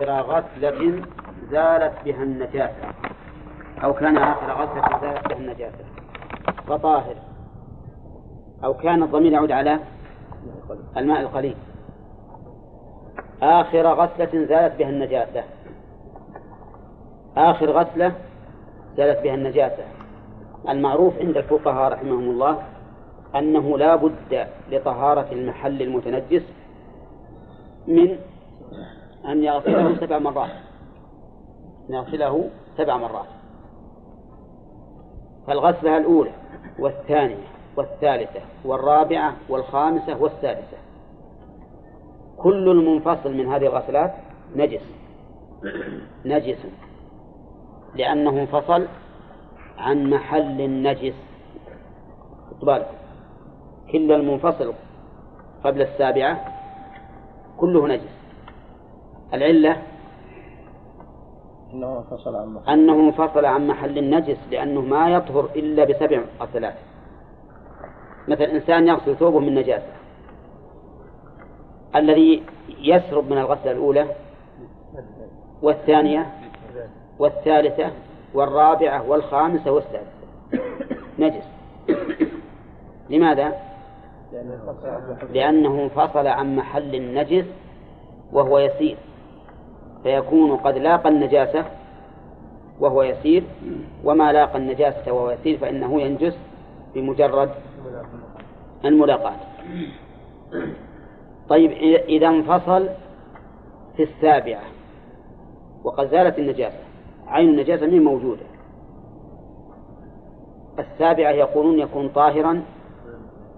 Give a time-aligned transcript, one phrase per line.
[0.00, 1.02] آخر غسلة
[1.50, 2.94] زالت بها النجاسة.
[3.84, 5.84] أو كان آخر غسلة زالت بها النجاسة.
[6.66, 7.16] فطاهر.
[8.64, 9.78] أو كان الضمير يعود على
[10.96, 11.56] الماء القليل.
[13.42, 15.44] آخر غسلة زالت بها النجاسة.
[17.36, 18.12] آخر غسلة
[18.96, 19.84] زالت بها النجاسة.
[20.68, 22.62] المعروف عند الفقهاء رحمهم الله
[23.34, 26.42] أنه لا بد لطهارة المحل المتنجس
[27.86, 28.18] من
[29.26, 30.50] أن يغسله سبع مرات.
[31.90, 33.28] أن يغسله سبع مرات.
[35.46, 36.32] فالغسلة الأولى
[36.78, 40.76] والثانية والثالثة والرابعة والخامسة والسادسة.
[42.36, 44.14] كل المنفصل من هذه الغسلات
[44.56, 44.82] نجس.
[46.24, 46.66] نجس.
[47.94, 48.86] لأنه انفصل
[49.78, 51.14] عن محل النجس.
[52.62, 52.90] بالك؟
[53.92, 54.72] كل المنفصل
[55.64, 56.44] قبل السابعة
[57.56, 58.13] كله نجس.
[59.34, 59.82] العلة
[61.72, 62.72] أنه انفصل عن محل.
[62.72, 66.74] أنه انفصل عن محل النجس لأنه ما يطهر إلا بسبع غسلات
[68.28, 69.92] مثل إنسان يغسل ثوبه من نجاسة.
[71.96, 72.42] الذي
[72.78, 74.06] يسرب من الغسلة الأولى
[75.62, 76.26] والثانية
[77.18, 77.90] والثالثة
[78.34, 80.24] والرابعة والخامسة والسادسة.
[81.18, 81.44] نجس.
[83.10, 83.52] لماذا؟
[85.32, 87.44] لأنه انفصل عن محل النجس
[88.32, 88.96] وهو يسير.
[90.04, 91.64] فيكون قد لاقى النجاسة
[92.80, 93.44] وهو يسير
[94.04, 96.34] وما لاقى النجاسة وهو يسير فإنه ينجس
[96.94, 97.50] بمجرد
[98.84, 99.36] الملاقاة
[101.48, 101.70] طيب
[102.08, 102.88] إذا انفصل
[103.96, 104.62] في السابعة
[105.84, 106.78] وقد زالت النجاسة.
[107.26, 108.42] عين النجاسة من موجودة.
[110.78, 112.62] السابعة يقولون يكون طاهرا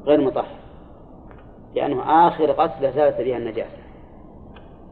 [0.05, 0.56] غير مطهر
[1.74, 3.78] لأنه آخر غسلة زالت بها النجاسة.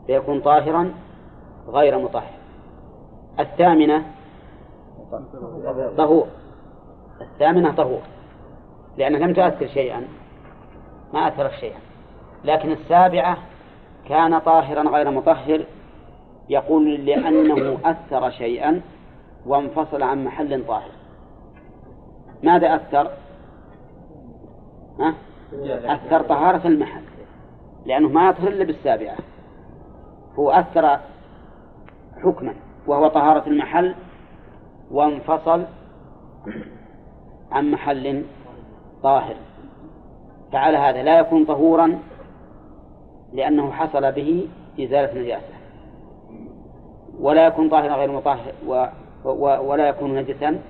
[0.06, 0.94] فيكون طاهرا
[1.68, 2.30] غير مطهر.
[3.40, 4.04] الثامنة
[5.96, 6.26] طهور.
[7.20, 8.02] الثامنة طهور.
[8.96, 10.08] لأنها لم تؤثر شيئا
[11.12, 11.78] ما أثرت شيئا.
[12.44, 13.36] لكن السابعة
[14.08, 15.64] كان طاهرا غير مطهر
[16.48, 18.80] يقول لأنه أثر شيئا
[19.46, 20.90] وانفصل عن محل طاهر.
[22.42, 23.10] ماذا أثر؟
[25.00, 25.14] ها؟
[25.94, 27.02] أثر طهارة المحل
[27.86, 29.16] لأنه ما يطهر إلا بالسابعة.
[30.38, 30.98] هو أثر
[32.22, 32.54] حكما
[32.86, 33.94] وهو طهارة المحل
[34.90, 35.64] وانفصل
[37.52, 38.24] عن محل
[39.02, 39.36] طاهر.
[40.52, 41.98] فعلى هذا لا يكون طهورا
[43.32, 44.48] لأنه حصل به
[44.80, 45.54] إزالة نجاسة
[47.20, 48.86] ولا يكون طاهرا غير مطهر و
[49.24, 50.60] و ولا يكون نجسا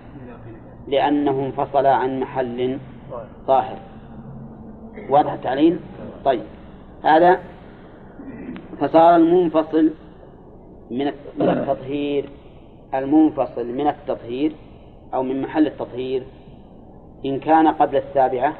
[0.88, 2.78] لأنه انفصل عن محل
[3.46, 3.76] طاهر.
[5.08, 5.80] واضح التعليل؟
[6.24, 6.42] طيب.
[7.04, 7.40] هذا
[8.80, 9.90] فصار المنفصل
[10.90, 12.28] من التطهير
[12.94, 14.52] المنفصل من التطهير
[15.14, 16.22] أو من محل التطهير
[17.24, 18.54] إن كان قبل السابعة؟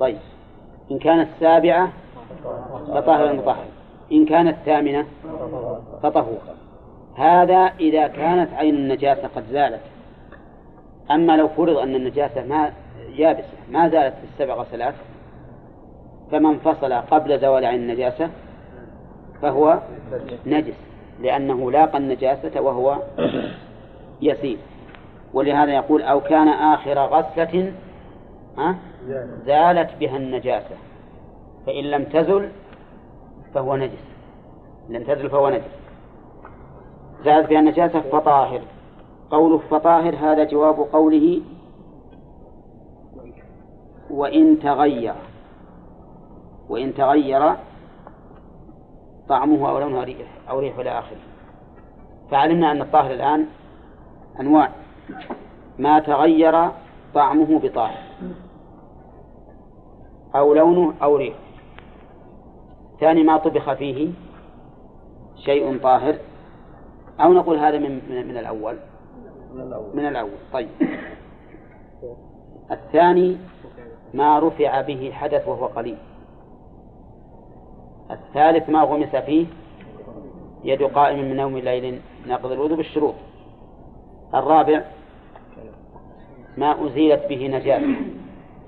[0.00, 0.18] طيب.
[0.90, 1.92] إن كانت السابعة
[2.88, 3.64] فطهر المطهر.
[4.12, 5.06] إن كانت الثامنة
[6.02, 6.38] فطهور
[7.16, 9.80] هذا إذا كانت عين النجاسة قد زالت.
[11.10, 12.72] أما لو فرض أن النجاسة ما
[13.16, 14.94] يابسة ما زالت في السبع غسلات
[16.30, 18.30] فمن انفصل قبل زوال عين النجاسة
[19.42, 19.78] فهو
[20.46, 20.74] نجس
[21.20, 22.98] لأنه لاقى النجاسة وهو
[24.22, 24.58] يسير.
[25.34, 27.72] ولهذا يقول أو كان آخر غسلة
[29.46, 30.76] زالت بها النجاسة
[31.66, 32.48] فإن لم تزل
[33.54, 34.04] فهو نجس.
[34.88, 35.78] لم تزل فهو نجس.
[37.24, 38.60] زالت بها النجاسة فطاهر.
[39.30, 41.40] قوله فطاهر هذا جواب قوله
[44.10, 45.14] وإن تغير.
[46.68, 47.52] وإن تغير
[49.28, 51.18] طعمه أو لونه ريح أو ريح إلى آخره.
[52.30, 53.46] فعلمنا أن الطاهر الآن
[54.40, 54.70] أنواع.
[55.78, 56.70] ما تغير
[57.14, 58.02] طعمه بطاهر.
[60.34, 61.34] أو لونه أو ريح.
[63.00, 64.10] ثاني ما طبخ فيه
[65.36, 66.14] شيء طاهر.
[67.20, 68.76] أو نقول هذا من من, من الأول.
[69.94, 70.38] من الأول.
[70.52, 70.68] طيب.
[72.70, 73.36] الثاني
[74.14, 75.98] ما رفع به حدث وهو قليل.
[78.10, 79.46] الثالث ما غمس فيه
[80.64, 83.14] يد قائم من نوم الليل ناقض الوضوء بالشروط.
[84.34, 84.82] الرابع
[86.56, 87.96] ما أزيلت به نجاسة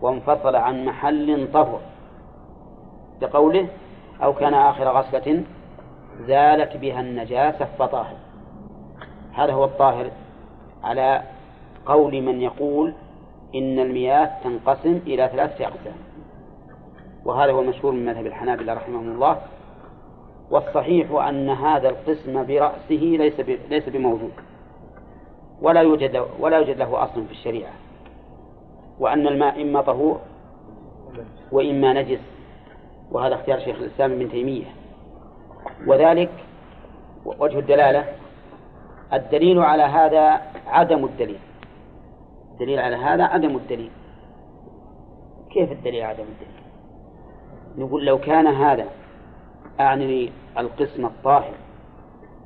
[0.01, 1.81] وانفصل عن محل طهر
[3.21, 3.69] بقوله
[4.23, 5.45] أو كان آخر غسلة
[6.21, 8.17] زالت بها النجاسة فطاهر
[9.33, 10.11] هذا هو الطاهر
[10.85, 11.23] على
[11.87, 12.93] قول من يقول
[13.55, 16.10] إن المياه تنقسم إلى ثلاثة أقسام.
[17.31, 19.37] وهذا هو المشهور من مذهب الحنابلة رحمهم الله
[20.51, 23.41] والصحيح أن هذا القسم برأسه ليس
[23.71, 24.33] ليس بموجود
[25.63, 27.73] ولا يوجد ولا يوجد له أصل في الشريعة
[28.99, 30.21] وأن الماء إما طهور
[31.53, 32.21] وإما نجس
[33.11, 34.67] وهذا اختيار شيخ الإسلام ابن تيمية.
[35.87, 36.31] وذلك
[37.25, 38.05] وجه الدلالة
[39.13, 41.41] الدليل على هذا عدم الدليل.
[42.53, 43.91] الدليل على هذا عدم الدليل.
[45.51, 46.60] كيف الدليل عدم الدليل؟
[47.81, 48.87] نقول لو كان هذا
[49.81, 51.55] أعني القسم الطاهر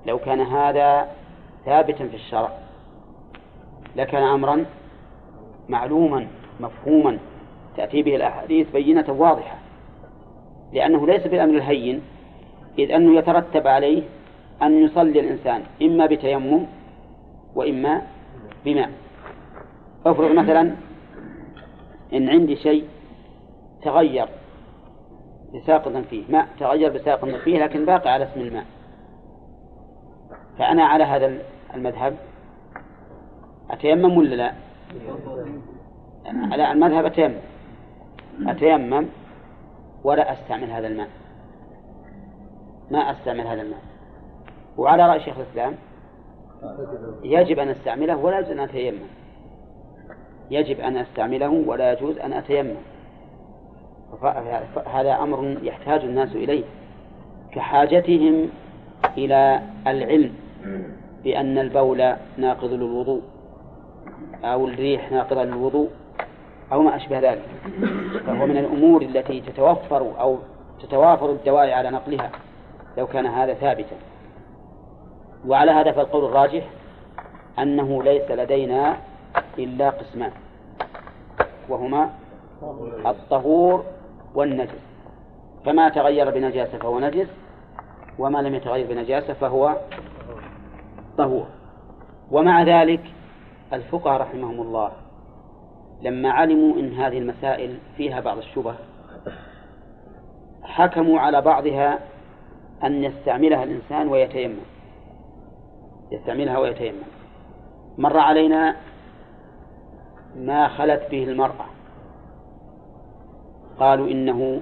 [0.07, 1.09] لو كان هذا
[1.65, 2.51] ثابتا في الشرع
[3.97, 4.65] لكان أمرا
[5.69, 6.27] معلوما
[6.61, 7.19] مفهوما
[7.77, 9.59] تأتي به الأحاديث بينة واضحة
[10.73, 12.03] لأنه ليس بالأمر الهين
[12.79, 14.03] إذ أنه يترتب عليه
[14.63, 16.67] أن يصلي الإنسان إما بتيمم
[17.55, 18.03] وإما
[18.65, 18.91] بماء.
[20.07, 20.75] افرض مثلا
[22.13, 22.85] إن عندي شيء
[23.83, 24.29] تغير
[25.55, 26.25] بساقط فيه.
[26.29, 28.65] ماء تغير بساقط فيه لكن باقي على اسم الماء.
[30.59, 31.39] فأنا على هذا
[31.75, 32.17] المذهب.
[33.71, 34.53] أتيمم ولا لا؟
[36.27, 37.35] على المذهب أتيمم.
[38.47, 39.07] أتيمم
[40.05, 41.09] ولا أستعمل هذا الماء.
[42.91, 43.81] ما أستعمل هذا الماء.
[44.77, 45.75] وعلى رأي شيخ الإسلام
[47.23, 49.09] يجب أن أستعمله ولا يجوز أن أتيمم.
[50.51, 52.77] يجب أن أستعمله ولا يجوز أن أتيمم.
[54.87, 56.65] هذا أمر يحتاج الناس إليه
[57.53, 58.49] كحاجتهم
[59.19, 60.33] إلى العلم
[61.25, 63.23] بأن البول ناقض للوضوء
[64.45, 65.91] أو الريح ناقضة للوضوء
[66.73, 67.49] أو ما أشبه ذلك.
[68.27, 70.39] فهو من الأمور التي تتوفر أو
[70.83, 72.31] تتوافر الدواعي على نقلها
[72.99, 73.97] لو كان هذا ثابتا.
[75.47, 76.65] وعلى هذا فالقول الراجح
[77.59, 78.97] أنه ليس لدينا
[79.59, 80.31] إلا قسمان
[81.69, 82.11] وهما
[83.07, 83.85] الطهور
[84.35, 84.95] والنجس.
[85.65, 87.29] فما تغير بنجاسة فهو نجس
[88.19, 89.77] وما لم يتغير بنجاسة فهو
[91.19, 91.47] طهور.
[92.31, 93.01] ومع ذلك
[93.73, 94.93] الفقهاء رحمهم الله
[96.03, 98.75] لما علموا أن هذه المسائل فيها بعض الشبه
[100.63, 101.99] حكموا على بعضها
[102.85, 104.57] أن يستعملها الإنسان ويتيمم.
[106.13, 107.03] يستعملها ويتيمم.
[107.99, 108.77] مر علينا
[110.37, 111.67] ما خلت به المرأة.
[113.79, 114.61] قالوا إنه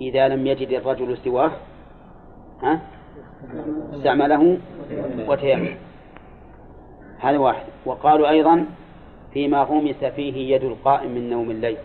[0.00, 1.50] إذا لم يجد الرجل سواه
[2.62, 2.80] ها؟
[3.94, 4.58] استعمله
[5.28, 5.74] وتيمم.
[7.20, 7.66] هذا واحد.
[7.86, 8.66] وقالوا أيضا
[9.32, 11.76] فيما غمس فيه يد القائم من نوم الليل.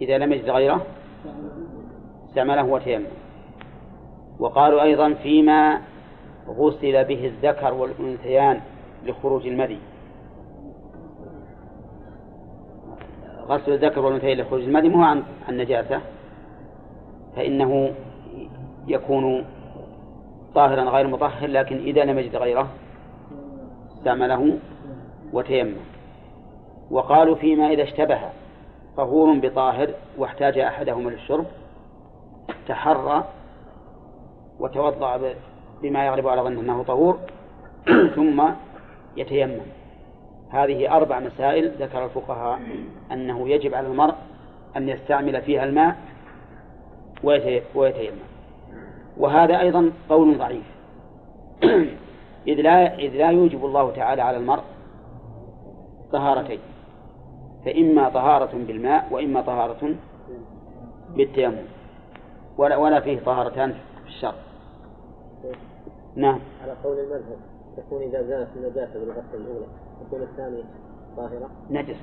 [0.00, 0.86] إذا لم يجد غيره
[2.28, 3.06] استعمله وتيمم.
[4.40, 5.80] وقالوا أيضا فيما
[6.48, 8.60] غسل به الذكر والأنثيان
[9.06, 9.78] لخروج المذي
[13.48, 16.00] غسل الذكر والأنثيين لخروج المذي مو عن النجاسة
[17.36, 17.92] فإنه
[18.86, 19.44] يكون
[20.54, 22.68] طاهرا غير مطهر لكن إذا لم يجد غيره
[23.98, 24.58] استعمله
[25.32, 25.76] وتيمم.
[26.90, 28.20] وقالوا فيما إذا اشتبه
[28.96, 31.46] طهور بطاهر واحتاج أحدهما للشرب
[32.68, 33.24] تحرى
[34.60, 35.34] وتوضأ
[35.82, 37.18] بما يغلب على ظنه أنه طهور
[38.16, 38.42] ثم
[39.16, 39.60] يتيمم.
[40.52, 42.60] هذه أربع مسائل ذكر الفقهاء
[43.12, 44.14] أنه يجب على المرء
[44.76, 45.96] أن يستعمل فيها الماء
[47.74, 48.18] ويتيمم.
[49.16, 50.64] وهذا أيضا قول ضعيف.
[52.48, 54.62] إذ لا إذ لا يوجب الله تعالى على المرء
[56.12, 56.60] طهارتين.
[57.64, 59.94] فإما طهارة بالماء وإما طهارة
[61.16, 61.62] بالتيمم.
[62.58, 64.34] ولا ولا فيه طهارتان في الشرع.
[66.16, 66.40] نعم.
[66.62, 67.38] على قول المذهب
[67.76, 69.66] تكون إذا زالت النجاسة بالغسل الأولى.
[70.06, 70.62] تكون الثانية
[71.16, 72.00] طاهرة نجسة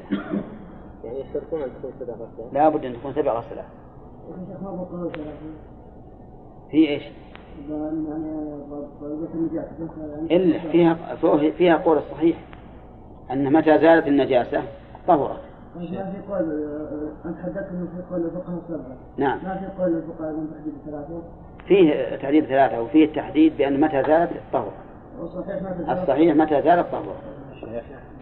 [1.04, 3.66] يعني يشترطون أن تكون سبع غسلات لا بد أن تكون سبع غسلات
[6.72, 7.04] في إيش؟
[10.32, 11.16] إلا فيها
[11.58, 12.38] فيها قول الصحيح
[13.32, 14.64] أن متى زالت النجاسة
[15.08, 15.40] طهرت.
[15.76, 16.68] ما في قول
[17.26, 18.98] أنت حدثت أنه في قول الفقهاء السبعة.
[19.18, 19.40] نعم.
[19.44, 21.22] ما في قول الفقهاء من تحديد ثلاثة.
[21.68, 24.72] فيه تحديد ثلاثة وفيه التحديد بأن متى زالت طهر.
[25.90, 26.88] الصحيح متى زالت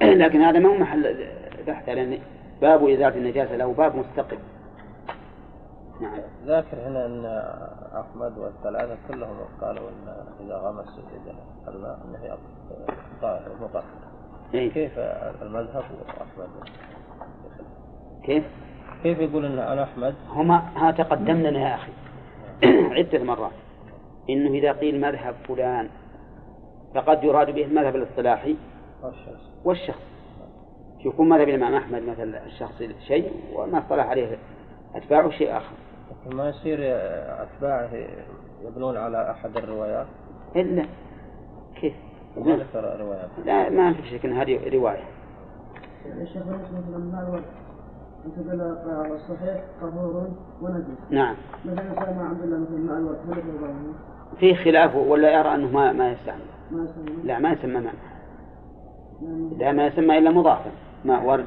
[0.01, 1.27] لكن هذا ما هو محل
[1.67, 2.20] بحث لأن
[2.62, 4.38] باب إزالة النجاسة له باب مستقل.
[6.01, 6.20] نعم.
[6.46, 7.25] ذاكر هنا أن
[8.00, 10.15] أحمد والثلاثة كلهم قالوا أن
[10.46, 11.00] إذا غمس
[11.67, 12.38] الماء أنه
[13.22, 13.84] طاهر مطهر.
[14.53, 15.00] إيه؟ كيف
[15.41, 16.50] المذهب وأحمد؟
[18.24, 18.44] كيف؟
[19.03, 21.91] كيف يقول أن أنا أحمد؟ هما ها تقدم لنا يا أخي
[22.98, 23.51] عدة مرات
[24.29, 25.89] إنه إذا قيل مذهب فلان
[26.96, 28.56] فقد يراد به المذهب الاصطلاحي
[29.04, 29.51] والشخص.
[29.66, 30.01] والشخص
[31.06, 34.38] يكون مذهب الإمام أحمد مثل الشخص شيء وما اصطلح عليه
[34.96, 35.75] أتباعه شيء آخر.
[36.34, 36.80] ما يصير
[37.44, 37.89] أتباعه
[38.63, 40.08] يبنون على أحد الروايات؟
[40.56, 40.86] إلا
[41.82, 41.94] كيف؟
[42.38, 45.04] ما ذكر روايات لا ما في شك هذه رواية.
[46.22, 47.44] الشيخ مثلا قال
[49.16, 50.27] الصحيح طهور
[50.62, 51.36] ونجس؟ نعم.
[51.66, 53.94] مثلا ما عبد الله مثل ماء الورد هل
[54.39, 56.42] في خلاف ولا يرى أنه ما ما يستعمل.
[56.72, 57.94] ما يسمى لا ما يسمى ماء
[59.58, 60.72] لا ما يسمى إلا مضافا
[61.06, 61.46] ماء ورد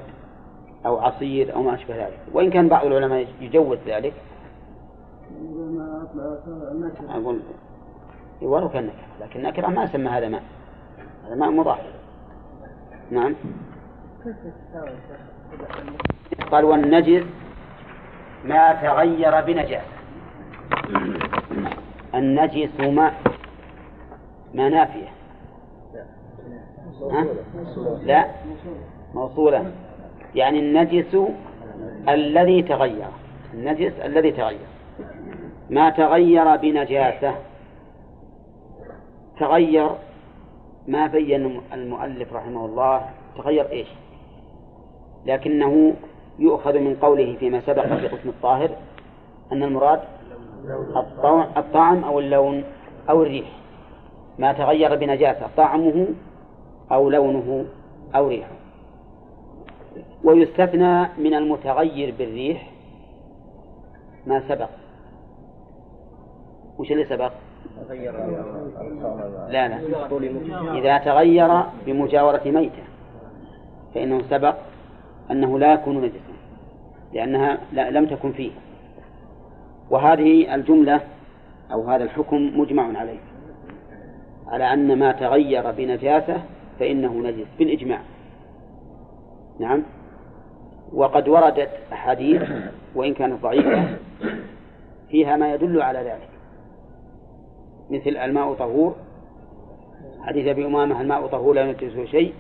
[0.87, 2.19] أو عصير أو ما أشبه ذلك.
[2.33, 4.15] وإن كان بعض العلماء يجوز ذلك.
[7.09, 7.41] أقول
[8.43, 10.43] ولو كان نكرة لكن نكرة ما سمى هذا ماء.
[11.27, 11.79] هذا ماء مضاف.
[13.11, 13.35] نعم.
[16.50, 17.25] قال والنجس
[18.45, 19.83] ما تغير بنجاسة
[22.15, 23.15] النجس ماء
[24.55, 25.20] ما نافية.
[27.02, 27.26] ها؟
[28.04, 28.26] لا.
[29.14, 29.73] موصولة.
[30.35, 31.16] يعني النجس
[32.09, 33.09] الذي تغير.
[33.54, 34.66] النجس الذي تغير.
[35.71, 37.35] ما تغير بنجاسة.
[39.40, 39.90] تغير
[40.88, 43.02] ما بين المؤلف رحمه الله.
[43.37, 43.88] تغير إيش؟
[45.26, 45.95] لكنه
[46.38, 48.71] يؤخذ من قوله فيما سبق في قسم الطاهر
[49.52, 50.00] أن المراد
[51.57, 52.64] الطعم أو اللون
[53.11, 53.47] أو الريح.
[54.38, 55.47] ما تغير بنجاسة.
[55.57, 56.07] طعمه
[56.92, 57.64] أو لونه
[58.14, 58.50] أو ريحه.
[60.25, 62.70] ويستثنى من المتغير بالريح
[64.26, 64.68] ما سبق.
[66.78, 67.32] وش اللي سبق؟
[69.49, 69.78] لا لا.
[70.78, 72.82] إذا تغير بمجاورة ميتة
[73.94, 74.54] فإنه سبق
[75.30, 76.35] أنه لا يكون نجسا
[77.12, 78.50] لأنها لم تكن فيه.
[79.90, 81.00] وهذه الجملة
[81.73, 83.18] أو هذا الحكم مجمع عليه.
[84.49, 86.42] على أن ما تغير بنجاسة
[86.81, 88.01] فإنه نجس بالإجماع.
[89.61, 89.83] نعم.
[90.93, 92.43] وقد وردت أحاديث
[92.95, 93.97] وإن كانت ضعيفة
[95.11, 96.29] فيها ما يدل على ذلك.
[97.91, 98.97] مثل الماء طهور.
[100.21, 102.35] حديث أبي أمامة الماء طهور لا ينجسه شيء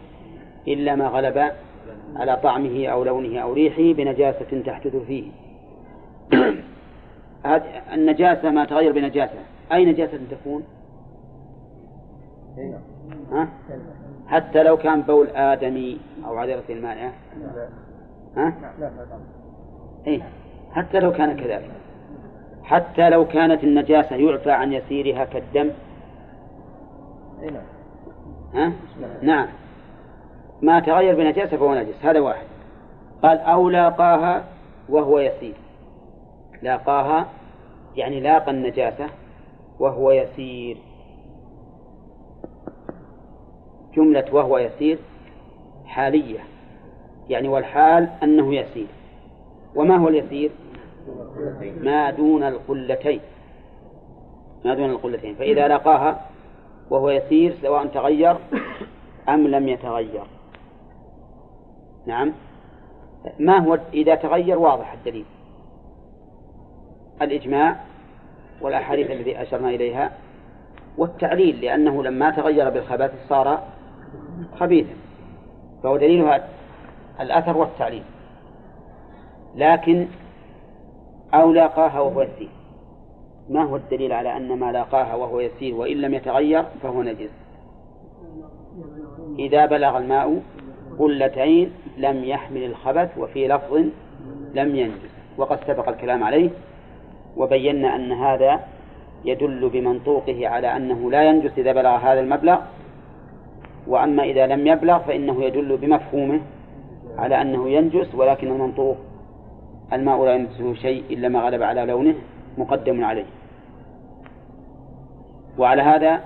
[0.68, 1.52] إلا ما غلب
[2.16, 5.30] على طعمه أو لونه أو ريحه بنجاسة تحدث فيه.
[7.94, 9.38] النجاسة ما تغير بنجاسة.
[9.72, 10.64] أي نجاسة تكون؟
[13.32, 13.48] ها؟
[14.30, 17.12] حتى لو كان بول آدمي أو عذرة المائعة
[18.36, 18.54] ها؟
[20.06, 20.22] إيه؟
[20.72, 21.70] حتى لو كان كذلك.
[22.62, 25.70] حتى لو كانت النجاسة يعفى عن يسيرها كالدم.
[28.54, 28.72] ها؟
[29.22, 29.46] نعم.
[30.62, 32.04] ما تغير بنجاسة فهو نجس.
[32.04, 32.46] هذا واحد.
[33.22, 34.44] قال أو لاقاها
[34.88, 35.54] وهو يسير.
[36.62, 37.26] لاقاها
[37.96, 39.06] يعني لاقى النجاسة
[39.78, 40.76] وهو يسير.
[43.94, 44.98] جملة وهو يسير
[45.86, 46.38] حالية
[47.28, 48.86] يعني والحال أنه يسير.
[49.74, 50.50] وما هو اليسير؟
[51.80, 53.20] ما دون القلتين.
[54.64, 55.34] ما دون القلتين.
[55.34, 56.26] فإذا لقاها
[56.90, 58.36] وهو يسير سواء تغير
[59.28, 60.24] أم لم يتغير.
[62.06, 62.32] نعم.
[63.38, 65.24] ما هو إذا تغير واضح الدليل.
[67.22, 67.76] الإجماع
[68.60, 70.12] والأحاديث التي أشرنا إليها
[70.98, 73.62] والتعليل لأنه لما تغير بالخبث صار
[74.58, 74.94] خبيثا
[75.82, 76.48] فهو دليلها
[77.20, 78.02] الأثر والتعليل.
[79.56, 80.06] لكن
[81.34, 82.48] أو لاقاها وهو يسير.
[83.50, 87.30] ما هو الدليل على أن ما لاقاها وهو يسير وإن لم يتغير فهو نجس.
[89.38, 90.42] إذا بلغ الماء
[90.98, 93.74] قلتين لم يحمل الخبث وفي لفظ
[94.54, 95.10] لم ينجس.
[95.38, 96.50] وقد سبق الكلام عليه
[97.36, 98.60] وبينا أن هذا
[99.24, 102.60] يدل بمنطوقه على أنه لا ينجس إذا بلغ هذا المبلغ
[103.90, 106.40] وأما إذا لم يبلغ فإنه يدل بمفهومه
[107.18, 108.96] على أنه ينجس ولكن المنطوق
[109.92, 112.14] الماء لا ينجسه شيء إلا ما غلب على لونه
[112.58, 113.26] مقدم عليه.
[115.58, 116.20] وعلى هذا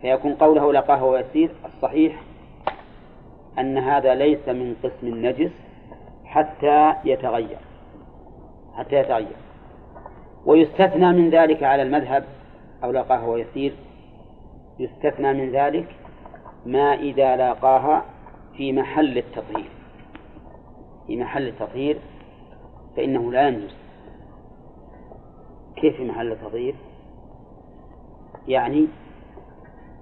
[0.00, 2.22] فيكون قوله لقاه ويسير الصحيح
[3.58, 5.50] أن هذا ليس من قسم النجس
[6.24, 7.58] حتى يتغير.
[8.76, 9.36] حتى يتغير.
[10.46, 12.24] ويستثنى من ذلك على المذهب
[12.84, 13.72] أو لاقاه ويسير.
[14.78, 15.88] يستثنى من ذلك
[16.66, 18.04] ما إذا لاقاها
[18.56, 19.70] في محل التطهير.
[21.06, 21.98] في محل التطهير
[22.96, 23.76] فإنه لا ينجس.
[25.76, 26.74] كيف في محل التطهير؟
[28.48, 28.86] يعني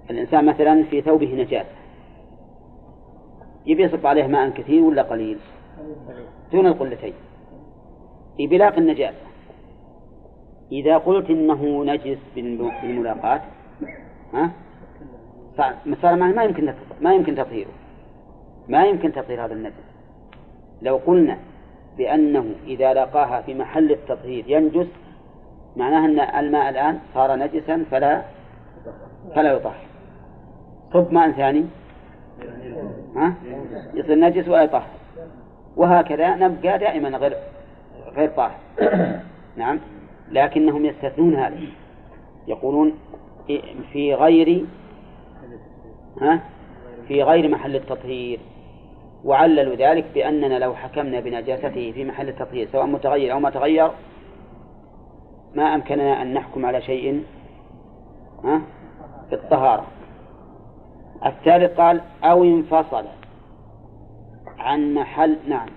[0.09, 1.75] الإنسان مثلا في ثوبه نجاسة
[3.65, 5.37] يبي يصب عليه ماء كثير ولا قليل؟
[6.51, 7.13] دون القلتين.
[8.39, 9.25] بلاق النجاسة
[10.71, 13.41] إذا قلت إنه نجس بالملاقاة
[14.33, 14.51] ها؟
[16.01, 17.71] صار ما يمكن ما يمكن تطهيره.
[18.67, 19.73] ما يمكن تطهير هذا النجس
[20.81, 21.37] لو قلنا
[21.97, 24.87] بأنه إذا لقاها في محل التطهير ينجس
[25.75, 28.21] معناه أن الماء الآن صار نجسا فلا
[29.35, 29.75] فلا يطهر.
[30.93, 31.65] صب ماء ثاني؟
[33.15, 33.33] ها؟
[33.93, 34.87] يصير نجس ولا يطهر.
[35.75, 37.37] وهكذا نبقى دائما غير
[38.15, 38.59] غير طاهر.
[39.57, 39.79] نعم؟
[40.31, 41.57] لكنهم يستثنون هذا.
[42.47, 42.93] يقولون
[43.91, 44.65] في غير
[46.21, 46.39] ها؟
[47.07, 48.39] في غير محل التطهير.
[49.23, 53.91] وعللوا ذلك بأننا لو حكمنا بنجاسته في محل التطهير سواء متغير أو ما تغير
[55.55, 57.23] ما أمكننا أن نحكم على شيء
[58.43, 58.61] ها؟
[59.29, 59.85] في الطهارة.
[61.25, 63.05] الثالث قال أو انفصل
[64.59, 65.67] عن محل نعم.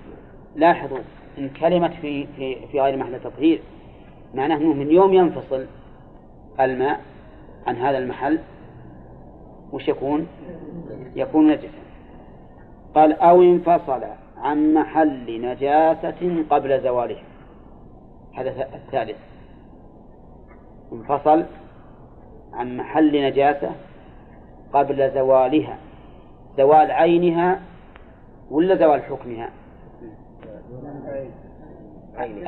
[0.57, 0.99] لاحظوا
[1.39, 3.61] إن كلمة في في في غير محل التطهير
[4.35, 5.67] معناه أنه من يوم ينفصل
[6.61, 7.01] الماء
[7.67, 8.39] عن هذا المحل
[9.73, 10.27] وش يكون؟
[11.17, 11.69] يكون نجسا.
[12.95, 14.03] قال أو انفصل
[14.37, 17.19] عن محل نجاسة قبل زواله.
[18.35, 19.17] هذا الثالث.
[20.93, 21.45] انفصل
[22.53, 23.71] عن محل نجاسة
[24.73, 25.77] قبل زوالها.
[26.57, 27.61] زوال عينها
[28.51, 29.51] ولا زوال حكمها؟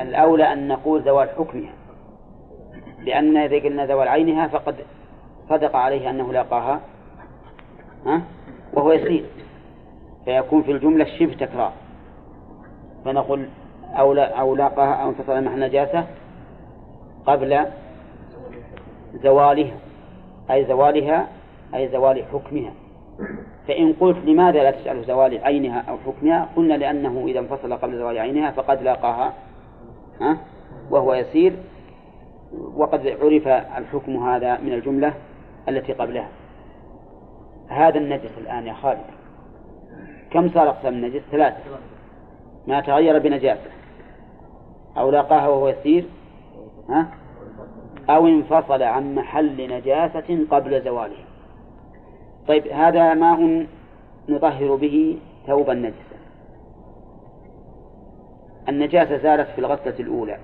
[0.01, 1.73] الأولى أن نقول زوال حكمها.
[2.99, 4.75] لأن إذا قلنا زوال عينها فقد
[5.49, 6.79] صدق عليه أنه لاقاها.
[8.05, 8.21] ها؟
[8.73, 9.25] وهو يسير.
[10.25, 11.73] فيكون في الجملة شبه تكرار.
[13.05, 13.45] فنقول
[13.93, 14.55] أو لا أو
[15.09, 16.05] انفصل محل نجاسة
[17.25, 17.65] قبل
[19.23, 19.73] زوالها
[20.51, 21.27] أي زوالها
[21.75, 22.73] أي زوال حكمها.
[23.67, 28.17] فإن قلت لماذا لا تسأل زوال عينها أو حكمها قلنا لأنه إذا انفصل قبل زوال
[28.17, 29.33] عينها فقد لاقاها
[30.21, 30.37] ها؟
[30.91, 31.53] وهو يسير
[32.75, 35.13] وقد عرف الحكم هذا من الجملة
[35.69, 36.27] التي قبلها.
[37.71, 39.05] هذا النجس الآن يا خالد.
[40.31, 41.57] كم صار أقسام النجس؟ ثلاثة.
[42.67, 43.71] ما تغير بنجاسة.
[44.97, 46.05] أو لاقاها وهو يسير.
[46.89, 47.07] ها؟
[48.09, 51.23] أو انفصل عن محل نجاسة قبل زواله.
[52.47, 53.67] طيب هذا ماء
[54.29, 56.17] نطهر به ثوبا نجسا
[58.69, 60.37] النجاسة زالت في الغسلة الأولى.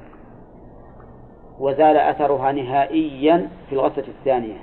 [1.60, 4.58] وزال أثرها نهائيا في الغسلة الثانية.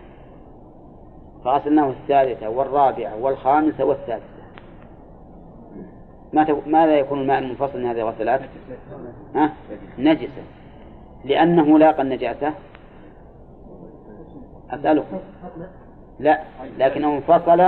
[1.45, 4.25] فغسلناه الثالثة والرابعة والخامسة والسادسة.
[6.67, 8.41] ماذا يكون الماء المنفصل من هذه الغسلات؟
[9.35, 9.53] ها؟
[9.99, 10.43] نجسا
[11.25, 12.55] لأنه لاقى النجاسة
[14.71, 15.19] أسألكم
[16.21, 16.41] لا
[16.79, 17.61] لكنه انفصل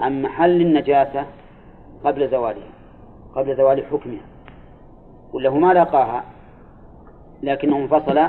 [0.00, 1.26] عن محل النجاسة
[2.04, 2.68] قبل زوالها
[3.34, 4.22] قبل زوال حكمها
[5.32, 6.24] ولا هو ما لاقاها؟
[7.42, 8.20] لكنه انفصل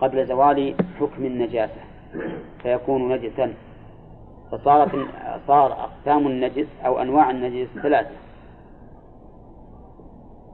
[0.00, 1.87] قبل زوال حكم النجاسة.
[2.62, 3.54] فيكون نجسا.
[4.52, 4.90] فصارت
[5.46, 8.14] صار أقسام النجس أو أنواع النجس ثلاثة.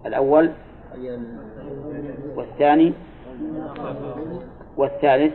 [0.06, 0.50] الأول
[2.36, 2.92] والثاني
[4.76, 5.34] والثالث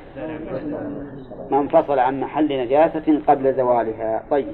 [1.52, 4.24] ما انفصل عن محل نجاسة قبل زوالها.
[4.32, 4.54] طيب.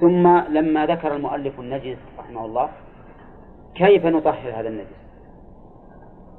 [0.00, 2.68] ثم لما ذكر المؤلف النجس رحمه الله
[3.74, 4.98] كيف نطهر هذا النجس؟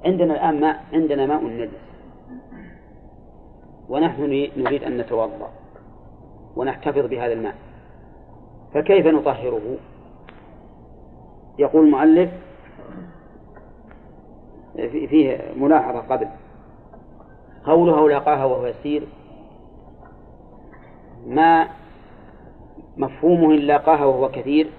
[0.06, 1.89] عندنا الآن ماء عندنا ماء نجس
[3.90, 5.52] ونحن نريد أن نتوضأ
[6.56, 7.56] ونحتفظ بهذا الماء.
[8.74, 9.78] فكيف نطهره؟
[11.60, 12.30] يقول المؤلف
[15.10, 16.28] فيه ملاحظة قبل.
[17.66, 19.04] قوله لاقاها وهو يسير
[21.28, 21.68] ما
[22.98, 24.70] مفهومه إن لاقاها وهو كثير؟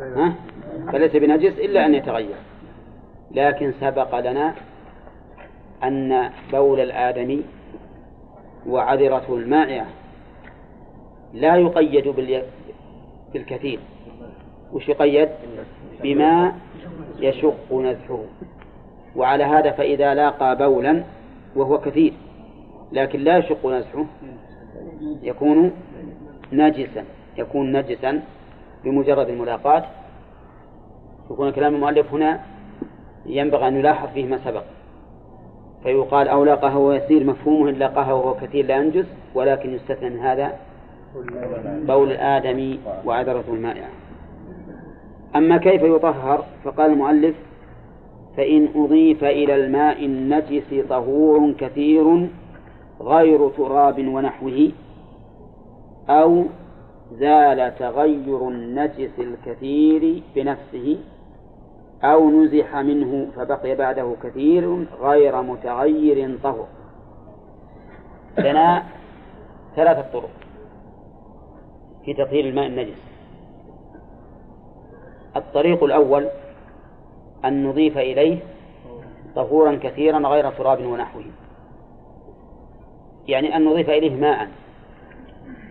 [0.00, 0.34] ها؟
[0.92, 2.36] فليس بنجس إلا أن يتغير.
[3.30, 4.54] لكن سبق لنا
[5.84, 7.44] أن بول الآدمي
[8.66, 9.86] وعذرته المائعة
[11.34, 12.08] لا يقيد
[13.32, 13.78] بالكثير.
[14.72, 15.28] وش يقيد؟
[16.02, 16.52] بما
[17.18, 18.20] يشق نزحه.
[19.16, 21.04] وعلى هذا فإذا لاقى بولا
[21.56, 22.12] وهو كثير.
[22.92, 24.04] لكن لا يشق نزحه.
[25.22, 25.72] يكون
[26.52, 27.04] نجسا.
[27.38, 28.22] يكون نجسا
[28.84, 29.84] بمجرد الملاقاة.
[31.30, 32.40] يكون كلام المؤلف هنا
[33.26, 34.62] ينبغي أن يلاحظ فيه ما سبق.
[35.82, 40.18] فيقال أو لاقاه وهو يسير مفهومه إن لاقاه وهو كثير لا ينجس ولكن يستثنى من
[40.18, 40.52] هذا
[41.86, 43.88] بول الآدمي وعذرة المائعة.
[45.36, 47.34] أما كيف يطهر؟ فقال المؤلف
[48.36, 52.28] فإن أضيف إلى الماء النجس طهور كثير
[53.00, 54.70] غير تراب ونحوه
[56.08, 56.44] أو
[57.18, 60.98] زال تغير النجس الكثير بنفسه
[62.04, 66.66] أو نزح منه فبقي بعده كثير غير متغير طهر.
[68.38, 68.84] لنا
[69.76, 70.30] ثلاثة طرق
[72.04, 73.02] في تطهير الماء النجس.
[75.36, 76.28] الطريق الأول
[77.44, 78.38] أن نضيف إليه
[79.34, 81.24] طهورا كثيرا غير تراب ونحوه.
[83.28, 84.48] يعني أن نضيف إليه ماء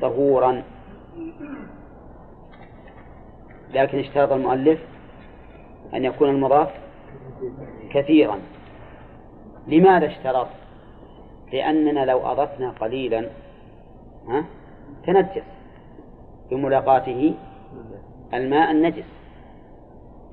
[0.02, 0.64] طهورا.
[3.74, 4.80] لكن اشترط المؤلف
[5.96, 6.70] أن يكون المضاف
[7.90, 8.40] كثيرا.
[9.68, 10.48] لماذا اشترط؟
[11.54, 13.30] لأننا لو أضفنا قليلا
[14.28, 14.46] ها
[15.06, 15.44] تنجس.
[16.52, 17.34] بملاقاته
[18.34, 19.06] الماء النجس.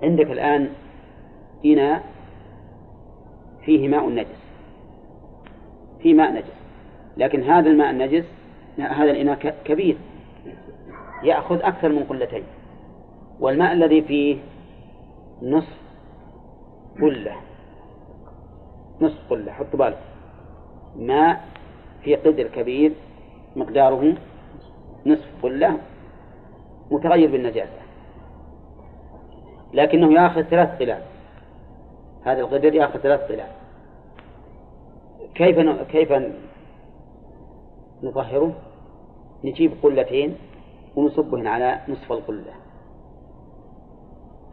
[0.02, 0.68] عندك الآن
[1.64, 2.02] إناء
[3.64, 4.42] فيه ماء نجس.
[6.02, 6.54] فيه ماء نجس.
[7.16, 8.24] لكن هذا الماء النجس
[8.78, 9.96] هذا الإناء كبير.
[11.22, 12.42] يأخذ أكثر من قلتين.
[13.40, 14.38] والماء الذي فيه
[15.42, 15.78] نصف
[17.00, 17.36] قلة.
[19.00, 19.98] نصف قلة حط بالك.
[20.96, 21.44] ماء
[22.02, 22.92] في قدر كبير
[23.56, 24.14] مقداره
[25.06, 25.78] نصف قلة
[26.90, 27.82] متغير بالنجاسة.
[29.72, 31.02] لكنه يأخذ ثلاث قلال
[32.24, 33.50] هذا القدر يأخذ ثلاث قلال
[35.34, 36.12] كيف كيف
[38.02, 38.52] نطهره؟
[39.44, 40.36] نجيب قلتين
[40.96, 42.61] ونصبهن على نصف القلة.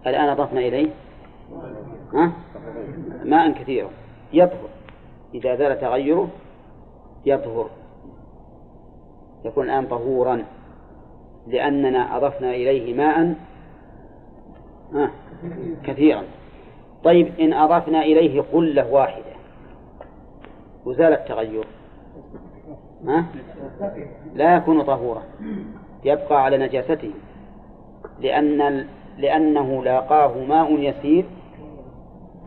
[0.07, 0.89] الآن أضفنا إليه.
[2.13, 2.31] ها؟
[3.23, 3.89] ماء كثيرا
[4.33, 4.69] يطهر.
[5.33, 6.29] إذا زال تغيره
[7.25, 7.69] يطهر.
[9.45, 10.45] يكون الآن طهورا.
[11.47, 13.35] لأننا أضفنا إليه ماء
[15.83, 16.23] كثيرا.
[17.03, 19.23] طيب إن أضفنا إليه قلة واحدة
[20.85, 21.67] وزال التغير
[23.05, 23.25] ها؟
[24.35, 25.23] لا يكون طهورا.
[26.03, 27.11] يبقى على نجاسته.
[28.19, 28.87] لأن
[29.19, 31.25] لأنه لاقاه ماء يسير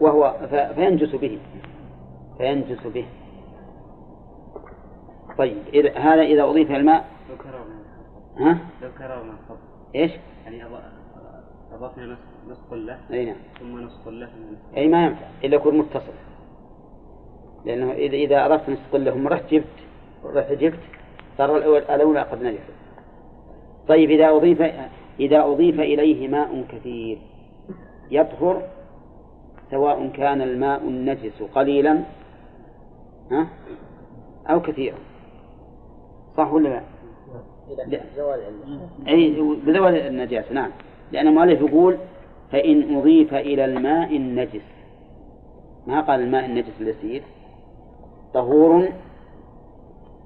[0.01, 0.37] وهو
[0.75, 1.39] فينجس به.
[2.39, 3.07] فينجس به.
[5.39, 7.05] طيب إذا هذا إذا أضيف الماء؟
[8.39, 9.35] ها؟ لو كررنا
[9.95, 10.13] إيش؟
[10.45, 10.65] يعني
[11.73, 12.17] أضفنا
[12.49, 13.37] نصف قلة أي نعم.
[13.61, 14.29] ثم نصف قلة
[14.77, 16.13] أي ما ينفع إلا يكون متصل.
[17.65, 19.67] لأنه إذا إذا أضفت نصف قلة ثم رحت جبت
[20.25, 20.79] رحت جبت
[21.39, 22.61] صار الأول الأولى قد نجح
[23.89, 24.63] طيب إذا أضيف
[25.21, 27.19] إذا أضيف إليه ماء كثير
[28.11, 28.63] يطهر
[29.71, 32.03] سواء كان الماء النجس قليلا
[34.47, 34.99] أو كثيرا.
[36.37, 36.83] صح ولا لا؟
[39.09, 39.31] أي
[39.67, 40.71] بزوال النجاسة نعم.
[41.13, 41.97] لأن المؤلف يقول
[42.53, 44.65] فإن أضيف إلى الماء النجس.
[45.87, 47.23] ما قال الماء النجس اليسير
[48.35, 48.89] طهور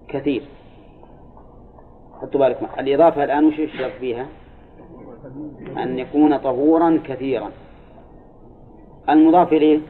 [0.09, 0.42] كثير.
[2.20, 2.66] حطوا بالكم.
[2.79, 4.27] الإضافة الآن وش يشترط فيها؟
[5.82, 7.50] أن يكون طهورا كثيرا.
[9.08, 9.80] المضاف إليه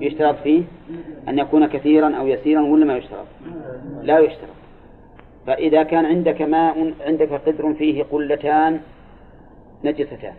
[0.00, 0.64] يشترط فيه
[1.28, 3.26] أن يكون كثيرا أو يسيرا ولا ما يشترط؟
[4.02, 4.54] لا يشترط.
[5.46, 8.80] فإذا كان عندك ماء عندك قدر فيه قلتان
[9.84, 10.34] نجستان.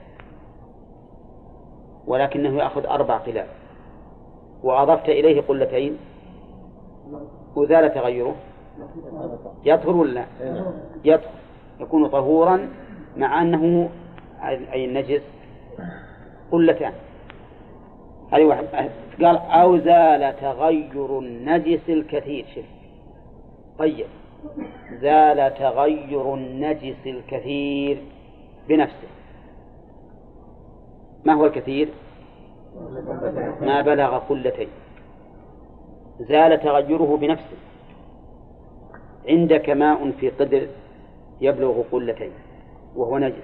[2.07, 3.47] ولكنه يأخذ أربع قلال.
[4.63, 5.97] وأضفت إليه قلتين.
[7.55, 8.35] وزال تغيره
[9.65, 10.25] يطهر ولا
[11.05, 11.44] يطهر.
[11.79, 12.69] يكون طهورا
[13.17, 13.89] مع أنه
[14.73, 15.21] أي النجس
[16.51, 16.93] قلتان.
[18.33, 18.65] هذه واحد.
[19.21, 22.45] قال أو زال تغير النجس الكثير.
[22.55, 22.65] شوف.
[23.79, 24.05] طيب.
[25.01, 27.97] زال تغير النجس الكثير
[28.69, 29.07] بنفسه.
[31.25, 31.89] ما هو الكثير؟
[33.61, 34.67] ما بلغ قلتين
[36.19, 37.57] زال تغيره بنفسه.
[39.29, 40.67] عندك ماء في قدر
[41.41, 42.31] يبلغ قلتين
[42.95, 43.43] وهو نجس.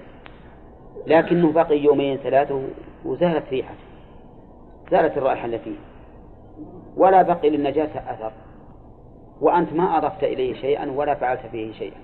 [1.08, 2.62] لكنه بقي يومين ثلاثة
[3.06, 3.76] وزالت ريحته
[4.92, 5.76] زالت الرائحة التي فيه.
[6.98, 8.32] ولا بقي للنجاسة أثر
[9.42, 11.98] وأنت ما أضفت إليه شيئا ولا فعلت فيه شيئا.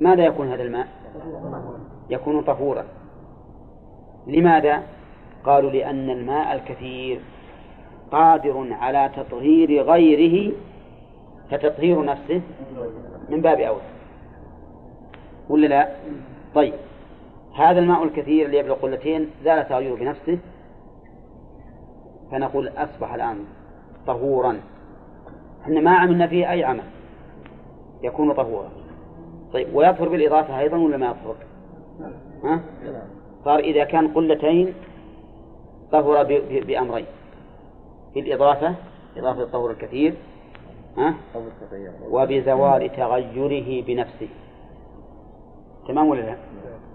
[0.00, 0.88] ماذا يكون هذا الماء؟
[2.10, 2.84] يكون طهورا.
[4.26, 4.82] لماذا؟
[5.44, 7.20] قالوا لأن الماء الكثير
[8.12, 10.52] قادر على تطهير غيره
[11.50, 12.40] فتطهير نفسه
[13.28, 13.97] من باب أولى
[15.48, 15.88] ولا لا؟
[16.54, 16.74] طيب.
[17.56, 20.38] هذا الماء الكثير اللي يبلغ قلتين زال تغيره بنفسه.
[22.30, 23.44] فنقول أصبح الآن
[24.06, 24.60] طهورا.
[25.62, 26.84] إحنا ما عملنا فيه أي عمل.
[28.02, 28.70] يكون طهورا.
[29.52, 31.36] طيب ويطهر بالإضافة أيضا ولا ما يطهر؟
[32.44, 32.60] ها؟
[33.44, 34.74] صار إذا كان قلتين
[35.92, 37.06] طهر بأمرين.
[38.14, 38.74] بالإضافة
[39.16, 40.14] إضافة الطهور الكثير
[40.96, 41.14] ها؟
[42.10, 44.28] وبزوال تغيره بنفسه.
[45.88, 46.36] تمام ولا لا؟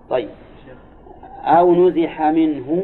[0.09, 0.29] طيب.
[1.43, 2.83] أو نزح منه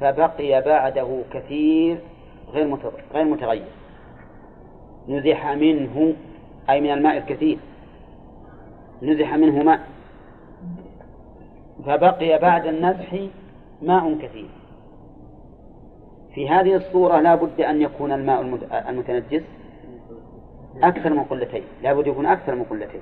[0.00, 1.98] فبقي بعده كثير
[2.52, 2.78] غير
[3.14, 3.64] غير متغير.
[5.08, 6.14] نزح منه
[6.70, 7.58] أي من الماء الكثير.
[9.02, 9.80] نزح منه ماء.
[11.86, 13.14] فبقي بعد النزح
[13.82, 14.48] ماء كثير.
[16.34, 18.40] في هذه الصورة لا بد أن يكون الماء
[18.88, 19.42] المتنجس
[20.82, 21.62] أكثر من قلتين.
[21.82, 23.00] لا بد يكون أكثر من قلتين.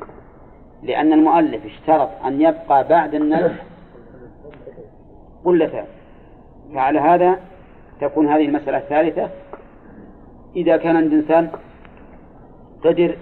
[0.84, 3.64] لأن المؤلف اشترط أن يبقى بعد النزح
[5.44, 5.84] قلتان.
[6.74, 7.38] فعلى هذا
[8.00, 9.30] تكون هذه المسألة الثالثة.
[10.56, 11.50] إذا كان عند إنسان
[12.84, 13.16] قدر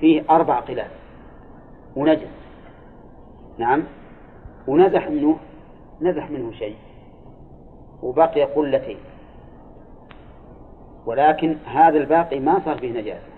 [0.00, 0.88] فيه أربع قلال
[1.96, 2.28] ونجس.
[3.58, 3.82] نعم.
[4.66, 5.36] ونزح منه
[6.00, 6.76] نزح منه شيء.
[8.02, 8.98] وبقي قلتين.
[11.06, 13.35] ولكن هذا الباقي ما صار فيه نجاسة.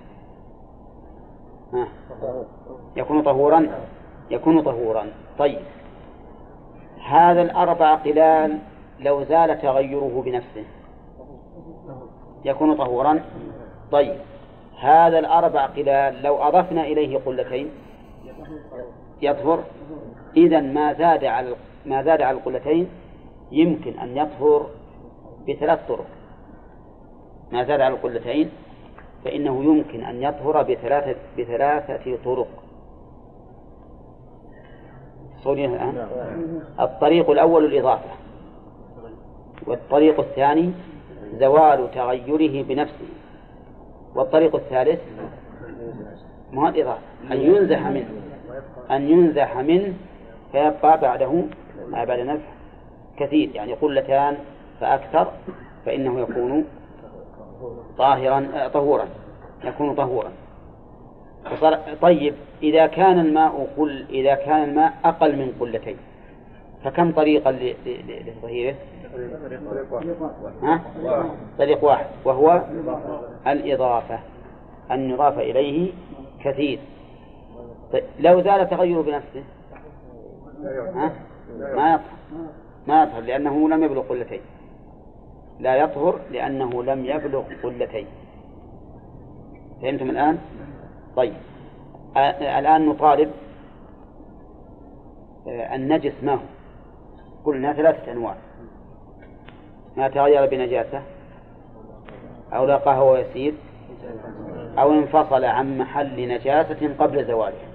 [2.97, 3.69] يكون طهورا؟
[4.31, 5.07] يكون طهورا.
[5.39, 5.59] طيب.
[7.09, 8.59] هذا الأربع قلال
[9.01, 10.65] لو زال تغيره بنفسه.
[12.45, 13.21] يكون طهورا؟
[13.93, 14.17] طيب.
[14.81, 17.71] هذا الأربع قلال لو أضفنا إليه قلتين
[19.23, 19.65] يطهر؟
[20.37, 21.55] إذا ما زاد على
[21.87, 22.89] ما زاد على القلتين
[23.53, 24.67] يمكن أن يطهر
[25.49, 26.07] بثلاث طرق.
[27.53, 28.51] ما زاد على القلتين
[29.25, 32.49] فإنه يمكن أن يطهر بثلاثة بثلاثة طرق.
[35.45, 38.11] صوريها الآن الطريق الأول الإضافة.
[39.67, 40.73] والطريق الثاني
[41.35, 43.09] زوال تغيره بنفسه.
[44.15, 45.01] والطريق الثالث
[46.53, 47.03] ما الإضافة؟
[47.33, 48.09] أن ينزح منه.
[48.91, 49.95] أن ينزح منه
[50.53, 51.33] فيبقى بعده
[51.89, 52.53] ما بعد نزح
[53.17, 53.51] كثير.
[53.55, 54.37] يعني قلتان
[54.81, 55.33] فأكثر
[55.87, 56.65] فإنه يكون
[57.99, 59.09] طاهرا طهورا
[59.65, 60.31] يكون طهورا
[62.03, 65.97] طيب إذا كان الماء قل إذا كان الماء أقل من قلتين
[66.85, 68.75] فكم طريقا لتطهيره؟
[70.63, 70.81] ها؟
[71.59, 72.63] طريق واحد وهو
[73.47, 74.19] الإضافة
[74.91, 75.93] أن يضاف إليه
[76.45, 76.79] كثير
[77.93, 79.45] طيب لو زال تغيره بنفسه
[80.95, 81.13] ها؟
[81.59, 82.03] ما يطهر
[82.87, 84.41] ما يطهر لأنه لم يبلغ قلتين
[85.61, 88.07] لا يطهر لأنه لم يبلغ قلتين.
[89.83, 90.39] فهمتم الآن؟
[91.17, 91.35] طيب.
[92.41, 93.31] الآن نطالب
[95.47, 96.39] النجس ما هو؟
[97.45, 98.35] قلنا ثلاثة أنواع.
[99.97, 101.03] ما تغير بنجاسة؟
[102.53, 103.55] أو لقاه ويسير
[104.79, 107.69] أو انفصل عن محل نجاسة قبل زواله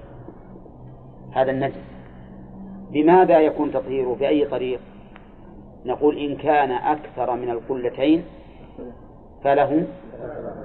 [1.31, 1.83] هذا النجس.
[2.91, 4.79] بماذا يكون تطهيره؟ بأي طريق؟
[5.85, 8.23] نقول إن كان أكثر من القلتين
[9.43, 9.83] فله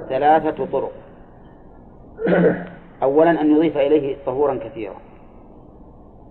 [0.08, 0.92] ثلاثة طرق.
[3.02, 4.96] أولا أن يضيف إليه طهورا كثيرا.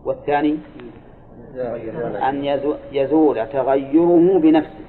[0.05, 0.57] والثاني
[2.29, 2.59] أن
[2.91, 4.85] يزول تغيره بنفسه.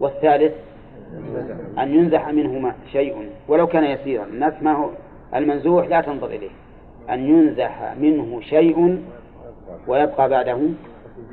[0.00, 0.52] والثالث
[1.78, 4.24] أن ينزح منهما شيء ولو كان يسيرا.
[4.24, 4.90] الناس ما هو
[5.34, 6.50] المنزوح لا تنظر إليه.
[7.10, 9.02] أن ينزح منه شيء
[9.88, 10.58] ويبقى بعده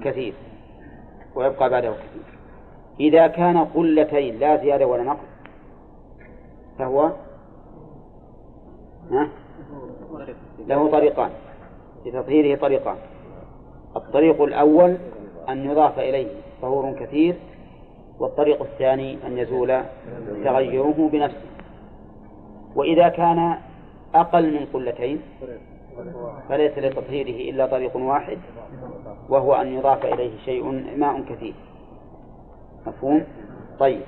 [0.03, 0.33] كثير.
[1.37, 2.23] ويبقى بعده كثير
[2.99, 5.27] إذا كان قلتين لا زيادة ولا نقص
[6.79, 7.11] فهو
[10.67, 11.29] له طريقان.
[12.05, 12.95] لتطهيره طريقان.
[13.95, 14.97] الطريق الأول
[15.49, 16.27] أن يضاف إليه
[16.61, 17.35] طهور كثير
[18.19, 19.81] والطريق الثاني أن يزول
[20.43, 21.47] تغيره بنفسه.
[22.75, 23.57] وإذا كان
[24.15, 25.21] أقل من قلتين
[26.49, 28.37] فليس لتطهيره إلا طريق واحد
[29.29, 30.63] وهو أن يضاف إليه شيء
[30.97, 31.53] ماء كثير.
[32.87, 33.23] مفهوم؟
[33.79, 34.01] طيب.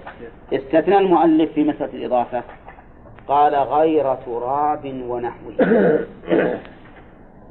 [0.54, 2.44] استثنى المؤلف في مسألة الإضافة.
[3.28, 5.54] قال غير تراب ونحوه.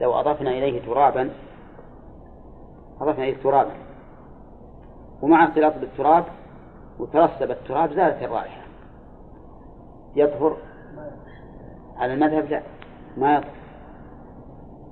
[0.00, 1.30] لو أضفنا إليه ترابا
[3.00, 3.72] أضفنا إليه ترابا.
[5.22, 6.24] ومع اختلاط بالتراب
[6.98, 8.62] وترسب التراب زالت الرائحة.
[10.16, 10.56] يطهر
[11.96, 12.62] على المذهب؟ لا.
[13.16, 13.57] ما يطهر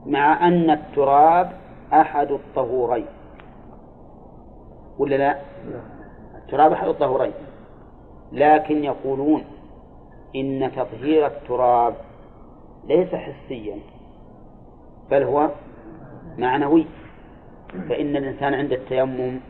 [0.07, 1.53] مع أن التراب
[1.93, 3.07] أحد الطهورين.
[4.99, 5.39] ولا لا؟
[6.37, 7.33] التراب أحد الطهورين.
[8.33, 9.45] لكن يقولون
[10.37, 11.95] إن تطهير التراب
[12.85, 13.79] ليس حسيا
[15.11, 15.51] بل هو
[16.39, 16.87] معنوي.
[17.89, 19.41] فإن الإنسان عند التيمم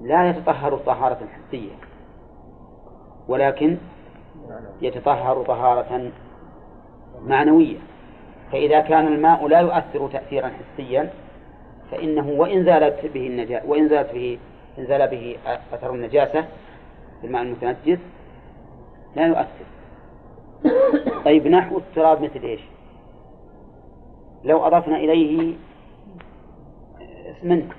[0.00, 1.72] لا يتطهر طهارة حسية
[3.28, 3.76] ولكن
[4.82, 6.10] يتطهر طهارة
[7.22, 7.78] معنوية.
[8.52, 11.10] فإذا كان الماء لا يؤثر تأثيرا حسيا
[11.90, 14.38] فإنه وإن زالت به النجاة وإن زالت به
[14.78, 15.36] إن زال به
[15.72, 16.40] أثر النجاسة
[17.20, 17.98] في الماء المتنجس
[19.16, 19.64] لا يؤثر
[21.24, 22.60] طيب نحو التراب مثل إيش؟
[24.44, 25.54] لو أضفنا إليه
[27.30, 27.72] اسمنت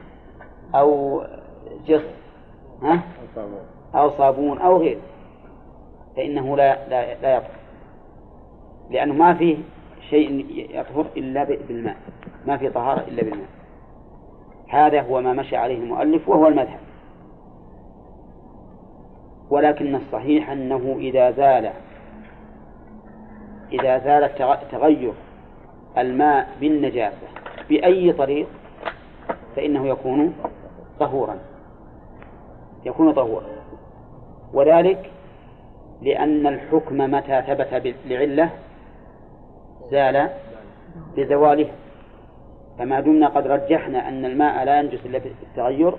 [0.75, 1.21] أو
[1.87, 2.01] جص
[2.81, 3.01] ها؟
[3.95, 5.01] أو صابون أو غيره
[6.15, 7.51] فإنه لا لا لا يطهر
[8.89, 9.57] لأنه ما فيه
[10.11, 10.45] شيء
[10.79, 11.95] يطهر إلا بالماء.
[12.45, 13.47] ما في طهارة إلا بالماء.
[14.69, 16.79] هذا هو ما مشى عليه المؤلف وهو المذهب.
[19.49, 21.71] ولكن الصحيح أنه إذا زال
[23.71, 24.35] إذا زال
[24.71, 25.13] تغير
[25.97, 27.27] الماء بالنجاسة
[27.69, 28.47] بأي طريق
[29.55, 30.33] فإنه يكون
[30.99, 31.39] طهورا.
[32.85, 33.45] يكون طهورا.
[34.53, 35.11] وذلك
[36.01, 38.49] لأن الحكم متى ثبت لعلة
[39.91, 40.29] زال
[41.17, 41.67] بزواله.
[42.79, 45.93] فما دمنا قد رجحنا أن الماء لا ينجس إلا بالتغير.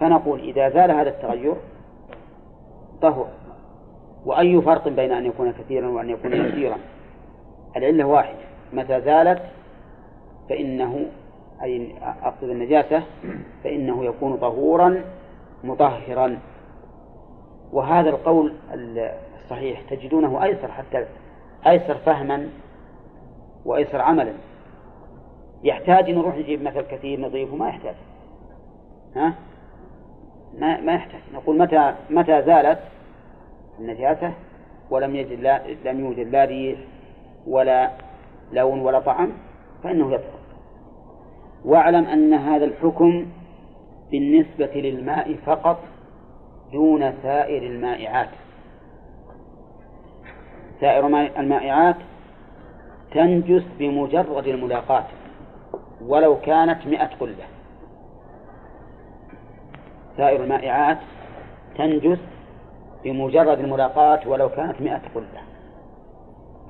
[0.00, 1.54] فنقول إذا زال هذا التغير
[3.02, 3.28] طهر
[4.26, 6.76] وأي فرق بين أن يكون كثيرا وأن يكون يسيرا
[7.76, 8.38] العلة واحدة
[8.72, 9.42] متى زالت؟
[10.48, 11.06] فإنه
[11.62, 13.02] أي أقصد النجاسة
[13.64, 15.04] فإنه يكون طهورا
[15.64, 16.38] مطهرا.
[17.72, 18.52] وهذا القول
[19.42, 19.80] الصحيح.
[19.90, 21.06] تجدونه أيسر حتى
[21.66, 22.48] أيسر فهما
[23.64, 24.32] وأيسر عملا.
[25.64, 27.94] يحتاج نروح نجيب مثل كثير نضيفه ما يحتاج.
[29.16, 29.34] ها؟
[30.58, 31.20] ما ما يحتاج.
[31.34, 32.78] نقول متى متى زالت
[33.78, 34.32] النجاسة؟
[34.90, 36.78] ولم يجد لا لم يوجد لا ريح
[37.46, 37.90] ولا
[38.52, 39.32] لون ولا طعم
[39.82, 40.38] فإنه يطهر.
[41.64, 43.26] واعلم أن هذا الحكم
[44.10, 45.78] بالنسبة للماء فقط
[46.72, 48.30] دون سائر المائعات.
[50.80, 51.06] سائر
[51.38, 51.96] المائعات
[53.14, 55.04] تنجس بمجرد الملاقاة
[56.02, 57.44] ولو كانت مئة قلة.
[60.16, 60.98] سائر المائعات
[61.78, 62.18] تنجس
[63.04, 65.42] بمجرد الملاقاة ولو كانت مئة قلة.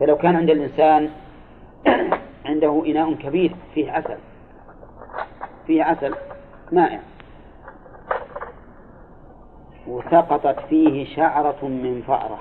[0.01, 1.11] فلو كان عند الإنسان
[2.47, 4.19] عنده إناء كبير فيه عسل
[5.67, 6.15] فيه عسل
[6.73, 7.01] مائع
[9.87, 12.39] وسقطت فيه شعرة من فأرة.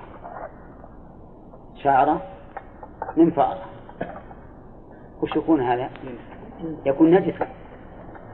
[1.83, 2.21] شعرة
[3.17, 3.72] من فأرة.
[5.23, 5.89] وش يكون هذا؟
[6.85, 7.47] يكون نجسا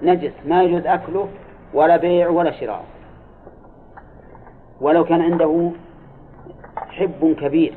[0.02, 0.32] نجس.
[0.46, 1.30] ما يجوز أكله
[1.74, 2.86] ولا بيع ولا شراء.
[4.82, 5.72] ولو كان عنده
[6.90, 7.74] حب كبير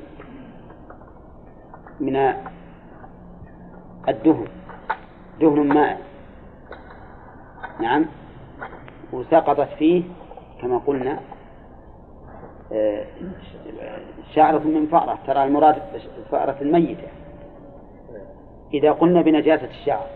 [2.00, 2.16] من
[4.08, 4.46] الدهن.
[5.40, 6.00] دهن ماء
[7.80, 8.06] نعم.
[9.12, 10.02] وسقطت فيه
[10.60, 11.18] كما قلنا
[12.72, 13.04] آه،
[14.34, 15.18] شعرة من فأرة.
[15.26, 15.76] ترى المراد
[16.18, 17.21] الفأرة الميتة.
[18.74, 20.06] إذا قلنا بنجاسة الشعر.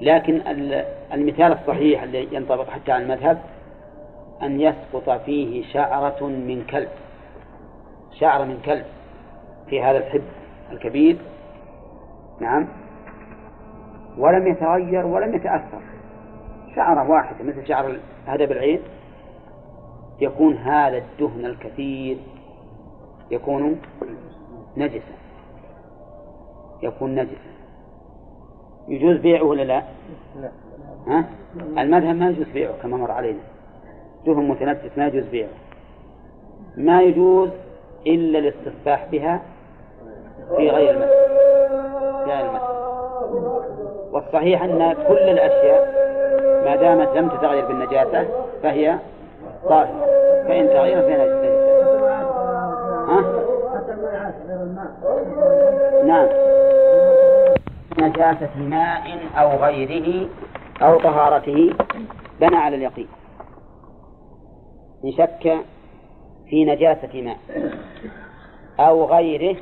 [0.00, 0.40] لكن
[1.12, 3.38] المثال الصحيح الذي ينطبق حتى على المذهب
[4.42, 6.88] أن يسقط فيه شعرة من كلب.
[8.12, 8.84] شعر من كلب
[9.70, 10.22] في هذا الحب
[10.72, 11.16] الكبير.
[12.40, 12.68] نعم.
[14.18, 15.80] ولم يتغير ولم يتأثر.
[16.76, 18.80] شعرة واحدة مثل شعر هذا بالعين
[20.20, 22.16] يكون هذا الدهن الكثير
[23.30, 23.80] يكون
[24.76, 25.19] نجسا.
[26.82, 27.50] يكون نجسا
[28.88, 29.82] يجوز بيعه ولا لا؟
[30.40, 30.50] لا.
[31.06, 31.24] ها؟
[31.78, 33.38] المذهب ما يجوز بيعه كما مر علينا.
[34.26, 35.48] دهن متنجس ما يجوز بيعه.
[36.76, 37.50] ما يجوز
[38.06, 39.42] إلا الاستصفاح بها
[40.56, 41.10] في غير المسجد
[42.24, 42.70] في المسجد
[44.12, 46.00] والصحيح أن كل الأشياء
[46.64, 48.28] ما دامت لم تتغير بالنجاسة
[48.62, 48.98] فهي
[49.68, 50.06] طاهرة.
[50.48, 51.59] فإن تغير فهي نجاسة
[56.04, 56.28] نعم.
[57.98, 60.28] نجاسة ماء أو غيره
[60.82, 61.74] أو طهارته
[62.40, 63.08] بنى على اليقين.
[65.04, 65.64] إن شك
[66.48, 67.38] في نجاسة ماء
[68.80, 69.56] أو غيره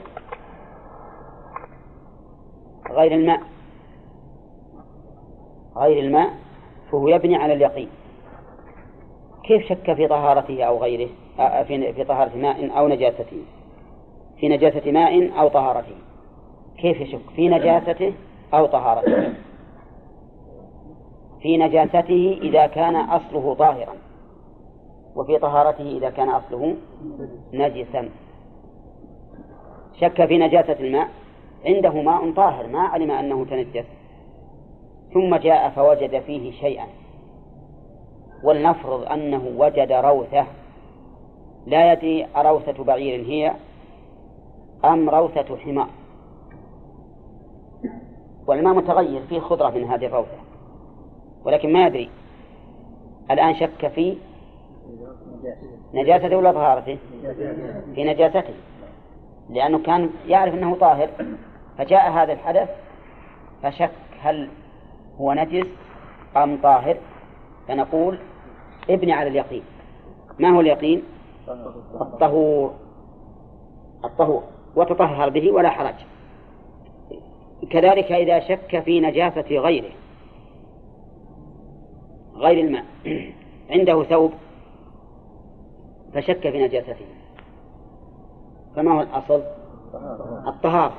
[2.90, 3.40] غير الماء.
[5.76, 6.30] غير الماء
[6.92, 7.88] فهو يبني على اليقين.
[9.44, 11.08] كيف شك في طهارته أو غيره
[11.38, 13.42] في في طهارة ماء أو نجاسته؟
[14.40, 15.94] في نجاسة ماء أو طهارته.
[16.78, 18.12] كيف يشك؟ في نجاسته
[18.54, 19.32] أو طهارته.
[21.42, 23.94] في نجاسته إذا كان أصله طاهرا.
[25.16, 26.76] وفي طهارته إذا كان أصله
[27.52, 28.08] نجسا.
[30.00, 31.08] شك في نجاسة الماء.
[31.66, 32.66] عنده ماء طاهر.
[32.66, 33.86] ما علم أنه تنجس.
[35.14, 36.86] ثم جاء فوجد فيه شيئا.
[38.44, 40.46] ولنفرض أنه وجد روثة.
[41.66, 43.54] لا يدري أروثة بعير هي
[44.84, 45.88] أم روثة حمار
[48.46, 50.38] والماء متغير فيه خضرة من هذه الروثة.
[51.44, 52.10] ولكن ما يدري
[53.30, 54.16] الآن شك في
[55.94, 56.98] نجاسته ولا طهارته؟
[57.94, 58.54] في نجاسته.
[59.50, 61.10] لأنه كان يعرف أنه طاهر
[61.78, 62.68] فجاء هذا الحدث
[63.62, 64.48] فشك هل
[65.20, 65.66] هو نجس
[66.36, 66.96] أم طاهر.
[67.68, 68.18] فنقول
[68.90, 69.62] ابني على اليقين.
[70.38, 71.02] ما هو اليقين؟
[72.00, 72.74] الطهور.
[74.04, 74.42] الطهور.
[74.78, 75.94] وتطهر به ولا حرج.
[77.70, 79.90] كذلك إذا شك في نجاسة غيره
[82.34, 82.84] غير الماء
[83.70, 84.32] عنده ثوب
[86.14, 87.06] فشك في نجاسته.
[88.76, 89.42] فما هو الأصل؟
[90.46, 90.94] الطهارة.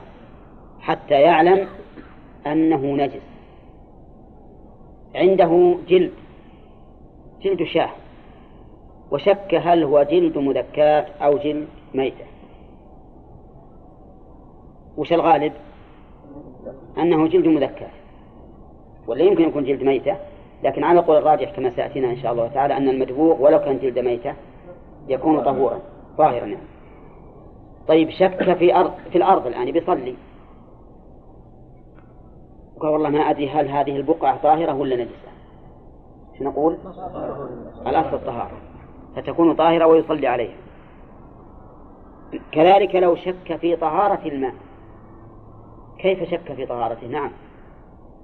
[0.80, 1.68] حتى يعلم
[2.48, 3.22] أنه نجس.
[5.16, 6.12] عنده جلد
[7.42, 7.90] جلد شاه.
[9.12, 12.26] وشك هل هو جلد مذكاة أو جلد ميتة.
[15.00, 15.54] وش الغالب؟
[16.98, 17.90] أنه جلد مذكاة
[19.08, 20.18] ولا يمكن يكون جلد ميتة
[20.64, 24.00] لكن على قول الراجح كما سيأتينا إن شاء الله تعالى أن المدبوغ ولو كان جلد
[24.00, 24.34] ميتة
[25.08, 25.80] يكون طهورا
[26.18, 26.68] طاهرا يعني.
[27.88, 30.16] طيب شك في أرض في الأرض الآن بيصلي.
[32.80, 35.30] قال والله ما أدري هل هذه البقعة طاهرة ولا نجسة.
[36.42, 36.78] نقول؟
[37.88, 38.58] الأصل الطهارة.
[39.16, 40.56] فتكون طاهرة ويصلي عليها.
[42.52, 44.54] كذلك لو شك في طهارة الماء.
[46.00, 47.32] كيف شك في طهارته؟ نعم.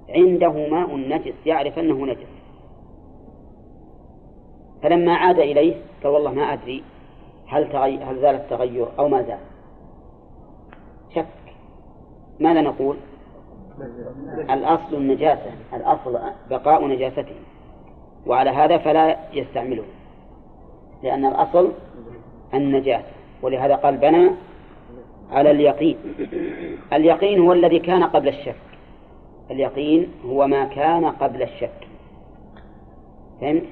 [0.08, 2.26] عنده ماء نجس يعرف أنه نجس.
[4.82, 6.84] فلما عاد إليه قال والله ما أدري
[7.46, 7.98] هل تغي...
[7.98, 9.38] هل زال التغير أو ما زال.
[11.14, 11.26] شك.
[12.40, 12.96] ماذا نقول؟
[14.50, 16.18] الأصل النجاسة الأصل
[16.50, 17.36] بقاء نجاسته.
[18.26, 19.84] وعلى هذا فلا يستعمله
[21.02, 21.72] لأن الأصل
[22.54, 23.12] النجاسة.
[23.42, 24.30] ولهذا قال بنى
[25.30, 25.96] على اليقين.
[26.92, 28.56] اليقين هو الذي كان قبل الشك.
[29.50, 31.88] اليقين هو ما كان قبل الشك.
[33.40, 33.62] فهمت؟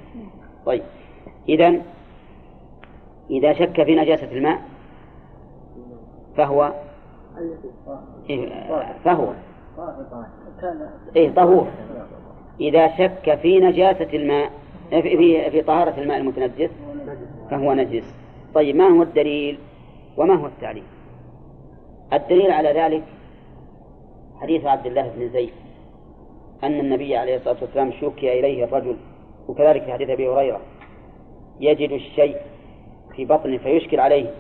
[0.66, 0.82] طيب.
[1.48, 1.82] إذا
[3.30, 4.62] إذا شك في نجاسة الماء
[6.36, 6.72] فهو
[9.04, 9.32] فهو.
[11.16, 11.66] إيه طهور.
[12.60, 14.50] إذا شك في نجاسة الماء
[14.90, 16.70] في في طهارة الماء المتنجس
[17.50, 18.14] فهو نجس.
[18.54, 19.58] طيب ما هو الدليل؟
[20.16, 20.84] وما هو التعليل؟
[22.12, 23.04] الدليل على ذلك
[24.40, 25.52] حديث عبد الله بن زيد
[26.64, 28.96] أن النبي عليه الصلاة والسلام شكي إليه الرجل
[29.48, 30.60] وكذلك في حديث أبي هريرة
[31.60, 32.36] يجد الشيء
[33.16, 34.30] في بطنه فيشكل عليه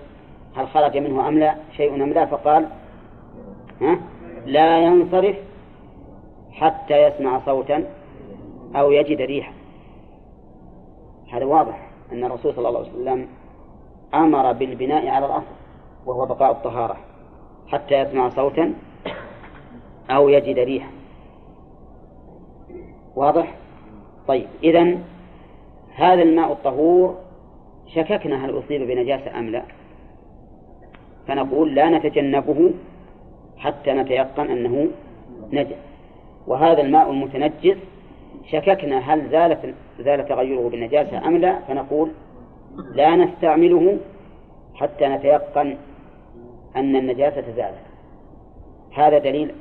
[0.56, 2.68] هل خرج منه أم لا شيء أم لا؟ فقال
[3.80, 3.98] ها؟
[4.46, 5.36] لا ينصرف
[6.52, 7.84] حتى يسمع صوتا
[8.76, 9.52] أو يجد ريحا.
[11.32, 13.28] هذا واضح أن الرسول صلى الله عليه وسلم
[14.14, 15.54] أمر بالبناء على الأصل
[16.06, 16.96] وهو بقاء الطهارة.
[17.68, 18.74] حتى يسمع صوتا
[20.10, 20.90] أو يجد ريحا.
[23.16, 23.54] واضح؟
[24.28, 24.98] طيب إذا
[25.94, 27.18] هذا الماء الطهور
[27.94, 29.62] شككنا هل أصيب بنجاسة أم لا؟
[31.28, 32.70] فنقول لا نتجنبه
[33.58, 34.88] حتى نتيقن أنه
[35.52, 35.76] نجس
[36.46, 37.76] وهذا الماء المتنجس
[38.50, 42.10] شككنا هل زالت زال تغيره بالنجاسة أم لا؟ فنقول
[42.94, 43.98] لا نستعمله
[44.74, 45.76] حتى نتيقن
[46.76, 47.84] أن النجاسة زالت
[48.94, 49.54] هذا دليل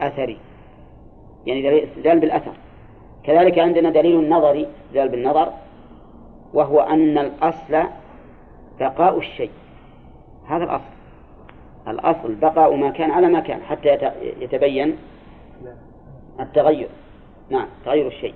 [0.00, 0.38] أثري.
[1.46, 2.52] يعني دليل استدلال بالأثر.
[3.24, 5.52] كذلك عندنا دليل نظري استدلال بالنظر
[6.54, 7.82] وهو أن الأصل
[8.80, 9.50] بقاء الشيء.
[10.46, 10.92] هذا الأصل.
[11.88, 14.96] الأصل بقاء ما كان على ما كان حتى يتبين
[16.40, 16.88] التغير.
[17.50, 18.34] نعم تغير الشيء.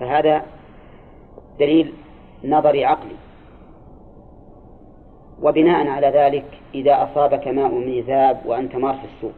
[0.00, 0.42] فهذا
[1.58, 1.92] دليل
[2.44, 3.16] نظري عقلي.
[5.42, 9.32] وبناء على ذلك إذا أصابك ماء ميزاب وأنت مار في السوق.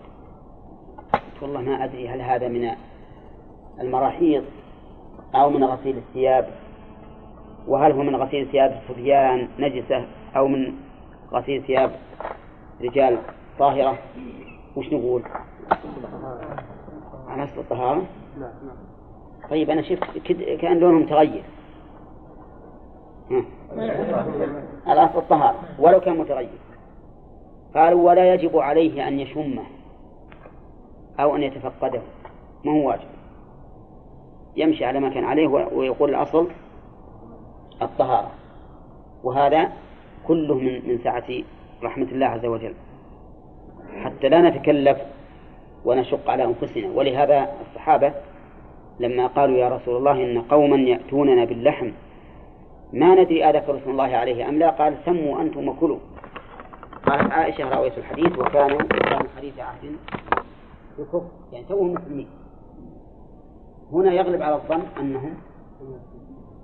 [1.42, 2.70] والله ما أدري هل هذا من
[3.80, 4.44] المراحيض
[5.34, 6.48] أو من غسيل الثياب.
[7.68, 10.74] وهل هو من غسيل ثياب الصبيان نجسة أو من
[11.32, 11.90] غسيل ثياب
[12.82, 13.18] رجال
[13.58, 13.98] طاهرة؟
[14.76, 15.22] وش نقول؟
[17.28, 18.02] على أصل الطهارة؟
[19.50, 20.18] طيب أنا شفت
[20.60, 21.42] كأن لونهم تغير.
[24.88, 26.48] الأصل الطهارة ولو كان متغير
[27.74, 29.62] قالوا ولا يجب عليه أن يشمه
[31.20, 32.00] أو أن يتفقده
[32.64, 33.08] ما هو واجب؟
[34.56, 36.48] يمشي على ما كان عليه ويقول الأصل
[37.82, 38.30] الطهارة.
[39.24, 39.72] وهذا
[40.26, 41.24] كله من من سعة
[41.82, 42.74] رحمة الله عز وجل.
[44.04, 44.98] حتى لا نتكلف
[45.84, 46.88] ونشق على أنفسنا.
[46.94, 48.12] ولهذا الصحابة
[49.00, 51.90] لما قالوا يا رسول الله إن قوما يأتوننا باللحم
[52.92, 54.70] ما ندري أذكر اسم الله عليه أم لا.
[54.70, 55.98] قال سموا أنتم وكلوا.
[57.06, 59.96] قالت عائشة رأيت الحديث وكانوا كانوا حديث عهد
[60.98, 61.22] بكفر
[61.52, 62.28] يعني توهم مسلمين.
[63.92, 65.34] هنا يغلب على الظن أنهم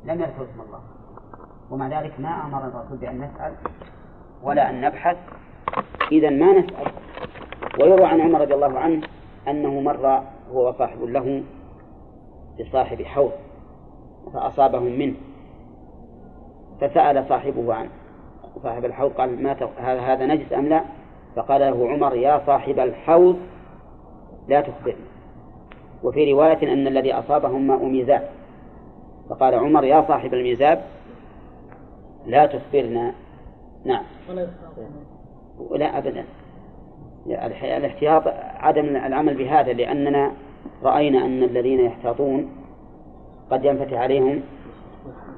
[0.04, 0.80] لم يذكروا اسم الله.
[1.70, 3.54] ومع ذلك ما أمر الرسول بأن نسأل
[4.42, 5.16] ولا أن نبحث.
[6.12, 6.92] إذا ما نسأل.
[7.80, 9.06] ويروى عن عمر رضي الله عنه
[9.48, 10.22] أنه مر
[10.52, 11.42] هو وصاحب له
[12.60, 13.32] بصاحب حوض
[14.34, 15.27] فأصابهم منه.
[16.80, 17.88] فسأل صاحبه عن
[18.62, 20.84] صاحب الحوض قال ما هذا هذا نجس أم لا؟
[21.36, 23.38] فقال له عمر يا صاحب الحوض
[24.48, 25.08] لا تخبرني.
[26.02, 28.28] وفي رواية أن الذي أصابهم ماء ميزاب.
[29.30, 30.82] فقال عمر يا صاحب الميزاب
[32.26, 33.14] لا تخبرنا.
[33.84, 34.04] نعم.
[35.70, 36.24] لا أبدا.
[37.62, 38.22] الاحتياط
[38.56, 40.32] عدم العمل بهذا لأننا
[40.82, 42.50] رأينا أن الذين يحتاطون
[43.50, 44.42] قد ينفتح عليهم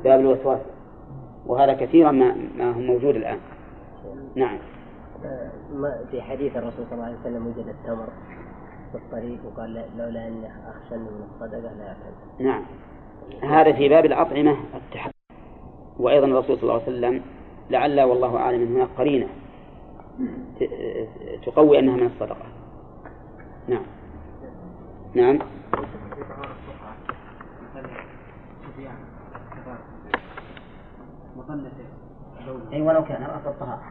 [0.04, 0.60] باب الوسواس.
[1.46, 3.38] وهذا كثيرا ما, ما هو موجود الآن.
[4.34, 4.58] نعم.
[6.10, 8.08] في حديث الرسول صلى الله عليه وسلم وجد التمر
[8.92, 12.44] في الطريق وقال لولا أني اخشى من الصدقة لا أكل.
[12.44, 12.62] نعم.
[13.42, 15.14] هذا في باب الأطعمة التحدث
[15.98, 17.22] وأيضا الرسول صلى الله عليه وسلم
[17.70, 19.26] لعل والله أعلم هناك قرينة
[21.46, 22.46] تقوي أنها من الصدقة.
[23.68, 23.82] نعم.
[25.14, 25.38] نعم.
[32.72, 33.82] أي ولو كان رأس الطهارة.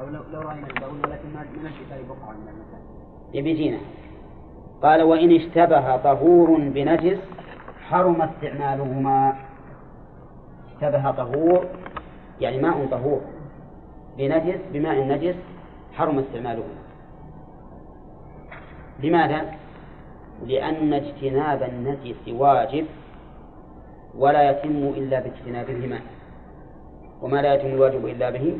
[0.00, 2.80] أو لو لو رأينا البول ولكن ما نمشي في بقعة من المكان
[3.34, 3.78] يبي جينا.
[4.82, 7.18] قال وإن اشتبه طهور بنجس
[7.88, 9.36] حرم استعمالهما.
[10.68, 11.66] اشتبه طهور
[12.40, 13.20] يعني ماء طهور.
[14.18, 15.36] بنجس بماء نجس
[15.92, 16.80] حرم استعمالهما.
[19.02, 19.54] لماذا؟
[20.46, 22.86] لأن اجتناب النجس واجب.
[24.18, 26.00] ولا يتم إلا باجتنابهما.
[27.22, 28.58] وما لا يتم الواجب إلا به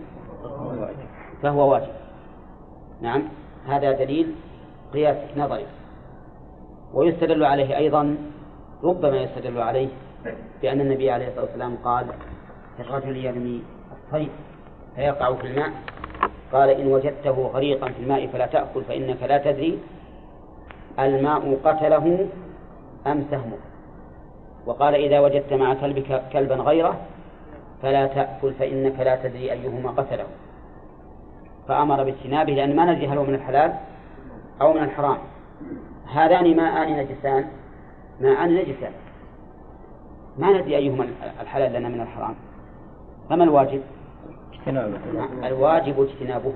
[1.42, 1.92] فهو واجب.
[3.01, 3.22] نعم.
[3.66, 4.34] هذا دليل
[4.92, 5.66] قياس نظري.
[6.94, 8.16] ويستدل عليه أيضا
[8.84, 9.88] ربما يستدل عليه
[10.62, 12.07] بأن النبي عليه الصلاة والسلام قال
[12.80, 14.30] الرجل يرمي الصيد
[14.96, 15.70] فيقع في الماء.
[16.53, 19.78] قال إن وجدته غريقا في الماء فلا تأكل فإنك لا تدري
[20.98, 22.28] الماء قتله
[23.07, 23.57] أم سهمه
[24.66, 26.96] وقال إذا وجدت مع كلبك كلبا غيره
[27.82, 30.26] فلا تأكل فإنك لا تدري أيهما قتله.
[31.68, 33.74] فأمر باجتنابه لأن ما ندري هل هو من الحلال
[34.61, 35.18] أو من الحرام.
[36.12, 37.44] هذان ماءان نجسان
[38.20, 38.92] ماءان نجسان
[40.38, 41.08] ما ندري أيهما
[41.40, 42.34] الحلال لنا من الحرام.
[43.30, 43.82] فما الواجب؟
[44.52, 44.98] اجتنابه.
[45.44, 46.52] الواجب اجتنابه.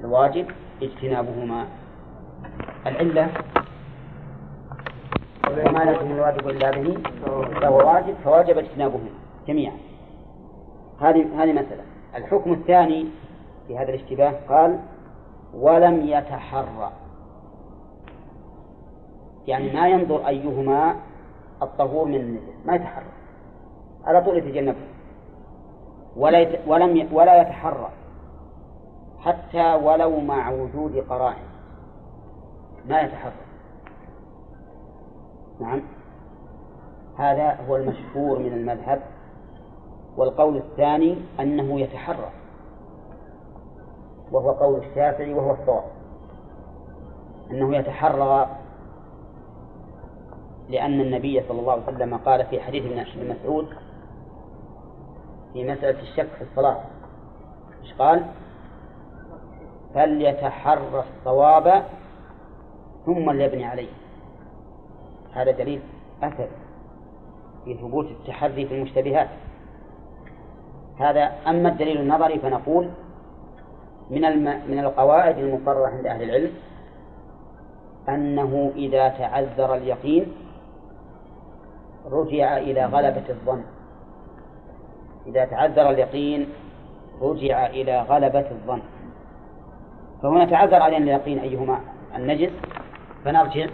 [0.00, 0.46] الواجب
[0.82, 1.66] اجتنابهما.
[2.86, 3.28] العلة
[5.58, 6.98] وما لكم الواجب إلا به
[7.60, 9.10] فهو واجب فواجب اجتنابهما
[9.48, 9.76] جميعا.
[11.00, 11.82] هذه هذه مسألة.
[12.16, 13.06] الحكم الثاني
[13.66, 14.78] في هذا الاشتباه قال
[15.54, 16.92] ولم يتحرى.
[19.46, 20.96] يعني ما ينظر أيهما
[21.62, 23.04] الطهور من النجس ما يتحرى.
[24.04, 24.78] على طول يتجنبه.
[26.16, 26.48] ولا.
[26.66, 27.08] ولم.
[27.12, 27.88] ولا يتحرى.
[29.20, 31.44] حتى ولو مع وجود قرائن.
[32.88, 33.51] ما يتحرى.
[35.62, 35.82] نعم.
[37.18, 39.02] هذا هو المشهور من المذهب
[40.16, 42.30] والقول الثاني أنه يتحرى
[44.32, 45.84] وهو قول الشافعي وهو الصواب.
[47.50, 48.46] أنه يتحرى
[50.68, 53.68] لأن النبي صلى الله عليه وسلم قال في حديث ابن مسعود
[55.52, 56.78] في مسألة الشك في الصلاة
[57.82, 58.26] إيش قال؟
[59.94, 61.82] فليتحرى الصواب
[63.06, 64.01] ثم ليبني عليه.
[65.34, 65.80] هذا دليل
[66.22, 66.48] أثر
[67.64, 69.28] في ثبوت التحري في المشتبهات.
[70.98, 72.88] هذا أما الدليل النظري فنقول
[74.10, 74.44] من الم...
[74.68, 76.50] من القواعد المقررة عند أهل العلم
[78.08, 80.26] أنه إذا تعذر اليقين
[82.10, 83.62] رجع إلى غلبة الظن.
[85.26, 86.46] إذا تعذر اليقين
[87.22, 88.82] رجع إلى غلبة الظن.
[90.22, 91.80] فهنا تعذر علينا اليقين أيهما؟
[92.16, 92.50] النجس.
[93.24, 93.66] فنرجع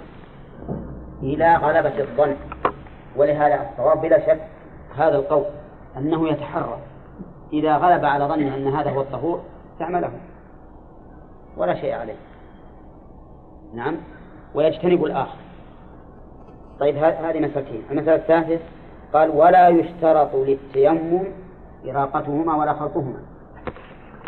[1.23, 2.37] إلى غلبة الظن.
[3.17, 4.41] ولهذا الصواب بلا شك
[4.97, 5.45] هذا القول
[5.97, 6.79] أنه يتحرى.
[7.53, 9.43] إذا غلب على ظنه أن هذا هو الطهور
[9.73, 10.11] استعمله
[11.57, 12.17] ولا شيء عليه.
[13.75, 13.97] نعم.
[14.55, 15.39] ويجتنب الآخر.
[16.81, 17.83] طيب هذه مسألتين.
[17.91, 18.65] المسألة الثالثة
[19.13, 21.25] قال ولا يشترط للتيمم
[21.89, 23.23] إراقتهما ولا خلطهما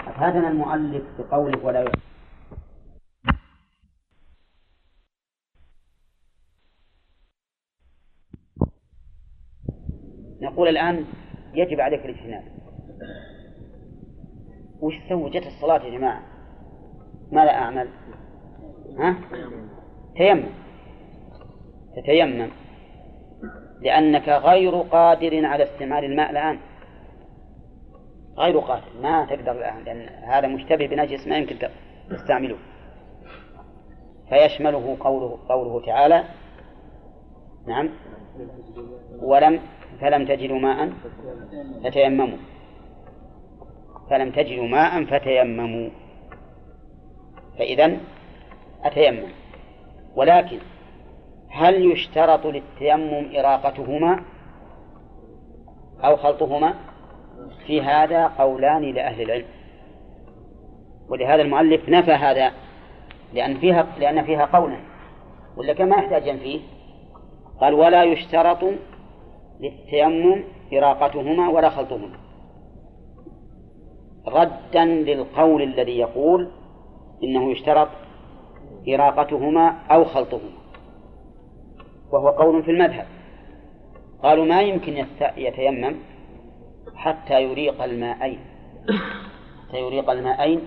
[0.09, 2.10] أفادنا المؤلف بقوله ولا يشترط؟
[10.41, 11.05] نقول الآن
[11.55, 12.43] يجب عليك الاجتناب.
[14.81, 16.23] وش تسوي؟ جت الصلاة يا جماعة.
[17.33, 17.89] ماذا أعمل؟
[18.99, 19.17] ها؟
[20.17, 20.47] تيمم.
[21.97, 22.51] تتيمم.
[23.83, 26.59] لأنك غير قادر على استعمال الماء الآن.
[28.39, 29.01] غير قادر.
[29.03, 31.57] ما تقدر الآن لأن هذا مشتبه بنجس ما يمكن
[32.11, 32.57] تستعمله.
[34.29, 36.25] فيشمله قوله قوله تعالى
[37.67, 37.89] نعم.
[39.23, 39.61] ولم
[40.01, 40.93] فلم تجدوا ماء
[41.85, 42.39] فتيمموا.
[44.11, 45.91] فلم تجدوا ماء فتيمموا.
[47.59, 47.97] فإذا
[48.85, 49.29] أتيمم.
[50.17, 50.59] ولكن
[51.51, 54.23] هل يشترط للتيمم إراقتهما
[56.05, 56.75] أو خلطهما؟
[57.67, 59.47] في هذا قولان لأهل العلم.
[61.09, 62.53] ولهذا المؤلف نفى هذا
[63.33, 64.77] لأن فيها لأن فيها قولا.
[65.57, 66.61] ولا كما يحتاج فيه.
[67.61, 68.65] قال ولا يشترط
[69.61, 72.17] للتيمم إراقتهما ولا خلطهما
[74.27, 76.51] ردا للقول الذي يقول
[77.23, 77.89] إنه يشترط
[78.89, 80.61] إراقتهما أو خلطهما.
[82.13, 83.07] وهو قول في المذهب.
[84.23, 85.07] قالوا ما يمكن
[85.37, 85.97] يتيمم
[86.95, 88.39] حتى يريق الماءين.
[89.69, 90.61] حتى يريق الماءين.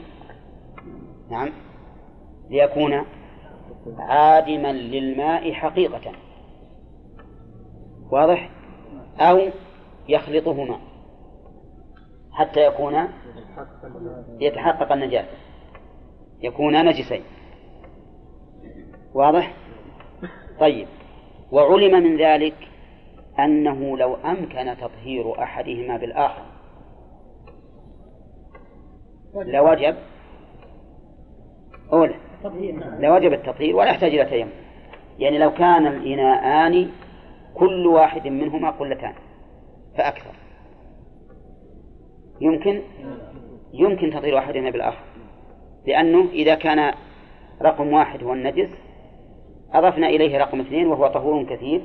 [1.31, 1.49] نعم.
[2.49, 3.05] ليكون
[3.97, 6.11] عادما للماء حقيقة.
[8.11, 8.49] واضح؟
[9.19, 9.49] أو
[10.07, 10.79] يخلطهما
[12.31, 13.07] حتى يكون
[14.39, 15.37] يتحقق النجاسة
[16.41, 17.21] يكون نجسين.
[19.13, 19.53] واضح؟
[20.59, 20.87] طيب.
[21.51, 22.55] وعلم من ذلك
[23.39, 26.45] أنه لو أمكن تطهير أحدهما بالآخر.
[29.35, 29.95] لوجب.
[31.93, 32.15] أولى
[32.99, 34.51] لوجب التطهير ولا يحتاج إلى تيمم.
[35.19, 36.91] يعني لو كان الإناءان
[37.53, 39.13] كل واحد منهما قلتان
[39.97, 40.35] فأكثر.
[42.41, 42.81] يمكن؟
[43.73, 45.03] يمكن تطهير أحدهما بالآخر.
[45.87, 46.93] لأنه إذا كان
[47.61, 48.69] رقم واحد هو النجس
[49.73, 51.83] أضفنا إليه رقم اثنين وهو طهور كثير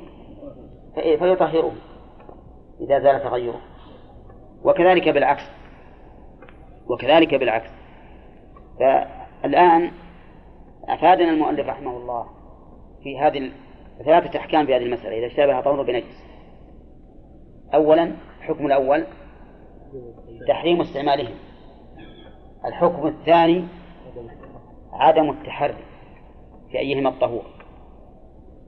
[0.95, 1.71] فيطهره
[2.81, 3.61] إذا زال تغيره.
[4.63, 5.43] وكذلك بالعكس.
[6.89, 7.69] وكذلك بالعكس.
[8.79, 9.91] فالآن
[10.87, 12.27] أفادنا المؤلف رحمه الله
[13.03, 13.51] في هذه
[14.05, 16.23] ثلاثة أحكام في هذه المسألة إذا اشتبه طهور بنجس.
[17.73, 19.03] أولا الحكم الأول
[20.47, 21.33] تحريم استعمالهم.
[22.65, 23.63] الحكم الثاني
[24.93, 25.83] عدم التحري
[26.71, 27.43] في أيهما الطهور.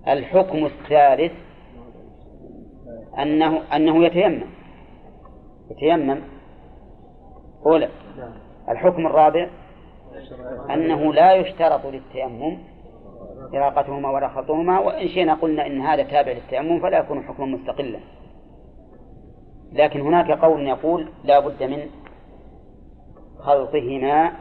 [0.08, 1.34] الحكم الثالث
[3.20, 4.44] أنه أنه يتيمم.
[5.72, 6.22] يتيمم.
[7.66, 7.90] أولى
[8.70, 9.50] الحكم الرابع
[10.70, 12.58] أنه لا يشترط للتيمم
[13.54, 18.00] إراقتهما ولا خلطهما وإن شئنا قلنا إن هذا تابع للتيمم فلا يكون حكما مستقلا.
[19.74, 21.90] لكن هناك قول يقول لا بد من
[23.40, 24.32] خلطهما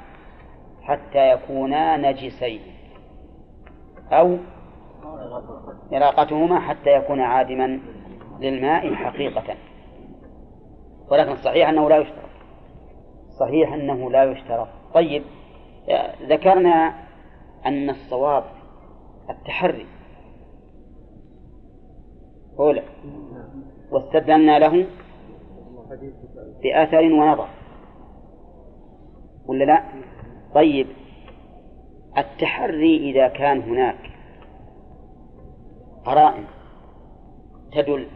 [0.83, 2.61] حتى يكونا نجسين
[4.13, 4.37] أو
[5.93, 7.81] إراقتهما حتى يكون عادما
[8.41, 9.55] للماء حقيقة.
[11.11, 12.31] ولكن الصحيح أنه لا يشترط.
[13.41, 14.69] صحيح أنه لا يشترط.
[14.95, 15.23] طيب
[16.23, 16.95] ذكرنا
[17.67, 18.45] أن الصواب
[19.31, 19.87] التحري.
[22.59, 22.83] أولى.
[23.91, 24.87] واستدلنا له
[26.63, 27.49] بأثر ونظر.
[29.47, 29.83] ولا لا؟
[30.55, 30.87] طيب.
[32.19, 34.11] التحري إذا كان هناك
[36.05, 36.45] قرائن
[37.73, 38.07] تدل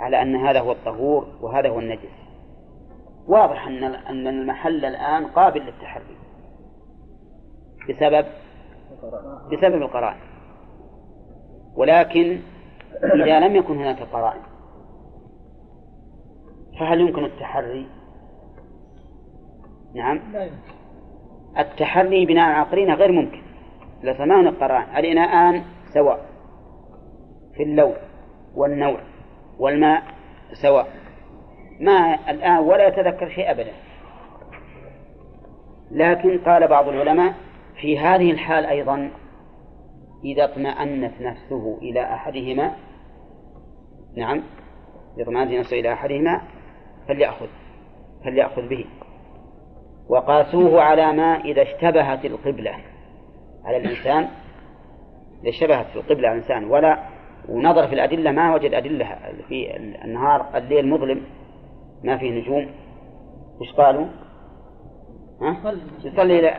[0.00, 2.22] على أن هذا هو الطهور وهذا هو النجس.
[3.28, 6.16] واضح أن أن المحل الآن قابل للتحري.
[7.88, 8.26] بسبب؟
[9.52, 10.31] بسبب القرائن.
[11.76, 12.40] ولكن
[13.14, 14.40] إذا لم يكن هناك قرائن
[16.80, 17.86] فهل يمكن التحري؟
[19.94, 20.20] نعم.
[21.58, 23.42] التحري بناء على قرينة غير ممكن
[24.02, 25.62] لزمان القرائن الإناءان
[25.94, 26.26] سواء.
[27.54, 27.94] في اللون
[28.54, 29.00] والنوع
[29.58, 30.02] والماء؟
[30.62, 30.86] سواء.
[31.80, 33.72] ما الآن ولا يتذكر شيء أبدا.
[35.90, 37.34] لكن قال بعض العلماء
[37.80, 39.10] في هذه الحال أيضا
[40.24, 42.72] إذا اطمأنت نفسه إلى أحدهما
[44.16, 44.42] نعم
[45.16, 46.42] إذا اطمأنت نفسه إلى أحدهما
[47.08, 47.46] فليأخذ
[48.24, 48.84] فليأخذ به.
[50.08, 52.74] وقاسوه على ما إذا اشتبهت القبلة.
[53.64, 54.28] على الإنسان
[55.42, 56.98] إذا اشتبهت في القبلة على الإنسان ولا
[57.48, 59.18] ونظر في الأدلة ما وجد أدلة
[59.48, 61.22] في النهار الليل مظلم
[62.04, 62.68] ما فيه نجوم.
[63.60, 64.06] وش قالوا؟
[65.40, 66.50] ها؟ يصلي.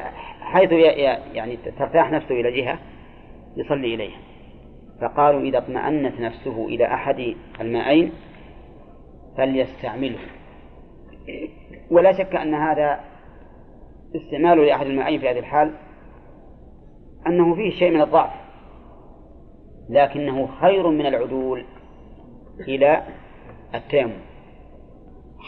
[0.41, 0.71] حيث
[1.33, 2.79] يعني ترتاح نفسه إلى جهة.
[3.57, 4.19] يصلي إليها.
[5.01, 8.11] فقالوا إذا اطمأنت نفسه إلى أحد المائين
[9.37, 10.19] فليستعمله.
[11.91, 12.99] ولا شك أن هذا
[14.15, 15.73] استعماله لأحد المائين في هذه الحال
[17.27, 18.33] أنه فيه شيء من الضعف
[19.89, 21.65] لكنه خير من العدول
[22.59, 23.03] إلى
[23.75, 24.19] التيمم.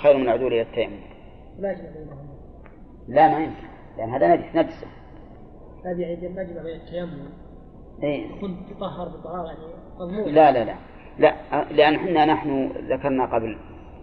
[0.01, 0.99] خير من العدول إلى التيمم.
[3.07, 4.85] لا ما يمكن لأن هذا نجس نجس.
[5.85, 7.44] هذه المجمع بين التيمم؟
[8.41, 9.59] كنت تطهر بطهارة يعني
[9.99, 10.75] مضمون لا لا لا.
[11.19, 13.57] لا لأن إحنا نحن ذكرنا قبل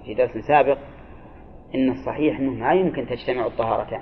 [0.04, 0.78] في درس سابق
[1.74, 4.00] إن الصحيح أنه ما يمكن تجتمع الطهارتان.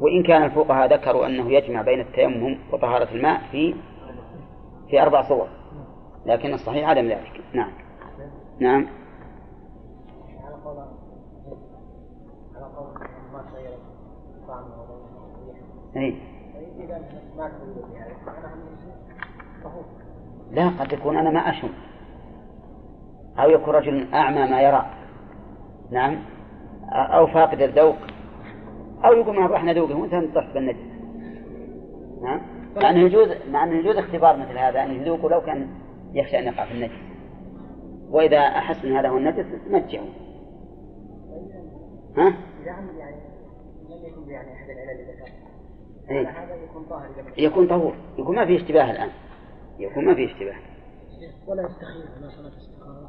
[0.00, 3.74] وإن كان الفقهاء ذكروا أنه يجمع بين التيمم وطهارة الماء في
[4.90, 5.48] في أربع صور.
[6.26, 7.40] لكن الصحيح عدم ذلك.
[7.54, 7.72] نعم.
[8.60, 8.86] نعم.
[10.64, 10.88] طعمه
[12.36, 12.38] إيه.
[12.56, 12.68] إذا
[13.32, 13.78] ما تغير
[14.48, 14.68] أنا
[15.94, 16.37] طهور
[20.50, 21.68] لا قد يكون أنا ما أشم.
[23.38, 24.86] أو يكون رجل أعمى ما يرى.
[25.90, 26.18] نعم.
[26.92, 27.96] أو فاقد الذوق.
[29.04, 30.78] أو يقول ما رحنا ذوقه وأنت نطح بالنجس.
[32.22, 32.40] نعم.
[32.76, 35.68] مع أنه يجوز مع أنه يجوز اختبار مثل هذا أن يذوقه لو كان
[36.12, 36.98] يخشى أن يقع في النجس.
[38.10, 40.04] وإذا أحس أن هذا هو النجس نجعه
[42.16, 42.90] ها؟ يعني
[43.88, 45.47] لم يكن يعني أحد العلل إيه؟
[46.10, 46.56] هذا
[47.36, 47.94] يكون طهور.
[48.18, 49.10] يكون ما في اشتباه الآن.
[49.78, 50.56] يكون ما في اشتباه.
[51.46, 53.08] ولا يستخير ما صلاة استخارة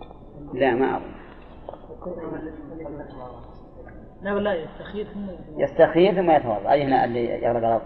[0.53, 1.11] لا ما أظن.
[4.21, 5.27] لا ولا يستخير ثم
[5.57, 6.71] يستخير ثم يتوضأ.
[6.71, 7.81] أي هنا اللي يغلق الأرض؟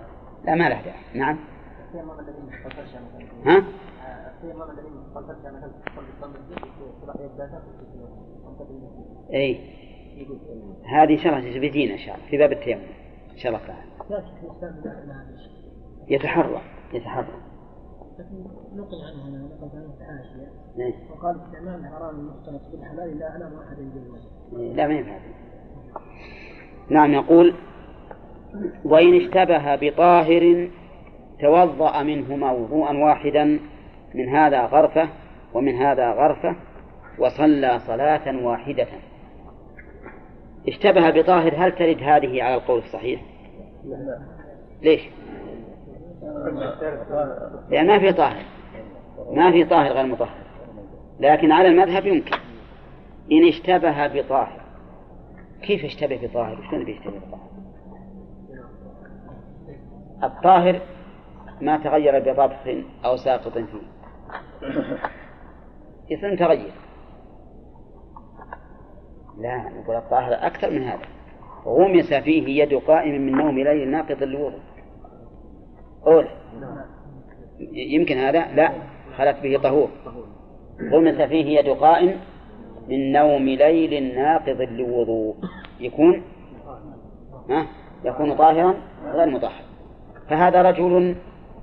[0.46, 1.00] لا ما له داعي.
[1.14, 1.40] نعم.
[3.46, 3.64] ها؟
[9.34, 9.60] اي
[10.86, 13.03] هذه الله بيجينا إن شاء الله في باب التيمم.
[14.84, 15.24] تعالى
[16.08, 16.62] يتحرى
[16.94, 17.28] يتحرى
[18.20, 18.36] لكن
[18.76, 20.52] نقل عنه هنا نقل عنه في حاشية.
[20.80, 20.94] إيه.
[21.12, 24.28] وقال استعمال الحرام المختلط بالحلال لا اعلم احدا يجوز
[24.62, 25.18] إيه، لا ما ينفع.
[26.90, 27.54] نعم يقول
[28.86, 30.70] وإن اشتبه بطاهر
[31.40, 33.60] توضأ منهما وضوءا واحدا
[34.16, 35.10] من هذا غرفة
[35.54, 36.56] ومن هذا غرفة
[37.20, 38.88] وصلى صلاة واحدة.
[40.68, 43.22] اشتبه بطاهر هل ترد هذه على القول الصحيح؟
[44.82, 45.02] ليش؟
[47.70, 48.46] لأن ما في طاهر
[49.32, 50.44] ما في طاهر غير مطهر
[51.20, 52.38] لكن على المذهب يمكن
[53.32, 54.62] إن اشتبه بطاهر
[55.62, 57.50] كيف اشتبه بطاهر؟ شلون بيشتبه بطاهر؟
[60.24, 60.82] الطاهر
[61.62, 63.94] ما تغير بضبط أو ساقط فيه
[66.16, 66.83] اسم تغير
[69.44, 71.06] لا نقول الطاهر أكثر من هذا.
[71.66, 74.60] غمس فيه يد قائم من نوم ليل ناقض الوضوء.
[76.08, 76.30] أولى
[77.74, 78.72] يمكن هذا؟ لا
[79.18, 79.90] خلت به طهور.
[80.92, 82.20] غمس فيه يد قائم
[82.88, 85.36] من نوم ليل ناقض لوضوء
[85.80, 86.22] يكون؟
[87.50, 87.68] ها؟
[88.06, 88.76] يكون طاهرا
[89.06, 89.62] غير مطهر.
[90.30, 91.16] فهذا رجل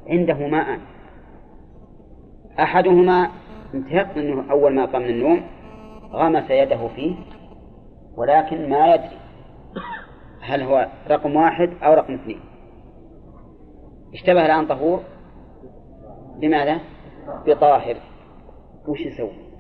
[0.09, 0.79] عنده ماء.
[2.61, 3.31] أحدهما
[3.75, 5.43] انتهق أنه أول ما قام من النوم
[6.13, 7.15] غمس يده فيه.
[8.17, 9.19] ولكن ما يدري
[10.41, 12.41] هل هو رقم واحد أو رقم اثنين
[14.15, 15.03] اشتبه الآن طهور
[16.37, 16.81] بماذا؟
[17.47, 17.97] بطاهر
[18.89, 19.51] وش يسوي؟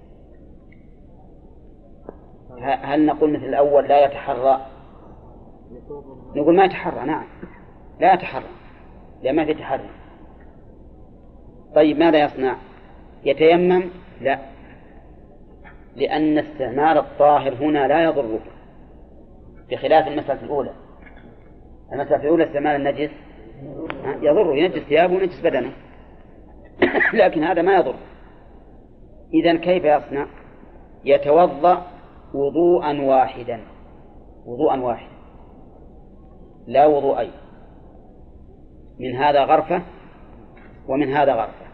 [2.60, 4.66] هل نقول مثل الأول لا يتحرى؟
[6.36, 7.24] نقول ما يتحرى نعم
[8.00, 8.48] لا يتحرى
[9.22, 9.90] لأن ما في تحري
[11.74, 12.56] طيب ماذا يصنع؟
[13.24, 13.84] يتيمم؟
[14.20, 14.38] لا
[15.96, 18.40] لأن استعمال الطاهر هنا لا يضره
[19.70, 20.70] بخلاف المسألة الأولى.
[21.92, 23.10] المسألة الأولى استعمال النجس
[24.22, 25.72] يضره ينجس ثيابه وينجس بدنه.
[27.20, 27.94] لكن هذا ما يضر.
[29.34, 30.26] إذا كيف يصنع؟
[31.04, 31.86] يتوضأ
[32.34, 33.60] وضوءا واحدا.
[34.46, 35.14] وضوءا واحدا.
[36.66, 37.32] لا وضوءين.
[39.00, 39.82] من هذا غرفة
[40.88, 41.66] ومن هذا غرفة.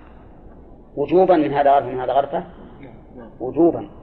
[0.96, 2.44] وجوبا من هذا غرفة من هذا غرفة؟
[3.40, 3.95] وجوبا.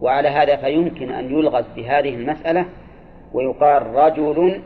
[0.00, 2.66] وعلى هذا فيمكن أن يلغز بهذه المسألة
[3.32, 4.62] ويقال رجل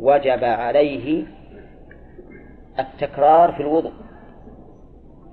[0.00, 1.26] وجب عليه
[2.78, 3.92] التكرار في الوضوء.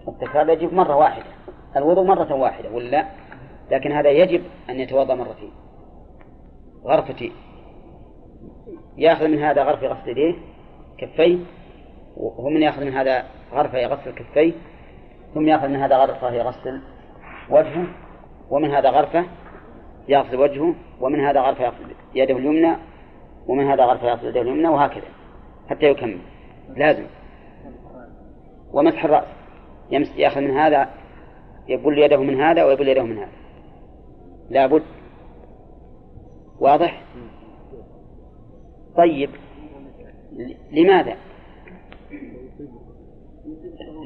[0.08, 1.26] التكرار يجب مرة واحدة.
[1.78, 3.06] الوضوء مرة واحدة ولا
[3.72, 5.52] لكن هذا يجب أن يتوضأ مرتين.
[6.86, 7.32] غرفتين
[8.98, 10.36] يأخذ من هذا غرفة غسل يديه
[10.98, 11.38] كفيه.
[12.18, 13.24] ومن يأخذ من هذا
[13.54, 14.54] غرفة يغسل كفيه
[15.34, 16.82] ثم يأخذ من هذا غرفة يغسل
[17.50, 18.05] وجهه.
[18.50, 19.26] ومن هذا غرفة
[20.08, 22.76] يغسل وجهه ومن هذا غرفة يغسل يده اليمنى
[23.48, 25.08] ومن هذا غرفة يغسل يده اليمنى وهكذا
[25.70, 26.20] حتى يكمل.
[26.76, 27.06] لازم.
[28.74, 29.28] ومسح الرأس.
[29.92, 30.90] يمس يأخذ من هذا
[31.68, 33.32] يبل يده من هذا ويبل يده من هذا.
[34.50, 34.84] لابد.
[36.60, 37.02] واضح؟
[38.98, 39.30] طيب.
[40.72, 41.16] لماذا؟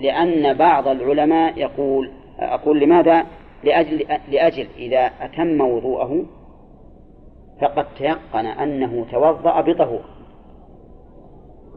[0.01, 3.25] لأن بعض العلماء يقول أقول لماذا؟
[3.63, 6.25] لأجل لأجل إذا أتم وضوءه
[7.61, 10.01] فقد تيقن أنه توضأ بطهور.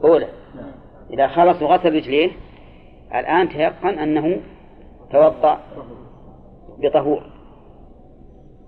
[0.05, 0.29] أولى
[1.13, 2.31] إذا خلص وغسل رجليه
[3.15, 4.41] الآن تيقن أنه
[5.11, 5.61] توضأ
[6.79, 7.23] بطهور.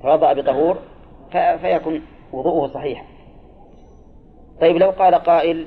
[0.03, 0.79] توضأ بطهور
[1.33, 2.03] فيكون
[2.33, 3.05] وضوءه صحيحا
[4.61, 5.67] طيب لو قال قائل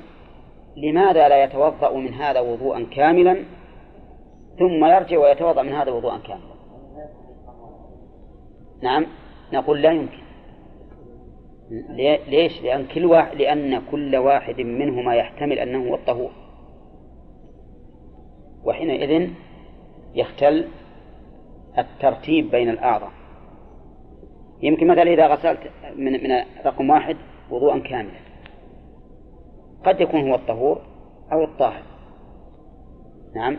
[0.76, 3.44] لماذا لا يتوضأ من هذا وضوءا كاملا؟
[4.58, 6.57] ثم يرجع ويتوضأ من هذا وضوءا كاملا.
[8.82, 9.06] نعم.
[9.52, 10.22] نقول لا يمكن.
[12.28, 16.30] ليش؟ لأن كل واحد لأن كل واحد منهما يحتمل أنه هو الطهور.
[18.64, 19.30] وحينئذ
[20.14, 20.68] يختل
[21.78, 23.10] الترتيب بين الأعضاء.
[24.62, 25.60] يمكن مثلا إذا غسلت
[25.96, 27.16] من من رقم واحد
[27.50, 28.18] وضوءا كاملا.
[29.84, 30.82] قد يكون هو الطهور
[31.32, 31.82] أو الطاهر.
[33.34, 33.56] نعم.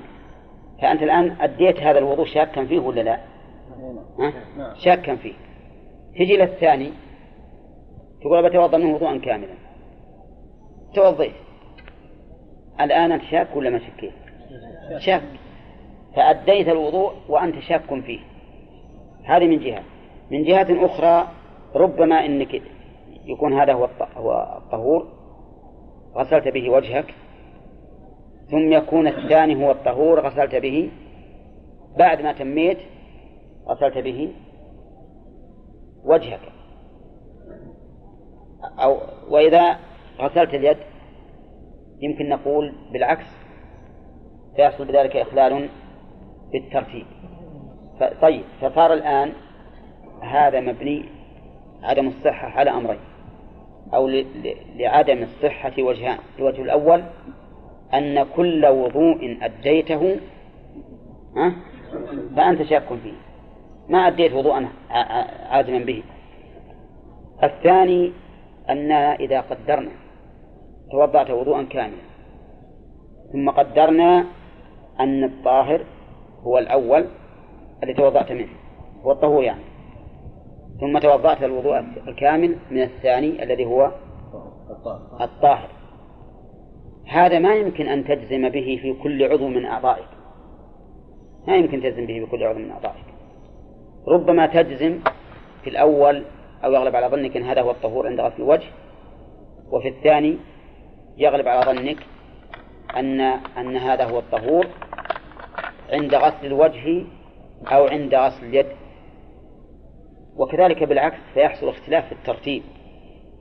[0.82, 3.20] فأنت الآن أديت هذا الوضوء شاكا فيه ولا لا؟
[4.20, 5.34] ها؟ شاكا فيه.
[6.16, 6.92] تجي للثاني
[8.22, 9.54] تقول بتوضأ منه وضوءا كاملا.
[10.96, 11.34] توضيت
[12.82, 14.14] الآن أنت شاك ولا ما شكيت؟
[14.98, 15.24] شاك.
[16.16, 18.20] فأديت الوضوء وأنت شاك فيه.
[19.24, 19.84] هذه من جهة.
[20.32, 21.28] من جهة أخرى
[21.76, 22.62] ربما أنك
[23.26, 23.90] يكون هذا هو
[24.58, 25.08] الطهور
[26.16, 27.14] غسلت به وجهك.
[28.52, 30.90] ثم يكون الثاني هو الطهور غسلت به.
[31.98, 32.78] بعد ما تميت
[33.70, 34.34] غسلت به
[36.06, 36.42] وجهك.
[38.80, 38.98] أو
[39.30, 39.78] وإذا
[40.22, 40.78] غسلت اليد
[42.02, 43.26] يمكن نقول بالعكس
[44.56, 45.70] فيحصل بذلك إخلال
[46.52, 47.06] بالترتيب
[48.22, 49.32] طيب فصار الآن
[50.22, 51.06] هذا مبني
[51.84, 53.00] عدم الصحة على أمرين.
[53.94, 54.08] أو
[54.76, 56.18] لعدم الصحة وجهان.
[56.40, 57.04] الوجه الأول
[57.94, 60.20] أن كل وضوء أديته
[62.36, 63.29] فأنت شاك فيه.
[63.90, 64.68] ما أديت وضوءا
[65.50, 66.04] عازما به.
[67.44, 68.12] الثاني
[68.70, 69.92] أننا إذا قدرنا
[70.92, 72.04] توضأت وضوءا كاملا.
[73.34, 74.26] ثم قدرنا
[75.00, 75.82] أن الطاهر
[76.44, 77.06] هو الأول
[77.84, 78.50] الذي توضأت منه
[79.04, 79.64] هو الطهور يعني.
[80.80, 83.92] ثم توضأت الوضوء الكامل من الثاني الذي هو
[85.22, 85.70] الطاهر.
[87.08, 90.08] هذا ما يمكن أن تجزم به في كل عضو من أعضائك.
[91.48, 93.09] ما يمكن تجزم به في كل عضو من أعضائك.
[94.08, 95.00] ربما تجزم
[95.64, 96.24] في الأول
[96.64, 98.68] أو يغلب على ظنك أن هذا هو الطهور عند غسل الوجه
[99.72, 100.38] وفي الثاني
[101.18, 101.98] يغلب على ظنك
[102.98, 103.22] أن
[103.58, 104.68] أن هذا هو الطهور
[105.90, 107.06] عند غسل الوجه
[107.68, 108.66] أو عند غسل اليد.
[110.36, 112.64] وكذلك بالعكس فيحصل اختلاف في الترتيب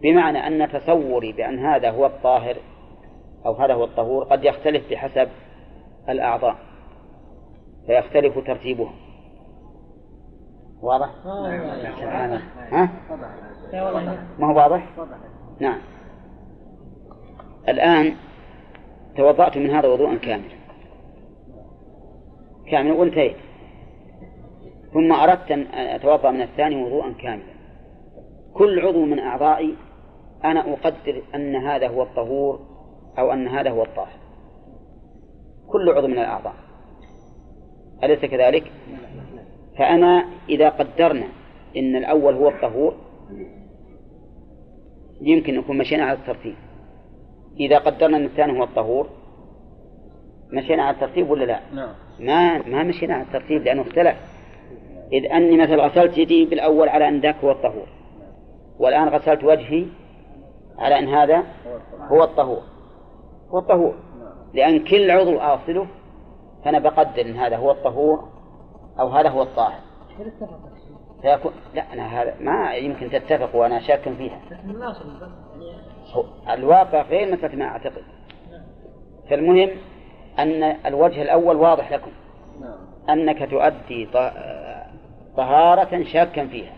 [0.03, 2.57] بمعنى أن تصوري بأن هذا هو الطاهر
[3.47, 5.29] أو هذا هو الطهور قد يختلف بحسب
[6.09, 6.57] الأعضاء
[7.87, 8.93] فيختلف ترتيبها.
[10.83, 11.11] واضح؟
[12.01, 12.89] سبحانه ها؟
[14.39, 14.89] ما هو واضح؟
[15.61, 15.79] نعم.
[17.69, 18.15] الآن
[19.17, 20.59] توضأت من هذا وضوءا كاملا.
[22.71, 23.37] كاملا وانتهيت
[24.93, 27.59] ثم أردت أن أتوضأ من الثاني وضوءا كاملا.
[28.55, 29.75] كل عضو من أعضائي
[30.45, 32.61] أنا أقدر أن هذا هو الطهور
[33.19, 34.19] أو أن هذا هو الطاهر.
[35.69, 36.55] كل عضو من الأعضاء.
[38.05, 38.73] أليس كذلك؟
[39.79, 41.27] فأنا إذا قدرنا
[41.77, 42.95] إن الأول هو الطهور
[45.21, 46.55] يمكن نكون مشينا على الترتيب.
[47.61, 49.09] إذا قدرنا أن الثاني هو الطهور
[50.53, 51.95] مشينا على الترتيب ولا لا؟ نعم.
[52.21, 54.17] ما ما مشينا على الترتيب لأنه اختلف.
[55.13, 57.87] إذ أني مثلا غسلت يدي بالأول على أن ذاك هو الطهور
[58.79, 59.87] والآن غسلت وجهي
[60.79, 61.43] على أن هذا
[62.01, 62.63] هو الطهور.
[63.51, 63.95] هو الطهور.
[64.55, 65.87] لأن كل عضو أغسله
[66.65, 68.38] فأنا بقدر أن هذا هو الطهور
[69.01, 69.81] أو هذا هو الطاهر.
[71.23, 74.41] فيكون لا أنا هذا ما يمكن تتفق وأنا شاك فيها.
[76.51, 78.03] الواقع غير مثل ما أعتقد.
[79.31, 79.71] فالمهم
[80.39, 82.11] أن الوجه الأول واضح لكم.
[83.11, 84.09] أنك تؤدي
[85.37, 86.73] طهارة شاكا فيها.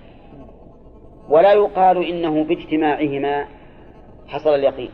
[1.28, 3.46] ولا يقال إنه باجتماعهما
[4.28, 4.90] حصل اليقين.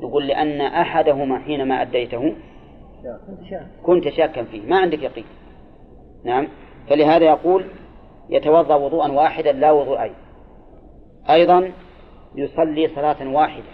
[0.00, 2.34] يقول لأن أحدهما حينما أديته
[3.82, 4.66] كنت شاكا فيه.
[4.66, 5.24] ما عندك يقين.
[6.24, 6.48] نعم.
[6.88, 7.66] فلهذا يقول
[8.30, 10.14] يتوضأ وضوءا واحدا لا وضوءين
[11.30, 11.72] أيضا
[12.34, 13.64] يصلي صلاة واحدة.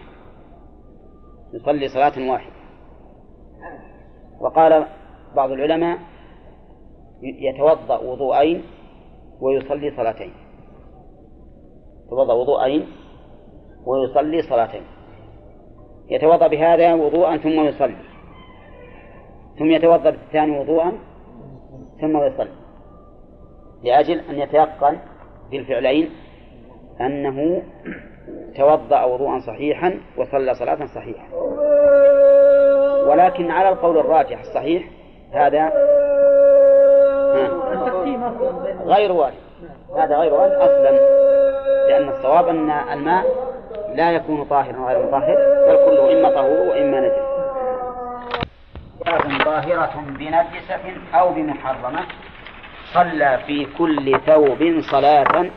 [1.54, 2.52] يصلي صلاة واحدة.
[4.40, 4.86] وقال
[5.36, 5.98] بعض العلماء
[7.22, 8.64] يتوضأ وضوءين
[9.40, 10.32] ويصلي صلاتين.
[12.06, 12.86] يتوضأ وضوءين
[13.86, 14.82] ويصلي صلاتين.
[16.10, 18.12] يتوضأ بهذا وضوءا ثم يصلي.
[19.58, 20.92] ثم يتوضأ بالثاني وضوءا
[22.00, 22.62] ثم يصلي
[23.84, 24.98] لأجل أن يتيقن
[25.50, 26.10] بالفعلين
[27.00, 27.62] أنه
[28.56, 31.34] توضأ وضوءا صحيحا وصلى صلاة صحيحة.
[33.08, 34.88] ولكن على القول الراجح الصحيح
[35.32, 35.72] هذا
[38.86, 39.34] غير وارد.
[39.96, 40.90] هذا غير وارد أصلا
[41.88, 43.24] لأن الصواب أن الماء
[43.94, 45.36] لا يكون طاهرا غير مطهر
[45.68, 47.31] بل كله إما طهور وإما نجس.
[49.44, 52.06] ظاهرة بنجسة أو بمحرمة.
[52.94, 55.50] صلى في كل ثوب صلاة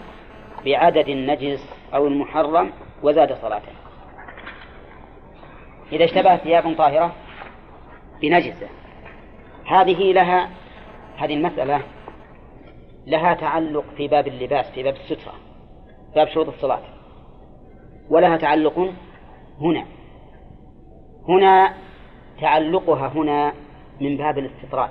[0.66, 2.72] بعدد النجس أو المحرم
[3.04, 3.72] وزاد صلاته.
[5.92, 7.16] إذا اشتبهت ثياب طاهرة
[8.22, 8.68] بنجسة
[9.66, 10.50] هذه لها
[11.18, 11.82] هذه المسألة
[13.08, 15.34] لها تعلق في باب اللباس في باب السترة
[16.16, 16.82] باب شروط الصلاة.
[18.10, 18.94] ولها تعلق
[19.62, 19.86] هنا.
[21.30, 21.74] هنا
[22.42, 23.54] تعلقها هنا
[24.02, 24.90] من باب الاستطراد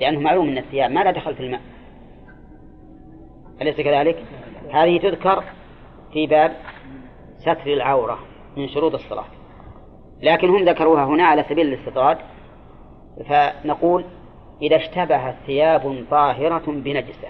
[0.00, 1.60] لأنه معلوم أن الثياب ما لا دخل في الماء
[3.62, 4.24] أليس كذلك؟
[4.72, 5.44] هذه تذكر
[6.12, 6.56] في باب
[7.38, 8.18] ستر العورة
[8.56, 9.24] من شروط الصلاة
[10.22, 12.18] لكن هم ذكروها هنا على سبيل الاستطراد
[13.28, 14.04] فنقول
[14.62, 17.28] إذا اشتبهت ثياب طاهرة بنجسة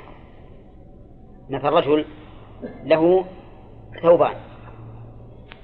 [1.51, 2.05] مثل رجل
[2.85, 3.25] له
[4.03, 4.35] ثوبان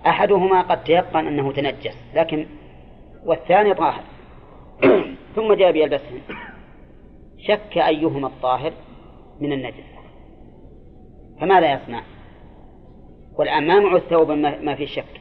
[0.07, 2.47] أحدهما قد تيقن أنه تنجس لكن
[3.27, 4.05] والثاني طاهر.
[5.37, 6.21] ثم جاء بيلبسهن
[7.39, 8.73] شك أيهما الطاهر
[9.41, 9.85] من النجس.
[11.41, 12.03] فماذا يصنع؟
[13.39, 15.21] والآن ما معه الثوب ما في شك.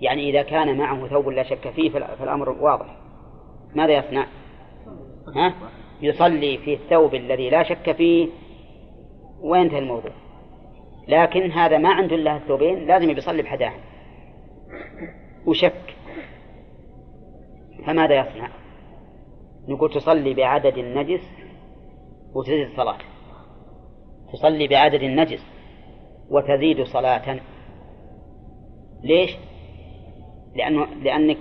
[0.00, 2.96] يعني إذا كان معه ثوب لا شك فيه فالأمر واضح.
[3.74, 4.26] ماذا يصنع؟
[5.36, 5.54] ها؟
[6.02, 8.28] يصلي في الثوب الذي لا شك فيه.
[9.40, 10.12] وينتهي الموضوع.
[11.08, 13.80] لكن هذا ما عنده إلا الثوبين لازم يصلي بحداهم.
[15.46, 15.95] وشك.
[17.86, 18.50] فماذا يصنع؟
[19.68, 21.28] نقول تصلي بعدد النجس
[22.34, 22.98] وتزيد صلاة
[24.32, 25.46] تصلي بعدد النجس
[26.30, 27.40] وتزيد صلاة.
[29.02, 29.36] ليش؟
[30.54, 31.36] لأنه لأنك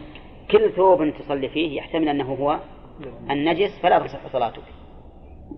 [0.52, 2.60] كل ثوب تصلي فيه يحتمل أنه هو
[3.32, 4.64] النجس فلا تصح صلاتك.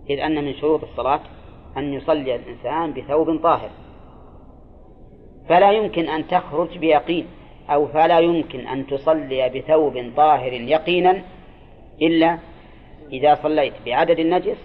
[0.09, 1.21] إذ أن من شروط الصلاة
[1.77, 3.69] أن يصلي الإنسان بثوب طاهر.
[5.49, 7.27] فلا يمكن أن تخرج بيقين.
[7.69, 11.21] أو فلا يمكن أن تصلي بثوب طاهر يقينا
[12.01, 12.39] إلا
[13.11, 14.57] إذا صليت بعدد النجس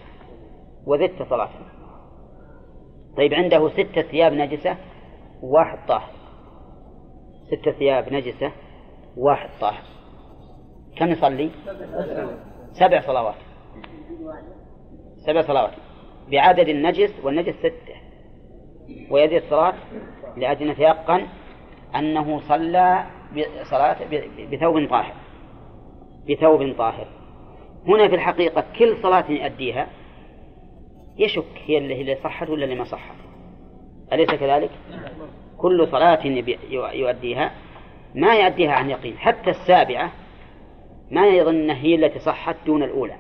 [0.87, 1.51] وزدت صلاة.
[3.17, 4.77] طيب عنده ستة ثياب نجسة
[5.43, 6.11] وواحد طاهر
[7.51, 8.53] ستة ثياب نجسة
[9.17, 9.83] وواحد طاهر
[10.97, 11.51] كم يصلي؟
[12.73, 13.35] سبع صلوات.
[15.27, 15.73] سبع صلوات.
[16.31, 17.95] بعدد النجس والنجس ستة.
[19.11, 19.75] ويزيد الصلاة
[20.37, 21.27] لأجل يتيقن
[21.97, 23.05] أنه صلى
[23.37, 23.97] بصلاة
[24.53, 25.15] بثوب طاهر.
[26.31, 27.07] بثوب طاهر.
[27.89, 29.87] هنا في الحقيقة كل صلاة يؤديها
[31.19, 33.15] يشك هي اللي اللي صحت ولا اللي ما صحت.
[34.13, 34.71] أليس كذلك؟
[35.59, 36.27] كل صلاة
[36.93, 37.53] يؤديها
[38.15, 39.19] ما يؤديها عن يقين.
[39.19, 40.13] حتى السابعة
[41.11, 43.17] ما يظن هي التي صحت دون الأولى.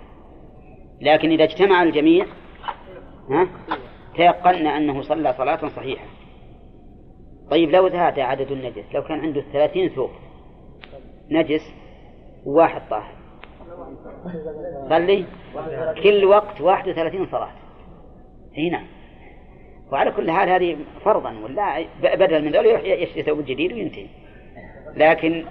[1.00, 2.26] لكن إذا اجتمع الجميع
[3.30, 3.48] ها
[4.16, 6.04] تيقنا أنه صلى صلاة صحيحة.
[7.50, 10.10] طيب لو زاد عدد النجس لو كان عنده ثلاثين ثوب
[11.30, 11.72] نجس
[12.46, 13.14] وواحد طاهر.
[14.88, 15.24] صلي؟
[16.02, 17.52] كل وقت واحد وثلاثين صلاة.
[18.58, 18.86] هنا نعم.
[19.92, 24.06] وعلى كل حال هذه فرضا ولا بدل من ذلك يروح يشتري ثوب جديد وينتهي.
[24.96, 25.44] لكن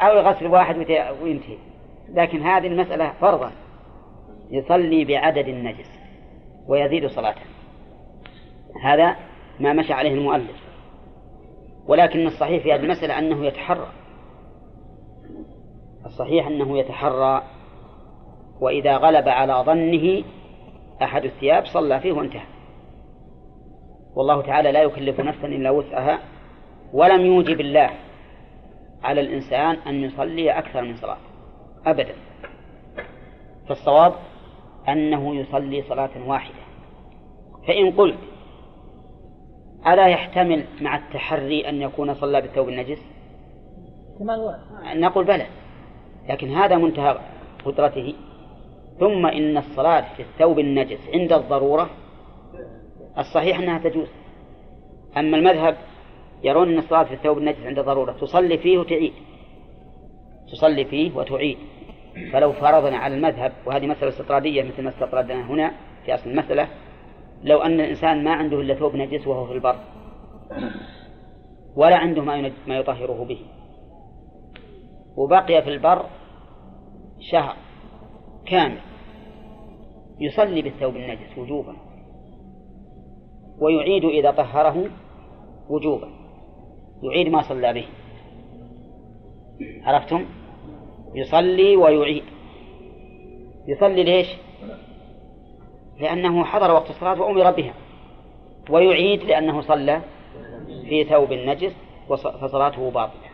[0.00, 0.76] أو يغسل واحد
[1.22, 1.58] وينتهي.
[2.08, 3.52] لكن هذه المسألة فرضا.
[4.50, 5.90] يصلي بعدد النجس
[6.68, 7.40] ويزيد صلاته.
[8.82, 9.16] هذا
[9.60, 10.65] ما مشى عليه المؤلف.
[11.88, 13.88] ولكن الصحيح في هذه المسألة أنه يتحرى.
[16.06, 17.42] الصحيح أنه يتحرى
[18.60, 20.24] وإذا غلب على ظنه
[21.02, 22.46] أحد الثياب صلى فيه وانتهى.
[24.16, 26.18] والله تعالى لا يكلف نفسا إلا وسعها
[26.92, 27.90] ولم يوجب الله
[29.02, 31.18] على الإنسان أن يصلي أكثر من صلاة
[31.86, 32.14] أبدا.
[33.68, 34.12] فالصواب
[34.88, 36.66] أنه يصلي صلاة واحدة.
[37.66, 38.18] فإن قلت
[39.86, 42.98] ألا يحتمل مع التحري أن يكون صلى بالثوب النجس؟
[44.94, 45.46] نقول بلى
[46.28, 47.18] لكن هذا منتهى
[47.64, 48.14] قدرته.
[49.00, 51.90] ثم إن الصلاة في الثوب النجس عند الضرورة
[53.18, 54.08] الصحيح أنها تجوز.
[55.16, 55.76] أما المذهب
[56.42, 59.12] يرون أن الصلاة في الثوب النجس عند ضرورة تصلي فيه وتعيد.
[60.52, 61.58] تصلي فيه وتعيد.
[62.32, 65.72] فلو فرضنا على المذهب وهذه مسألة استطرادية مثل ما استطردنا هنا
[66.04, 66.68] في أصل المسألة
[67.42, 69.78] لو أن الإنسان ما عنده إلا ثوب نجس وهو في البر
[71.76, 73.38] ولا عنده ما ما يطهره به.
[75.16, 76.06] وبقي في البر
[77.20, 77.56] شهر
[78.46, 78.80] كامل
[80.20, 81.76] يصلي بالثوب النجس وجوبا
[83.58, 84.90] ويعيد إذا طهره
[85.68, 86.08] وجوبا
[87.02, 87.86] يعيد ما صلى به.
[89.82, 90.26] عرفتم؟
[91.14, 92.22] يصلي ويعيد.
[93.66, 94.26] يصلي ليش؟
[95.98, 97.74] لأنه حضر وقت الصلاة وأمر بها.
[98.70, 100.00] ويعيد لأنه صلى
[100.88, 101.72] في ثوب نجس
[102.08, 103.26] فصلاته باطلة.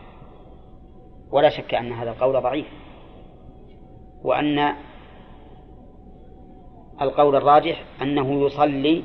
[1.31, 2.67] ولا شك أن هذا القول ضعيف.
[4.23, 4.73] وأن
[7.01, 9.03] القول الراجح أنه يصلي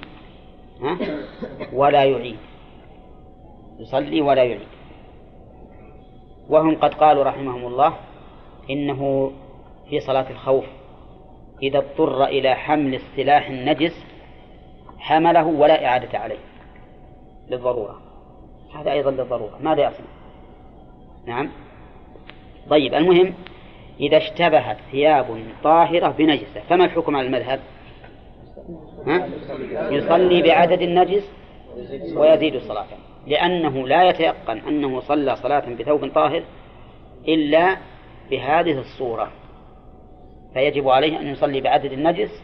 [1.72, 2.38] ولا يعيد.
[3.78, 4.68] يصلي ولا يعيد.
[6.48, 7.94] وهم قد قالوا رحمهم الله
[8.70, 9.32] إنه
[9.90, 10.64] في صلاة الخوف
[11.62, 14.04] إذا اضطر إلى حمل السلاح النجس
[14.98, 16.38] حمله ولا إعادة عليه.
[17.50, 18.00] للضرورة.
[18.74, 19.58] هذا أيضا للضرورة.
[19.60, 20.06] ماذا يصنع؟
[21.26, 21.50] نعم.
[22.70, 23.34] طيب المهم
[24.00, 27.60] إذا اشتبهت ثياب طاهرة بنجسة فما الحكم على المذهب؟
[29.06, 29.28] ها؟
[29.90, 31.30] يصلي بعدد النجس
[32.16, 32.86] ويزيد صلاة
[33.26, 36.42] لأنه لا يتيقن أنه صلى صلاة بثوب طاهر
[37.28, 37.76] إلا
[38.30, 39.32] بهذه الصورة.
[40.54, 42.42] فيجب عليه أن يصلي بعدد النجس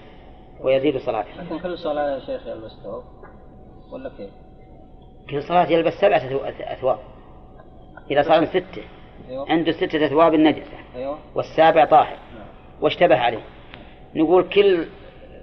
[0.61, 1.43] ويزيد صلاته.
[1.43, 3.05] لكن كل صلاة يا شيخ يلبس ثوب
[3.93, 4.31] ولا كيف؟
[5.31, 6.23] كل صلاة يلبس سبعة
[6.61, 6.99] أثواب.
[8.11, 8.83] إذا صار ستة.
[9.29, 9.51] أيوة.
[9.51, 10.77] عنده ستة أثواب النجسة.
[10.97, 11.19] أيوة.
[11.35, 12.17] والسابع طاهر.
[12.35, 12.47] نعم.
[12.81, 13.45] واشتبه عليه.
[14.15, 14.87] نقول كل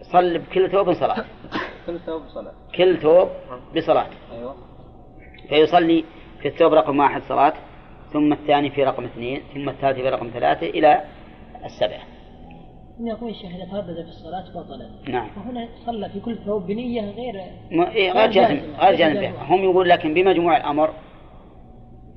[0.01, 1.25] صل بكل ثوب صلاة.
[1.85, 2.53] كل ثوب صلاة.
[2.75, 3.29] كل ثوب
[3.75, 4.07] بصلاة.
[4.31, 4.55] أيوة.
[5.49, 6.05] فيصلي
[6.41, 7.53] في الثوب رقم واحد صلاة
[8.13, 11.01] ثم الثاني في رقم اثنين ثم الثالث في رقم ثلاثة إلى
[11.65, 12.01] السبعة
[13.07, 15.27] يقول الشيخ إذا تردد في الصلاة بطلا نعم.
[15.37, 17.41] وهنا صلى في كل ثوب بنية غير
[17.71, 19.33] م- إيه، غير جازم غير جازم.
[19.39, 20.89] هم يقول لكن بمجموع الأمر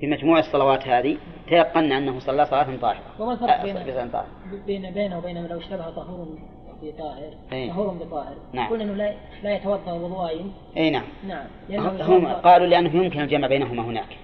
[0.00, 1.16] بمجموع الصلوات هذه
[1.48, 3.00] تيقن أنه صلى صلاة طاهرة.
[3.20, 3.74] وما الفرق أه، بين
[4.66, 6.38] بين بينه وبين لو اشتبه طهور
[6.82, 7.70] بطاهر إيه.
[7.70, 8.70] طهور بطاهر نعم.
[8.70, 11.04] قلنا إنه لا لا يتوضأ وضوءين أي نعم.
[11.28, 11.46] نعم.
[11.70, 14.16] هم يتوضأ- قالوا لأنه يمكن الجمع بينهما هناك.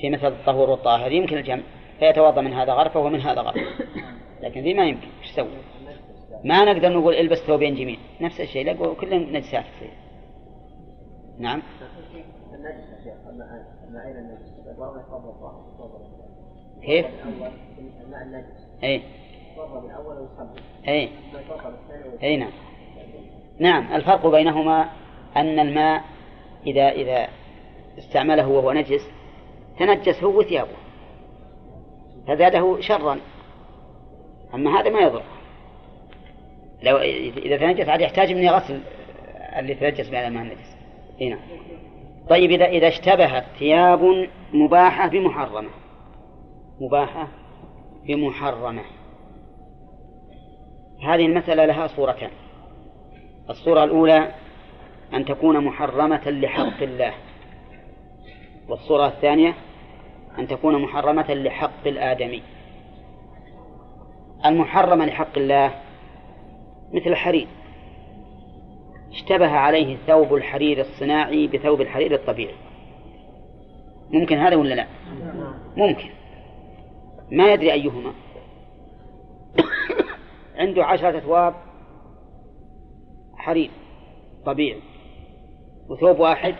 [0.00, 1.62] في مثل الطهور والطاهر يمكن الجمع.
[1.98, 3.60] فيتوضأ من هذا غرفة ومن هذا غرفة.
[4.42, 5.48] لكن ذي ما يمكن إيش يسوي؟
[6.44, 9.90] ما نقدر نقول إلبس ثوبين جميل نفس الشيء لا كلهم نجسات تصير.
[11.38, 11.62] نعم.
[16.82, 17.06] كيف؟
[18.82, 19.02] اي
[20.88, 21.10] اي
[22.22, 22.52] اي نعم.
[23.58, 24.90] نعم الفرق بينهما
[25.36, 26.04] أن الماء
[26.66, 27.28] إذا إذا
[27.98, 29.08] استعمله وهو نجس
[29.78, 30.76] تنجس هو وثيابه
[32.26, 33.20] فزاده شرا.
[34.54, 35.22] أما هذا ما يضر.
[36.82, 38.80] لو إذا تنجس عاد يحتاج مني غسل
[39.58, 40.76] اللي تنجس بهذا الماء النجس
[41.20, 41.40] إي نعم.
[42.30, 45.70] طيب إذا إذا اشتبهت ثياب مباحة بمحرمة.
[46.80, 47.28] مباحة
[48.06, 48.82] بمحرمة.
[51.02, 52.30] هذه المسألة لها صورتان.
[53.50, 54.34] الصورة الأولى
[55.14, 57.12] أن تكون محرمة لحق الله.
[58.68, 59.54] والصورة الثانية
[60.38, 62.42] أن تكون محرمة لحق الآدمي.
[64.46, 65.74] المحرمة لحق الله
[66.92, 67.48] مثل الحرير.
[69.12, 72.54] اشتبه عليه ثوب الحرير الصناعي بثوب الحرير الطبيعي.
[74.10, 74.86] ممكن هذا ولا لا؟
[75.76, 76.08] ممكن.
[77.32, 78.12] ما يدري أيهما.
[80.60, 81.54] عنده عشرة أثواب
[83.36, 83.70] حرير
[84.46, 84.80] طبيعي
[85.88, 86.54] وثوب واحد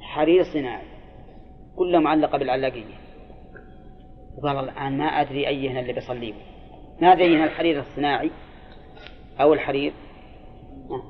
[0.00, 0.86] حرير صناعي
[1.76, 3.04] كله معلقة بالعلاقية.
[4.38, 6.34] وقال الآن ما أدري أيهن اللي بصليه
[7.00, 8.30] ما أيهن الحرير الصناعي
[9.40, 9.92] أو الحرير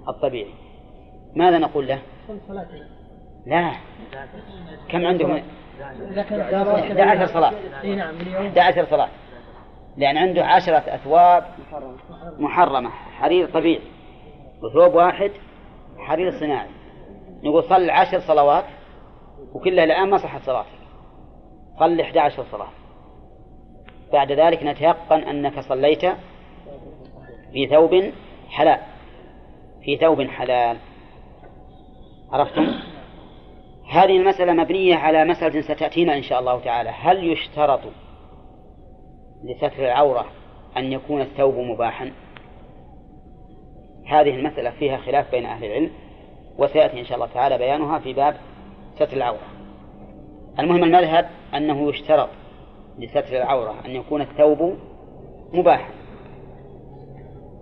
[0.09, 0.55] الطبيعي.
[1.37, 1.99] ماذا نقول له؟
[3.47, 3.73] لا.
[4.89, 5.43] كم عندهم؟
[6.11, 7.53] اذا كان 11 صلاة
[7.83, 9.09] اي نعم اليوم 11 صلاة
[9.97, 11.45] لأن عنده عشرة أثواب
[12.39, 12.91] محرمة.
[12.91, 13.83] حرير طبيعي.
[14.63, 15.31] وثوب واحد
[15.99, 16.69] حرير صناعي.
[17.43, 18.65] نقول صل عشر صلوات
[19.53, 20.69] وكلها الآن ما صحت صلاتك.
[21.79, 22.69] صل 11 صلاة
[24.13, 26.01] بعد ذلك نتيقن أنك صليت
[27.53, 28.13] في ثوب
[28.49, 28.79] حلال.
[29.85, 30.77] في ثوب حلال.
[32.33, 32.67] عرفتم؟
[33.91, 36.91] هذه المسألة مبنية على مسألة ستأتينا إن شاء الله تعالى.
[36.91, 37.81] هل يشترط
[39.45, 40.27] لستر العورة
[40.77, 42.13] أن يكون الثوب مباحا؟
[44.07, 45.91] هذه المسألة فيها خلاف بين أهل العلم
[46.59, 48.37] وسيأتي إن شاء الله تعالى بيانها في باب
[48.95, 49.47] ستر العورة.
[50.59, 52.29] المهم المذهب أنه يشترط
[52.99, 54.75] لستر العورة أن يكون الثوب
[55.53, 55.91] مباحا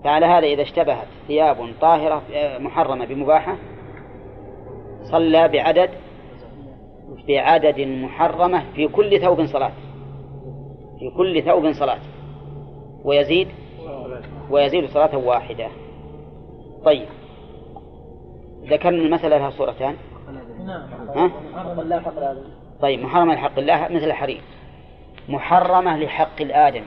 [0.04, 2.22] فعلى هذا إذا اشتبهت ثياب طاهرة
[2.58, 3.56] محرمة بمباحة
[5.02, 5.90] صلى بعدد
[7.28, 9.72] بعدد محرمة في كل ثوب صلاة.
[10.98, 11.98] في كل ثوب صلاة.
[13.04, 13.48] ويزيد
[14.50, 15.68] ويزيد صلاة واحدة.
[16.84, 17.06] طيب.
[18.64, 19.96] ذكرنا المسألة لها صورتان.
[20.66, 20.82] نعم.
[21.16, 21.30] ها؟
[22.80, 24.40] طيب محرمة لحق الله مثل الحرير.
[25.28, 26.84] محرمة لحق الآدم.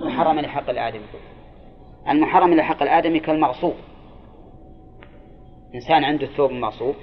[0.00, 1.00] محرمة لحق الآدم.
[2.08, 3.74] المحرم لحق الآدمي كالمغصوب.
[5.74, 6.94] إنسان عنده ثوب مغصوب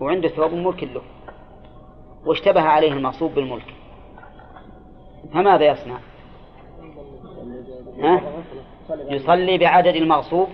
[0.00, 1.02] وعنده ثوب ملك له
[2.26, 3.74] واشتبه عليه المغصوب بالملك.
[5.32, 5.98] فماذا يصنع؟
[7.98, 8.22] ها؟
[8.90, 10.48] يصلي بعدد المغصوب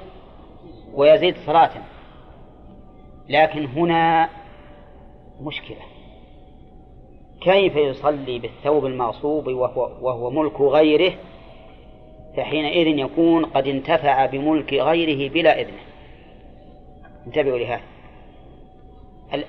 [0.95, 1.71] ويزيد صلاة.
[3.29, 4.29] لكن هنا
[5.41, 5.94] مشكلة.
[7.45, 11.15] كيف يصلي بالثوب المغصوب وهو, وهو ملك غيره
[12.37, 15.83] فحينئذ يكون قد انتفع بملك غيره بلا إذنه.
[17.27, 17.83] انتبهوا لهذا.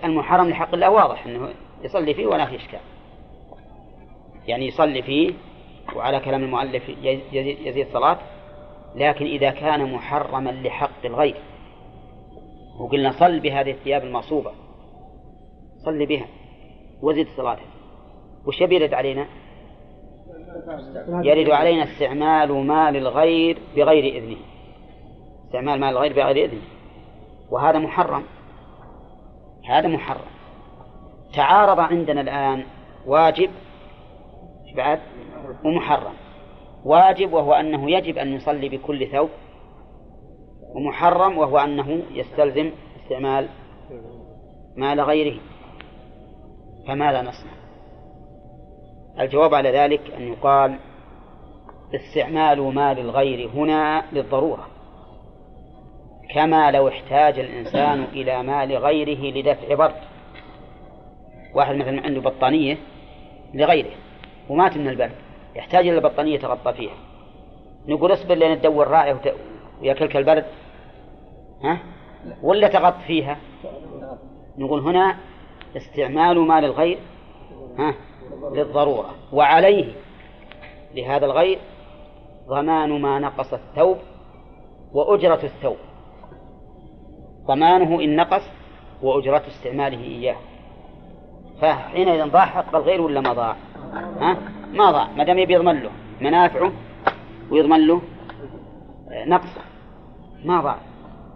[0.03, 1.49] المحرم لحق الله واضح أنه
[1.83, 2.79] يصلي فيه ولا في إشكال.
[4.47, 5.33] يعني يصلي فيه
[5.95, 6.89] وعلى كلام المؤلف
[7.65, 8.17] يزيد صلاة
[8.95, 11.35] لكن إذا كان محرما لحق الغير.
[12.79, 14.51] وقلنا صل بهذه الثياب المغصوبة
[15.85, 16.25] صل بها.
[17.01, 17.74] وزد صلاتك
[18.47, 19.27] وش يرد علينا؟
[21.23, 24.37] يرد علينا استعمال مال الغير بغير إذنه.
[25.45, 26.61] استعمال مال الغير بغير إذنه.
[27.51, 28.23] وهذا محرم.
[29.69, 30.27] هذا محرم.
[31.33, 32.63] تعارض عندنا الآن
[33.05, 33.49] واجب
[34.75, 34.99] بعد؟
[35.65, 36.13] ومحرم.
[36.85, 39.29] واجب وهو أنه يجب أن يصلي بكل ثوب
[40.75, 42.71] ومحرم وهو أنه يستلزم
[43.03, 43.49] استعمال
[44.77, 45.39] مال غيره.
[46.87, 47.64] فماذا نصنع.
[49.19, 50.79] الجواب على ذلك أن يقال
[51.95, 54.67] استعمال مال الغير هنا للضرورة
[56.33, 59.95] كما لو احتاج الإنسان إلى مال غيره لدفع برد
[61.53, 62.77] واحد مثلا عنده بطانية
[63.53, 63.91] لغيره
[64.49, 65.15] ومات من البرد
[65.55, 66.93] يحتاج إلى بطانية يتغطى فيها.
[67.87, 69.15] نقول اصبر لين تدور راعي
[69.81, 70.45] ويأكلك البرد؟
[71.63, 71.79] ها؟
[72.43, 73.37] ولا تغط فيها؟
[74.57, 75.15] نقول هنا
[75.77, 76.97] استعمال مال الغير
[77.79, 77.95] ها؟
[78.53, 79.15] للضرورة.
[79.33, 79.93] وعليه
[80.95, 81.59] لهذا الغير
[82.47, 83.97] ضمان ما نقص الثوب
[84.93, 85.77] وأجرة الثوب.
[87.45, 88.43] ضمانه إن نقص
[89.01, 90.35] وأجرة استعماله إياه.
[91.61, 93.55] فحينئذ ضاع حق الغير ولا ما ضاع؟
[94.19, 94.37] ها؟
[94.73, 95.07] ما ضاع.
[95.17, 95.91] ما دام يبي يضمن له.
[96.21, 96.71] منافعه
[97.51, 98.01] ويضمن له
[99.27, 99.61] نقصه.
[100.45, 100.77] ما ضاع.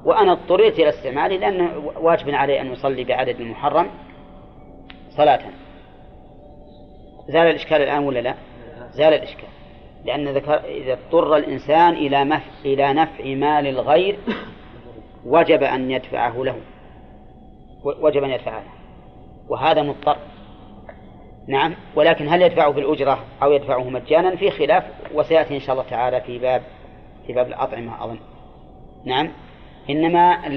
[0.06, 3.88] وأنا اضطريت إلى استعماله لأنه واجب عليه أن يصلي بعدد المحرم
[5.18, 5.40] صلاة.
[7.30, 8.35] زال الإشكال الآن ولا لا؟
[8.91, 9.49] زال الإشكال.
[10.06, 12.41] لأن ذكر إذا اضطر الإنسان إلى مف...
[12.65, 14.19] إلى نفع مال الغير
[15.26, 16.56] وجب أن يدفعه له.
[17.84, 18.72] وجب أن يدفعه له.
[19.49, 20.18] وهذا مضطر.
[21.47, 21.76] نعم.
[21.95, 24.84] ولكن هل يدفعه بالأجرة أو يدفعه مجانا؟ في خلاف.
[25.14, 26.61] وسيأتي إن شاء الله تعالى في باب
[27.27, 28.19] في باب الأطعمة أظن.
[29.06, 29.31] نعم.
[29.89, 30.47] إنما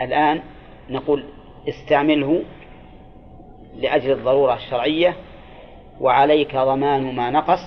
[0.00, 0.42] الآن
[0.90, 1.24] نقول
[1.68, 2.42] استعمله
[3.76, 5.16] لأجل الضرورة الشرعية
[6.00, 7.60] وعليك ضمان ما نقص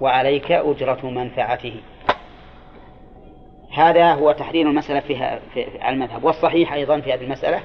[0.00, 1.74] وعليك أجرة منفعته
[3.72, 6.24] هذا هو تحرير المسألة فيها في المذهب.
[6.24, 7.60] والصحيح أيضا في هذه المسألة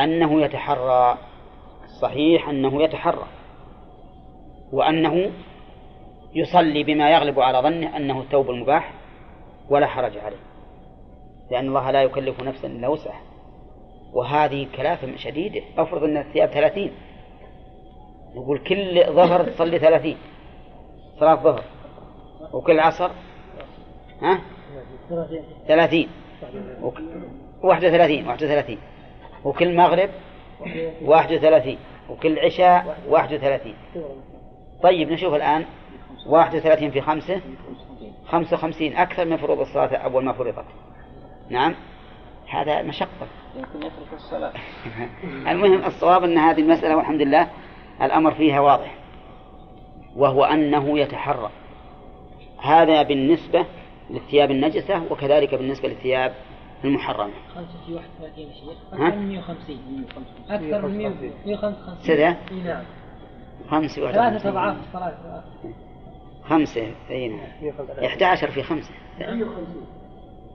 [0.00, 1.18] أنه يتحرى.
[2.02, 3.26] صحيح أنه يتحرى.
[4.72, 5.30] وأنه
[6.34, 8.92] يصلي بما يغلب على ظنه أنه الثوب المباح
[9.70, 10.36] ولا حرج عليه.
[11.50, 13.22] لأن الله لا يكلف نفسا إلا وسعها.
[14.14, 16.92] وهذه كلافة شديدة أفرض أن الثياب ثلاثين.
[18.34, 20.16] نقول كل ظهر تصلي ثلاثين.
[21.20, 21.62] صلاة ظهر.
[22.52, 23.10] وكل عصر؟
[24.22, 24.40] ها؟
[25.68, 26.08] ثلاثين.
[27.62, 28.78] واحد وثلاثين واحد وثلاثين
[29.44, 30.10] وكل مغرب؟
[31.02, 31.78] واحد وثلاثين
[32.10, 33.74] وكل عشاء؟ واحد وثلاثين
[34.82, 35.64] طيب نشوف الآن.
[36.26, 37.40] واحد وثلاثين في خمسة؟
[38.26, 40.64] خمسة وخمسين أكثر من فروض الصلاة أول ما فرضت.
[41.50, 41.74] نعم؟
[42.50, 43.26] هذا مشقة.
[43.56, 44.52] يمكن يترك الصلاة.
[45.52, 47.48] المهم الصواب أن هذه المسألة والحمد لله
[48.02, 48.94] الأمر فيها واضح
[50.16, 51.50] وهو أنه يتحرى.
[52.62, 53.66] هذا بالنسبة
[54.10, 56.34] للثياب النجسة وكذلك بالنسبة للثياب
[56.84, 57.32] المحرمة.
[57.54, 60.04] خمسة في 31 شيخ أكثر من 150
[60.48, 62.84] أكثر من 155 سدى نعم.
[63.68, 65.42] خمسة ثلاثة أضعاف الصلاة
[66.44, 67.40] خمسة أي نعم.
[68.04, 68.90] 11 في خمسة.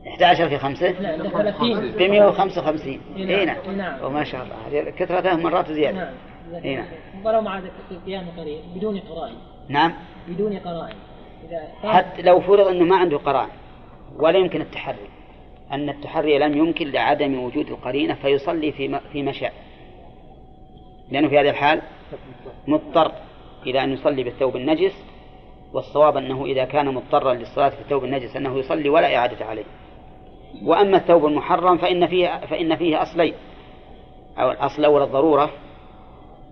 [0.07, 3.29] 11 في خمسة؟ لا ده 30 ب 155 نعم.
[3.29, 3.71] إي نعم.
[3.77, 4.05] نعم.
[4.05, 4.55] وما شاء الله.
[4.67, 5.97] هذه كثرته مرات زيادة.
[5.97, 6.13] نعم.
[6.63, 6.85] إي نعم.
[7.25, 7.61] ولو مع
[7.91, 9.35] القيام قريب بدون قرائن.
[9.69, 9.93] نعم.
[10.27, 10.95] بدون قرائن.
[11.49, 13.51] إذا حتى لو فرض أنه ما عنده قرائن
[14.19, 15.07] ولا يمكن التحري.
[15.71, 19.53] أن التحري لم يمكن لعدم وجود القرينة فيصلي في في مشاء
[21.11, 21.81] لأنه في هذه الحال
[22.67, 23.11] مضطر
[23.65, 25.03] إلى أن يصلي بالثوب النجس
[25.73, 29.63] والصواب أنه إذا كان مضطرا للصلاة في الثوب النجس أنه يصلي ولا إعادة عليه.
[30.63, 33.33] وأما الثوب المحرم فإن فيه فإن فيه أصلين
[34.37, 35.49] أو الأصل الأول الضرورة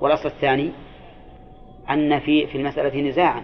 [0.02, 0.72] والأصل الثاني
[1.90, 3.44] أن في في المسألة نزاعا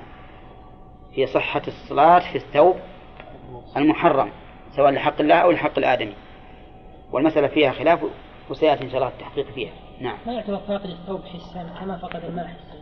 [1.16, 2.76] في صحة الصلاة في الثوب
[3.78, 4.30] المحرم
[4.76, 6.14] سواء لحق الله أو لحق الآدمي.
[7.12, 8.00] والمسألة فيها خلاف
[8.50, 9.72] وسيأتي إن شاء الله التحقيق فيها.
[10.02, 10.18] نعم.
[10.28, 12.76] ما يعتبر فاقد الثوب حسا؟ كما فقد الماء حسا؟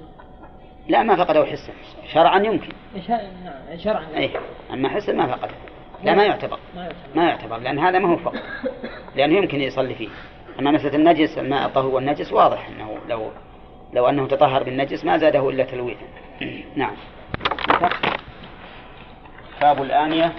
[0.87, 1.73] لا ما فقده حسا.
[2.13, 2.71] شرعا يمكن.
[3.09, 4.31] نعم شرعا أي
[4.73, 5.53] أما حسا ما فقده.
[6.03, 6.59] لا ما يعتبر.
[7.15, 7.57] ما يعتبر.
[7.57, 8.39] لأن هذا ما هو فقد.
[9.15, 10.09] لأنه يمكن يصلي فيه.
[10.59, 13.31] أما مسألة النجس الماء الطهور والنجس واضح أنه لو
[13.93, 16.05] لو أنه تطهر بالنجس ما زاده إلا تلويثا.
[16.75, 16.95] نعم.
[19.61, 20.33] باب الآنية.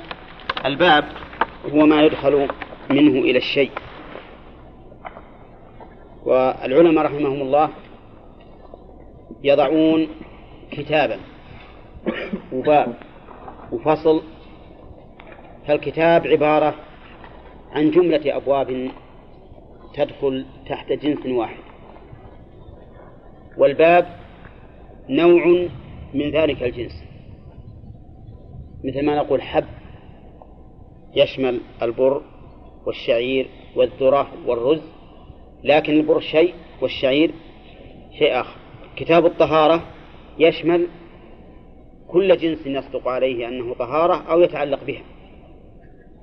[0.64, 1.04] الباب
[1.72, 2.48] هو ما يدخل
[2.90, 3.70] منه إلى الشيء.
[6.24, 7.70] والعلماء رحمهم الله
[9.44, 10.08] يضعون
[10.70, 11.18] كتابا.
[12.52, 12.94] وباب
[13.72, 14.22] وفصل.
[15.66, 16.74] فالكتاب عبارة
[17.72, 18.90] عن جملة أبواب
[19.94, 21.63] تدخل تحت جنس واحد.
[23.58, 24.06] والباب
[25.08, 25.68] نوع
[26.14, 27.04] من ذلك الجنس.
[28.84, 29.64] مثل ما نقول حب
[31.16, 32.22] يشمل البر
[32.86, 34.82] والشعير والذرة والرز
[35.64, 37.30] لكن البر شيء والشعير
[38.18, 38.56] شيء آخر.
[38.96, 39.82] كتاب الطهارة
[40.38, 40.86] يشمل
[42.08, 45.02] كل جنس يصدق عليه أنه طهارة أو يتعلق بها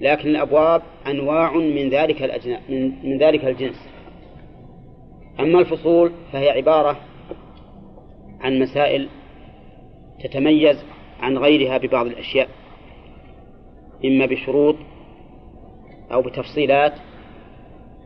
[0.01, 2.21] لكن الأبواب أنواع من ذلك
[2.69, 3.89] من, من ذلك الجنس.
[5.39, 6.97] أما الفصول فهي عبارة
[8.41, 9.09] عن مسائل
[10.23, 10.77] تتميز
[11.19, 12.49] عن غيرها ببعض الأشياء
[14.05, 14.75] إما بشروط
[16.11, 16.93] أو بتفصيلات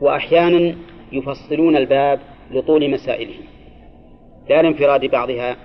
[0.02, 0.76] وأحيانا
[1.12, 2.20] يفصلون الباب
[2.52, 3.34] لطول مسائله
[4.49, 5.57] لا لانفراد بعضها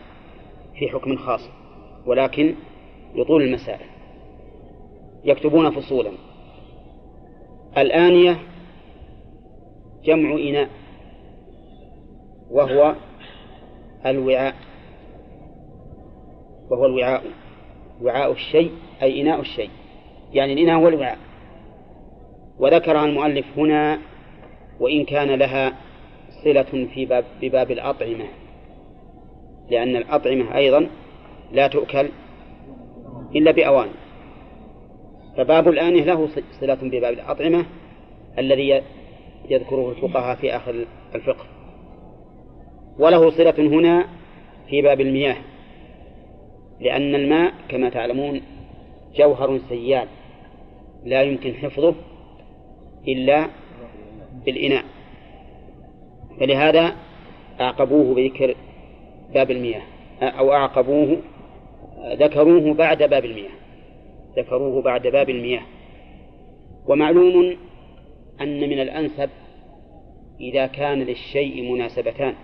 [0.78, 1.48] في حكم خاص
[2.06, 2.54] ولكن
[3.14, 3.86] لطول المسائل.
[5.24, 6.10] يكتبون فصولا.
[7.78, 8.38] الآنية
[10.04, 10.68] جمع إناء
[12.50, 12.94] وهو
[14.06, 14.54] الوعاء
[16.70, 17.22] وهو الوعاء
[18.02, 18.70] وعاء الشيء
[19.02, 19.70] أي إناء الشيء.
[20.32, 21.18] يعني الإناء هو الوعاء.
[22.58, 23.98] وذكرها المؤلف هنا
[24.80, 25.72] وإن كان لها
[26.44, 28.26] صلة في باب بباب الأطعمة.
[29.70, 30.86] لأن الأطعمة أيضا
[31.52, 32.08] لا تؤكل
[33.36, 33.88] إلا بأوان.
[35.36, 36.28] فباب الآنية له
[36.60, 37.64] صلة بباب الأطعمة
[38.38, 38.82] الذي
[39.50, 41.59] يذكره الفقهاء في آخر الفقه.
[42.98, 44.08] وله صلة هنا
[44.68, 45.36] في باب المياه
[46.80, 48.42] لأن الماء كما تعلمون
[49.16, 50.08] جوهر سيال
[51.04, 51.94] لا يمكن حفظه
[53.08, 53.46] إلا
[54.44, 54.84] بالإناء.
[56.40, 56.96] فلهذا
[57.60, 58.54] أعقبوه بذكر
[59.34, 59.82] باب المياه
[60.22, 61.16] أو أعقبوه
[62.12, 63.50] ذكروه بعد باب المياه
[64.38, 65.62] ذكروه بعد باب المياه.
[66.86, 67.56] ومعلوم
[68.40, 69.30] أن من الأنسب
[70.40, 72.34] إذا كان للشيء مناسبتان.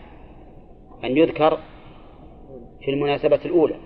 [1.05, 1.59] أن يذكر
[2.81, 3.77] في المناسبة الأولى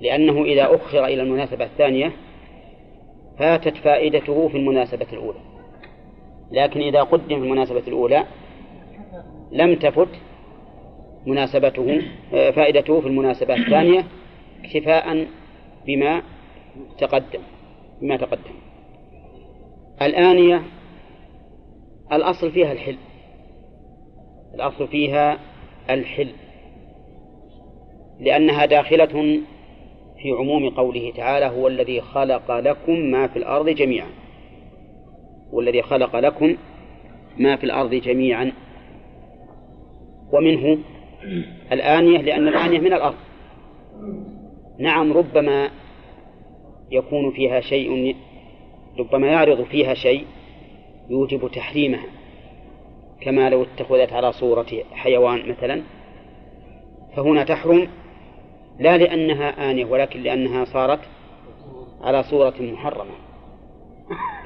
[0.00, 2.12] لأنه إذا أخر إلى المناسبة الثانية
[3.38, 5.38] فاتت فائدته في المناسبة الأولى.
[6.50, 8.24] لكن إذا قدم في المناسبة الأولى
[9.52, 10.08] لم تفت
[11.26, 14.04] مناسبته فائدته في المناسبة الثانية
[14.64, 15.26] اكتفاء
[15.86, 16.22] بما
[16.98, 17.40] تقدم
[18.00, 18.54] بما تقدم.
[20.02, 20.62] الآنية
[22.12, 22.96] الأصل فيها الحل.
[24.54, 25.38] الأصل فيها
[25.90, 26.28] الحل
[28.20, 29.40] لأنها داخلة
[30.22, 34.08] في عموم قوله تعالى هو الذي خلق لكم ما في الأرض جميعا.
[35.52, 36.56] والذي خلق لكم
[37.38, 38.52] ما في الأرض جميعا.
[40.32, 40.78] ومنه
[41.72, 43.16] الآنية لأن الآنية من الأرض.
[44.78, 45.70] نعم ربما
[46.90, 48.16] يكون فيها شيء
[48.98, 50.24] ربما يعرض فيها شيء
[51.10, 52.06] يوجب تحريمها.
[53.24, 55.82] كما لو اتخذت على صورة حيوان مثلا
[57.16, 57.88] فهنا تحرم
[58.78, 61.00] لا لأنها آنية ولكن لأنها صارت
[62.00, 63.14] على صورة محرمة.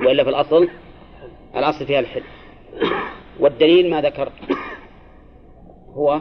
[0.01, 0.69] وإلا في الأصل
[1.57, 2.23] الأصل فيها الحل.
[3.41, 4.33] والدليل ما ذكر
[5.95, 6.21] هو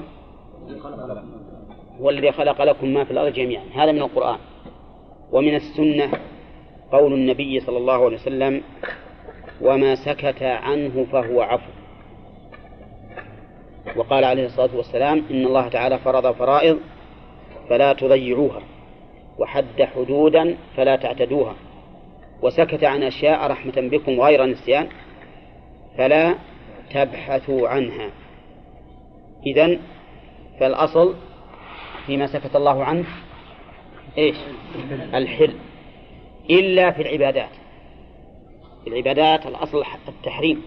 [2.01, 3.63] هو الذي خلق لكم ما في الأرض جميعا.
[3.73, 4.39] هذا من القرآن.
[5.31, 6.11] ومن السنة
[6.91, 8.61] قول النبي صلى الله عليه وسلم
[9.61, 11.71] وما سكت عنه فهو عفو.
[13.95, 16.79] وقال عليه الصلاة والسلام إن الله تعالى فرض فرائض
[17.69, 18.61] فلا تضيعوها
[19.39, 21.55] وحد حدودا فلا تعتدوها
[22.41, 24.87] وسكت عن أشياء رحمة بكم غير نسيان
[25.97, 26.35] فلا
[26.93, 28.09] تبحثوا عنها.
[29.45, 29.79] إذن
[30.59, 31.15] فالأصل
[32.05, 33.05] فيما سكت الله عنه
[34.17, 34.37] إيش؟
[35.13, 35.53] الحل.
[36.49, 37.49] إلا في العبادات.
[38.83, 40.61] في العبادات الأصل التحريم.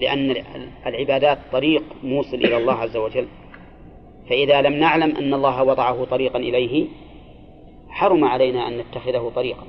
[0.00, 0.44] لأن
[0.86, 3.28] العبادات طريق موصل إلى الله عز وجل.
[4.28, 6.86] فإذا لم نعلم أن الله وضعه طريقا إليه
[7.88, 9.66] حرم علينا أن نتخذه طريقا.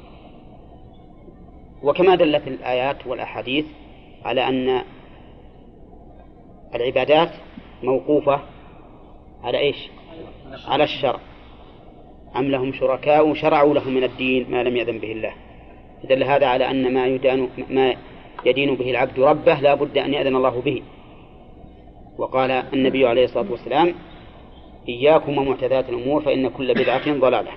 [1.83, 3.65] وكما دلت الآيات والأحاديث
[4.25, 4.81] على أن
[6.75, 7.29] العبادات
[7.83, 8.39] موقوفة
[9.43, 9.89] على إيش؟
[10.67, 11.19] على الشرع.
[12.35, 15.33] أم لهم شركاء شرعوا لهم من الدين ما لم يأذن به الله.
[16.03, 17.95] دل هذا على أن ما يدان ما
[18.45, 20.83] يدين به العبد ربه لا بد أن يأذن الله به
[22.17, 23.93] وقال النبي عليه الصلاة والسلام
[24.89, 27.51] إياكم ومحدثات الأمور فإن كل بدعة ضلالة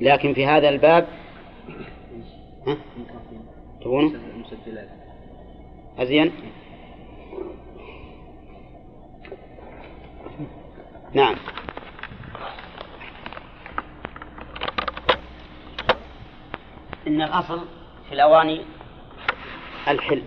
[0.00, 1.06] لكن في هذا الباب
[2.66, 2.76] ها؟
[3.82, 4.12] تبونه؟
[5.98, 6.32] أزين
[11.14, 11.36] نعم
[17.06, 17.60] إن الأصل
[18.08, 18.60] في الأواني
[19.88, 20.22] الحل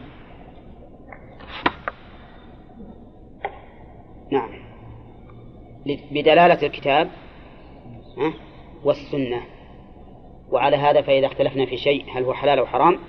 [4.31, 4.49] نعم.
[5.85, 7.09] بدلالة الكتاب
[8.83, 9.41] والسنة.
[10.51, 12.99] وعلى هذا فإذا اختلفنا في شيء هل هو حلال أو حرام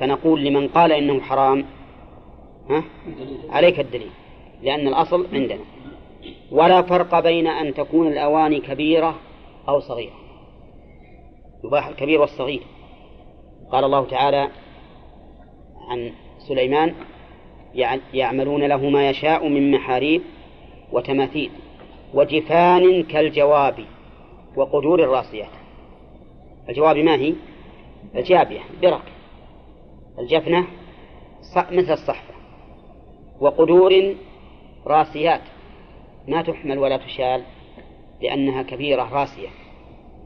[0.00, 1.64] فنقول لمن قال إنه حرام
[2.70, 2.84] ها؟
[3.50, 4.10] عليك الدليل.
[4.62, 5.64] لأن الأصل عندنا.
[6.50, 9.14] ولا فرق بين أن تكون الأواني كبيرة
[9.68, 10.14] أو صغيرة.
[11.64, 12.62] يباح الكبير والصغير.
[13.72, 14.48] قال الله تعالى
[15.88, 16.94] عن سليمان
[18.14, 20.22] يعملون له ما يشاء من محاريب
[20.92, 21.50] وتماثيل
[22.14, 23.84] وجفان كالجواب
[24.56, 25.50] وقدور الراسيات.
[26.68, 27.34] الجواب ما هي؟
[28.14, 29.02] الجابية برك
[30.18, 30.66] الجفنة
[31.56, 32.34] مثل الصحفة.
[33.40, 34.14] وقدور
[34.86, 35.40] راسيات.
[36.28, 37.42] ما تحمل ولا تشال
[38.22, 39.48] لأنها كبيرة راسية.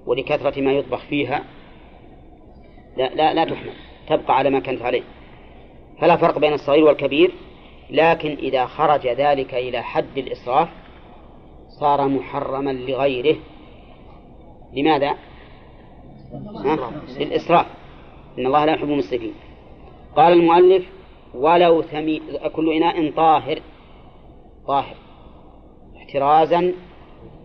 [0.06, 1.44] ولكثرة ما يطبخ فيها
[2.97, 3.72] لا, لا, لا تحمل.
[4.09, 5.02] تبقى على ما كانت عليه.
[6.02, 7.34] فلا فرق بين الصغير والكبير
[7.90, 10.68] لكن إذا خرج ذلك إلى حد الإسراف
[11.80, 13.36] صار محرما لغيره.
[14.72, 15.14] لماذا؟
[17.18, 17.66] للإسراف.
[18.38, 19.34] إن الله لا يحب المسرفين.
[20.16, 20.84] قال المؤلف
[21.34, 22.22] ولو ثمي
[22.52, 23.60] كل إناء طاهر
[24.66, 24.96] طاهر
[25.96, 26.72] احترازا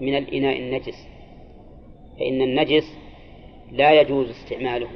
[0.01, 1.07] من الإناء النجس
[2.19, 2.97] فإن النجس
[3.71, 4.87] لا يجوز استعماله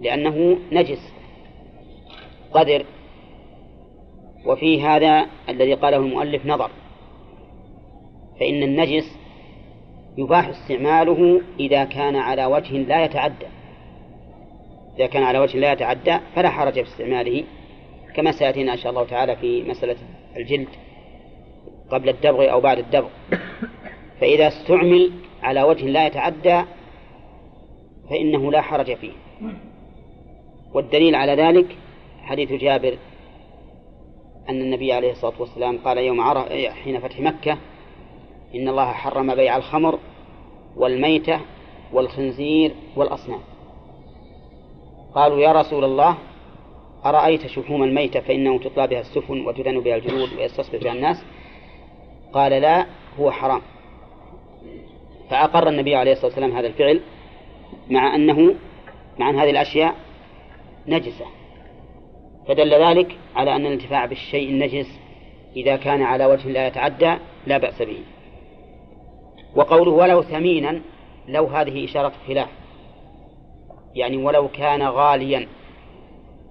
[0.00, 1.17] لأنه نجس.
[2.52, 2.84] قدر
[4.46, 6.70] وفي هذا الذي قاله المؤلف نظر
[8.40, 9.18] فإن النجس
[10.18, 13.46] يباح استعماله إذا كان على وجه لا يتعدى.
[14.98, 17.44] إذا كان على وجه لا يتعدى فلا حرج في استعماله
[18.14, 19.96] كما سيأتينا إن شاء الله تعالى في مسألة
[20.36, 20.68] الجلد
[21.90, 23.08] قبل الدبغ أو بعد الدبغ.
[24.20, 25.12] فإذا استعمل
[25.42, 26.62] على وجه لا يتعدى
[28.10, 29.12] فإنه لا حرج فيه.
[30.74, 31.76] والدليل على ذلك
[32.28, 32.98] حديث جابر
[34.48, 37.58] أن النبي عليه الصلاة والسلام قال يوم عرف حين فتح مكة
[38.54, 39.98] إن الله حرم بيع الخمر
[40.76, 41.40] والميتة
[41.92, 43.40] والخنزير والأصنام.
[45.14, 46.18] قالوا يا رسول الله
[47.04, 51.24] أرأيت شحوم الميتة فإنه تطلى بها السفن وتدن بها الجلود ويستصبح بها الناس؟
[52.32, 52.86] قال لا
[53.20, 53.60] هو حرام.
[55.30, 57.00] فأقر النبي عليه الصلاة والسلام هذا الفعل
[57.90, 58.54] مع أنه
[59.18, 59.94] مع أن هذه الأشياء
[60.88, 61.37] نجسة.
[62.48, 65.00] فدل ذلك على أن الانتفاع بالشيء النجس
[65.56, 67.16] إذا كان على وجه لا يتعدى
[67.46, 67.98] لا بأس به.
[69.56, 70.80] وقوله ولو ثمينا
[71.28, 72.48] لو هذه إشارة خلاف.
[73.94, 75.48] يعني ولو كان غاليا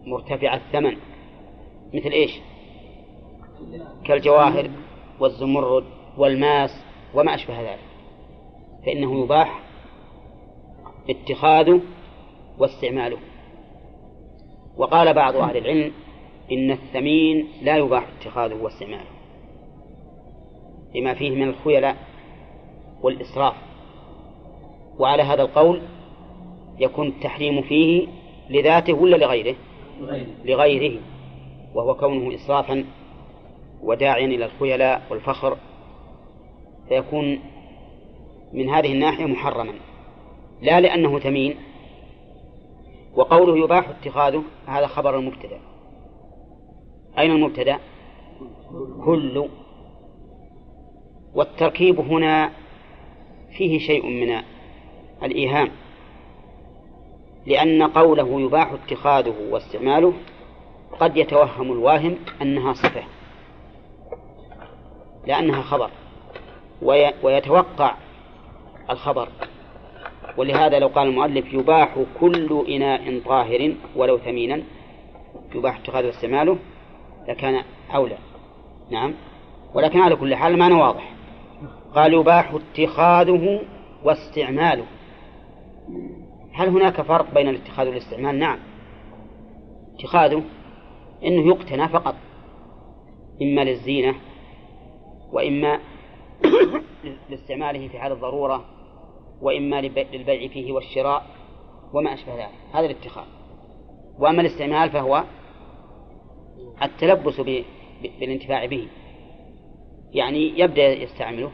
[0.05, 0.97] مرتفع الثمن
[1.93, 2.31] مثل إيش؟
[4.05, 4.69] كالجواهر
[5.19, 5.83] والزمرد
[6.17, 6.83] والماس
[7.13, 7.79] وما أشبه ذلك.
[8.85, 9.59] فإنه يباح
[11.09, 11.81] اتخاذه
[12.57, 13.17] واستعماله.
[14.77, 15.91] وقال بعض أهل العلم
[16.51, 19.17] إن الثمين لا يباح اتخاذه واستعماله.
[20.95, 21.95] لما فيه من الخيلاء
[23.01, 23.53] والإسراف.
[24.99, 25.81] وعلى هذا القول
[26.79, 28.07] يكون التحريم فيه
[28.49, 29.55] لذاته ولا لغيره؟
[30.45, 30.99] لغيره.
[31.75, 32.85] وهو كونه إسرافا
[33.83, 35.57] وداعيا إلى الخيلاء والفخر.
[36.89, 37.39] فيكون
[38.53, 39.73] من هذه الناحية محرما.
[40.61, 41.55] لا لأنه ثمين
[43.18, 45.60] وقوله يباح اتخاذه هذا خبر المبتدأ.
[47.19, 47.80] أين المبتدأ؟
[49.06, 49.49] كل.
[51.34, 52.52] والتركيب هنا
[53.57, 54.41] فيه شيء من
[55.23, 55.69] الإيهام
[57.45, 60.14] لأن قوله يباح اتخاذه واستعماله
[60.99, 63.03] قد يتوهم الواهم أنها صفة
[65.27, 65.89] لأنها خبر
[67.23, 67.95] ويتوقع
[68.89, 69.30] الخبر.
[70.37, 74.63] ولهذا لو قال المؤلف يباح كل إناء طاهر ولو ثمينا
[75.55, 76.57] يباح اتخاذه واستعماله
[77.27, 77.63] لكان
[77.95, 78.17] أولى.
[78.91, 79.13] نعم.
[79.73, 81.13] ولكن على كل حال المعنى واضح.
[81.95, 83.61] قال يباح اتخاذه
[84.03, 84.85] واستعماله.
[86.53, 88.59] هل هناك فرق بين الاتخاذ والاستعمال؟ نعم.
[89.95, 90.43] اتخاذه
[91.23, 92.15] إنه يقتنى فقط
[93.41, 94.15] إما للزينة
[95.31, 95.79] وإما
[97.29, 98.76] لاستعماله في حال الضرورة
[99.41, 101.26] وإما للبيع فيه والشراء
[101.93, 102.53] وما أشبه ذلك.
[102.73, 103.26] هذا الاتخاذ.
[104.19, 105.23] وأما الاستعمال فهو
[106.84, 107.41] التلبس
[108.19, 108.88] بالانتفاع به.
[110.11, 111.51] يعني يبدأ يستعمله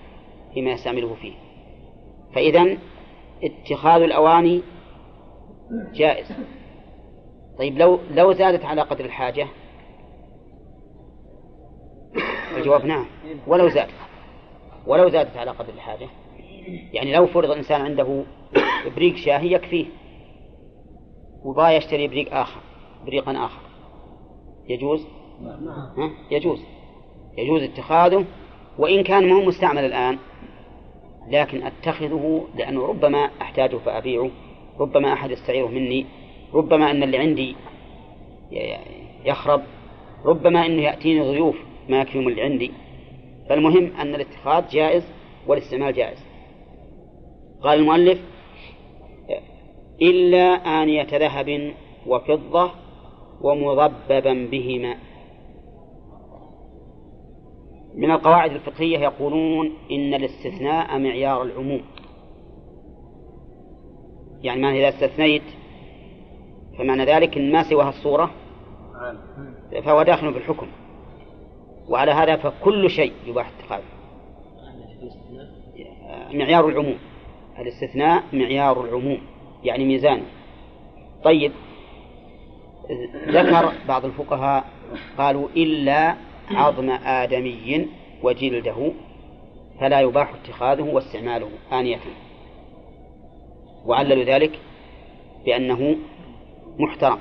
[0.54, 1.34] فيما يستعمله فيه.
[2.36, 2.78] فإذا
[3.44, 4.62] اتخاذ الأواني
[5.94, 6.28] جائز.
[7.58, 9.48] طيب لو لو زادت على قدر الحاجة؟
[12.58, 13.06] الجواب نعم.
[13.48, 13.94] ولو زادت
[14.88, 16.08] ولو زادت على قدر الحاجة؟
[16.94, 18.24] يعني لو فرض الإنسان عنده
[18.96, 19.86] بريق شاهي يكفيه
[21.44, 22.62] وبغى يشتري بريق آخر
[23.06, 23.62] بريقا آخر
[24.70, 25.08] يجوز؟
[25.98, 26.64] ها؟ يجوز
[27.38, 28.26] يجوز اتخاذه
[28.78, 30.18] وإن كان مو مستعمل الآن
[31.30, 34.30] لكن أتخذه لأنه ربما أحتاجه فأبيعه
[34.80, 36.06] ربما أحد يستعيره مني
[36.54, 37.56] ربما أن اللي عندي
[39.26, 39.62] يخرب
[40.26, 41.56] ربما أنه يأتيني ضيوف
[41.90, 42.72] ما يكفيهم اللي عندي
[43.50, 45.04] فالمهم أن الاتخاذ جائز
[45.48, 46.18] والاستعمال جائز
[47.64, 48.20] قال المؤلف
[50.02, 50.44] إلا
[50.84, 51.74] آنية ذهب
[52.08, 52.72] وفضة
[53.42, 54.96] ومضببا بهما.
[57.96, 61.82] من القواعد الفقهية يقولون إن الاستثناء معيار العموم.
[64.42, 65.44] يعني معنى إذا استثنيت
[66.78, 68.32] فمعنى ذلك إن ما سواها الصورة
[69.86, 70.68] فهو داخل في الحكم.
[71.90, 73.84] وعلى هذا فكل شيء يباح اتخاذه
[76.34, 76.98] معيار العموم.
[77.60, 79.18] الاستثناء معيار العموم
[79.64, 80.22] يعني ميزان.
[81.24, 81.52] طيب
[83.28, 84.66] ذكر بعض الفقهاء
[85.18, 86.16] قالوا إلا
[86.52, 87.88] عظم آدمي
[88.24, 88.92] وجلده
[89.80, 92.00] فلا يباح اتخاذه واستعماله آنية.
[93.86, 94.60] وعللوا ذلك
[95.46, 95.96] بأنه
[96.80, 97.20] محترم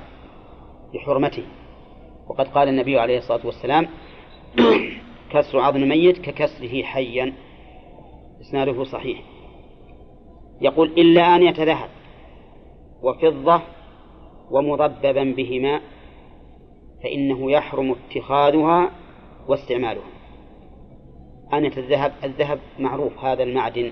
[0.93, 1.43] بحرمته
[2.27, 3.87] وقد قال النبي عليه الصلاة والسلام
[5.31, 7.33] كسر عظم ميت ككسره حيا.
[8.41, 9.32] إسناده صحيح.
[10.61, 11.89] يقول إلا أن يتذهب
[13.03, 13.61] وفضة
[14.51, 15.81] ومضببا بهما
[17.03, 18.91] فإنه يحرم اتخاذها
[19.47, 20.09] واستعمالها.
[21.53, 23.91] آنية الذهب الذهب معروف هذا المعدن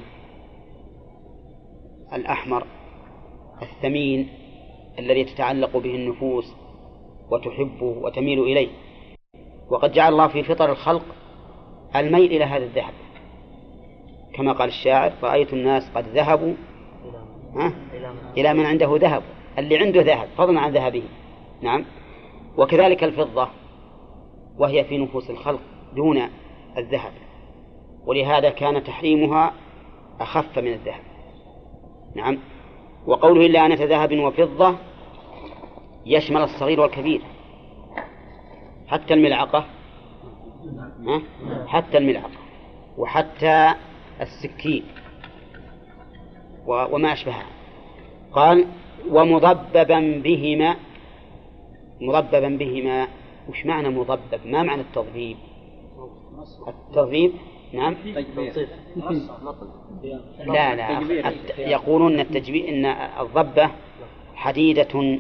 [2.14, 2.68] الأحمر
[3.62, 4.30] الثمين
[5.00, 6.54] الذي تتعلق به النفوس
[7.32, 8.70] وتحبه وتميل إليه.
[9.70, 11.06] وقد جعل الله في فطر الخلق
[11.96, 12.94] الميل إلى هذا الذهب.
[14.34, 16.54] كما قال الشاعر رأيت الناس قد ذهبوا.
[17.56, 17.74] ها؟
[18.38, 19.24] إلى من عنده ذهب.
[19.58, 21.04] اللي عنده ذهب فضلا عن ذهبه.
[21.62, 21.86] نعم.
[22.58, 23.48] وكذلك الفضة
[24.58, 25.60] وهي في نفوس الخلق
[25.96, 26.22] دون
[26.78, 27.12] الذهب.
[28.06, 29.54] ولهذا كان تحريمها
[30.20, 31.02] أخف من الذهب.
[32.16, 32.38] نعم.
[33.08, 34.76] وقوله إلا أنة ذهب وفضة
[36.06, 37.22] يشمل الصغير والكبير.
[38.88, 39.66] حتى الملعقة؟
[41.68, 42.30] حتى الملعقة.
[42.98, 43.74] وحتى
[44.22, 44.84] السكين.
[46.68, 47.46] وما أشبهها.
[48.32, 48.66] قال
[49.10, 50.76] ومضببا بهما.
[52.02, 53.08] مضببا بهما.
[53.50, 55.38] وش معنى مضبب؟ ما معنى التضبيب؟
[56.68, 57.32] التضبيب؟
[57.74, 57.96] نعم.
[60.46, 61.02] لا لا.
[61.58, 62.20] يقولون
[62.70, 62.86] إن
[63.20, 63.72] الضبة
[64.36, 65.20] حديدة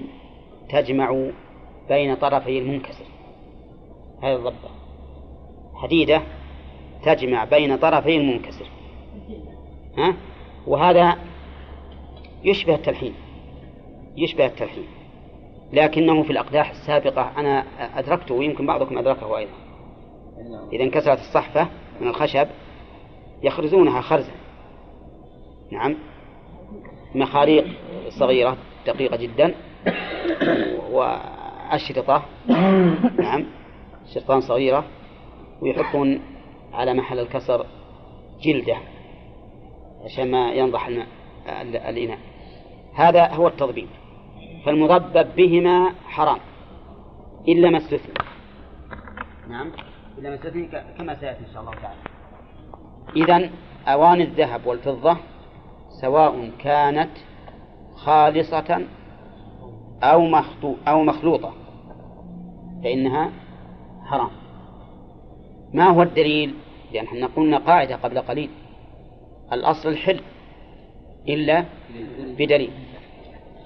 [0.69, 1.31] تجمع
[1.89, 3.05] بين طرفي المنكسر.
[4.23, 4.69] هذه الضبة.
[5.75, 6.21] حديدة
[7.03, 8.65] تجمع بين طرفي المنكسر.
[9.97, 10.15] ها؟
[10.67, 11.17] وهذا
[12.43, 13.13] يشبه التلحين
[14.17, 14.85] يشبه التلحين
[15.73, 17.65] لكنه في الأقداح السابقة أنا
[17.99, 19.51] أدركته ويمكن بعضكم أدركه أيضا.
[20.73, 21.67] إذا انكسرت الصحفة
[22.01, 22.47] من الخشب
[23.43, 24.31] يخرزونها خرزا.
[25.71, 25.95] نعم.
[27.15, 27.65] مخاريق
[28.09, 28.57] صغيرة
[28.87, 29.55] دقيقة جدا.
[30.91, 32.23] وأشرطة.
[33.19, 33.45] نعم.
[34.13, 34.83] شرطان صغيرة.
[35.61, 36.21] ويحطون
[36.73, 37.65] على محل الكسر
[38.41, 38.77] جلدة.
[40.03, 40.87] عشان ما ينضح
[41.47, 42.19] الإناء.
[42.95, 43.87] هذا هو التضبيب
[44.65, 46.39] فالمضبب بهما حرام.
[47.47, 48.13] إلا ما استثني.
[49.49, 49.71] نعم.
[50.17, 51.99] إلا ما استثني كما سيأتي إن شاء الله تعالى.
[53.15, 53.49] إذا
[53.87, 55.17] أواني الذهب والفضة
[56.01, 57.11] سواء كانت
[57.95, 58.87] خالصة
[60.03, 61.53] أو مخطو أو مخلوطة.
[62.83, 63.31] فإنها
[64.05, 64.31] حرام.
[65.73, 66.55] ما هو الدليل؟
[66.93, 68.49] لأن إحنا قلنا قاعدة قبل قليل.
[69.53, 70.19] الأصل الحل
[71.29, 71.65] إلا
[72.37, 72.71] بدليل.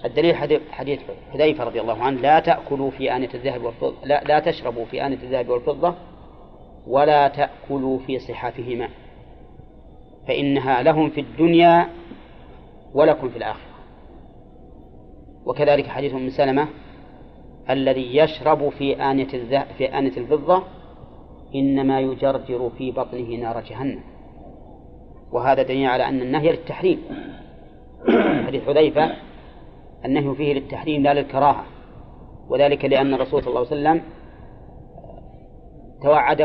[0.05, 0.35] الدليل
[0.71, 0.99] حديث
[1.31, 5.17] حذيفة رضي الله عنه لا تأكلوا في آنية الذهب والفضة لا, لا تشربوا في آنية
[5.23, 5.95] الذهب والفضة
[6.87, 8.89] ولا تأكلوا في صحافهما
[10.27, 11.89] فإنها لهم في الدنيا
[12.93, 13.75] ولكم في الآخرة.
[15.45, 16.67] وكذلك حديث أم سلمة
[17.69, 20.63] الذي يشرب في الذهب في آنية الفضة
[21.55, 24.14] إنما يجرجر في بطنه نار جهنم.
[25.31, 27.01] وهذا دليل على أن النهي للتحريم.
[28.47, 29.11] حديث حذيفة
[30.05, 31.65] النهي فيه للتحريم لا للكراهة
[32.49, 34.01] وذلك لأن الرسول صلى الله عليه وسلم
[36.03, 36.43] توعده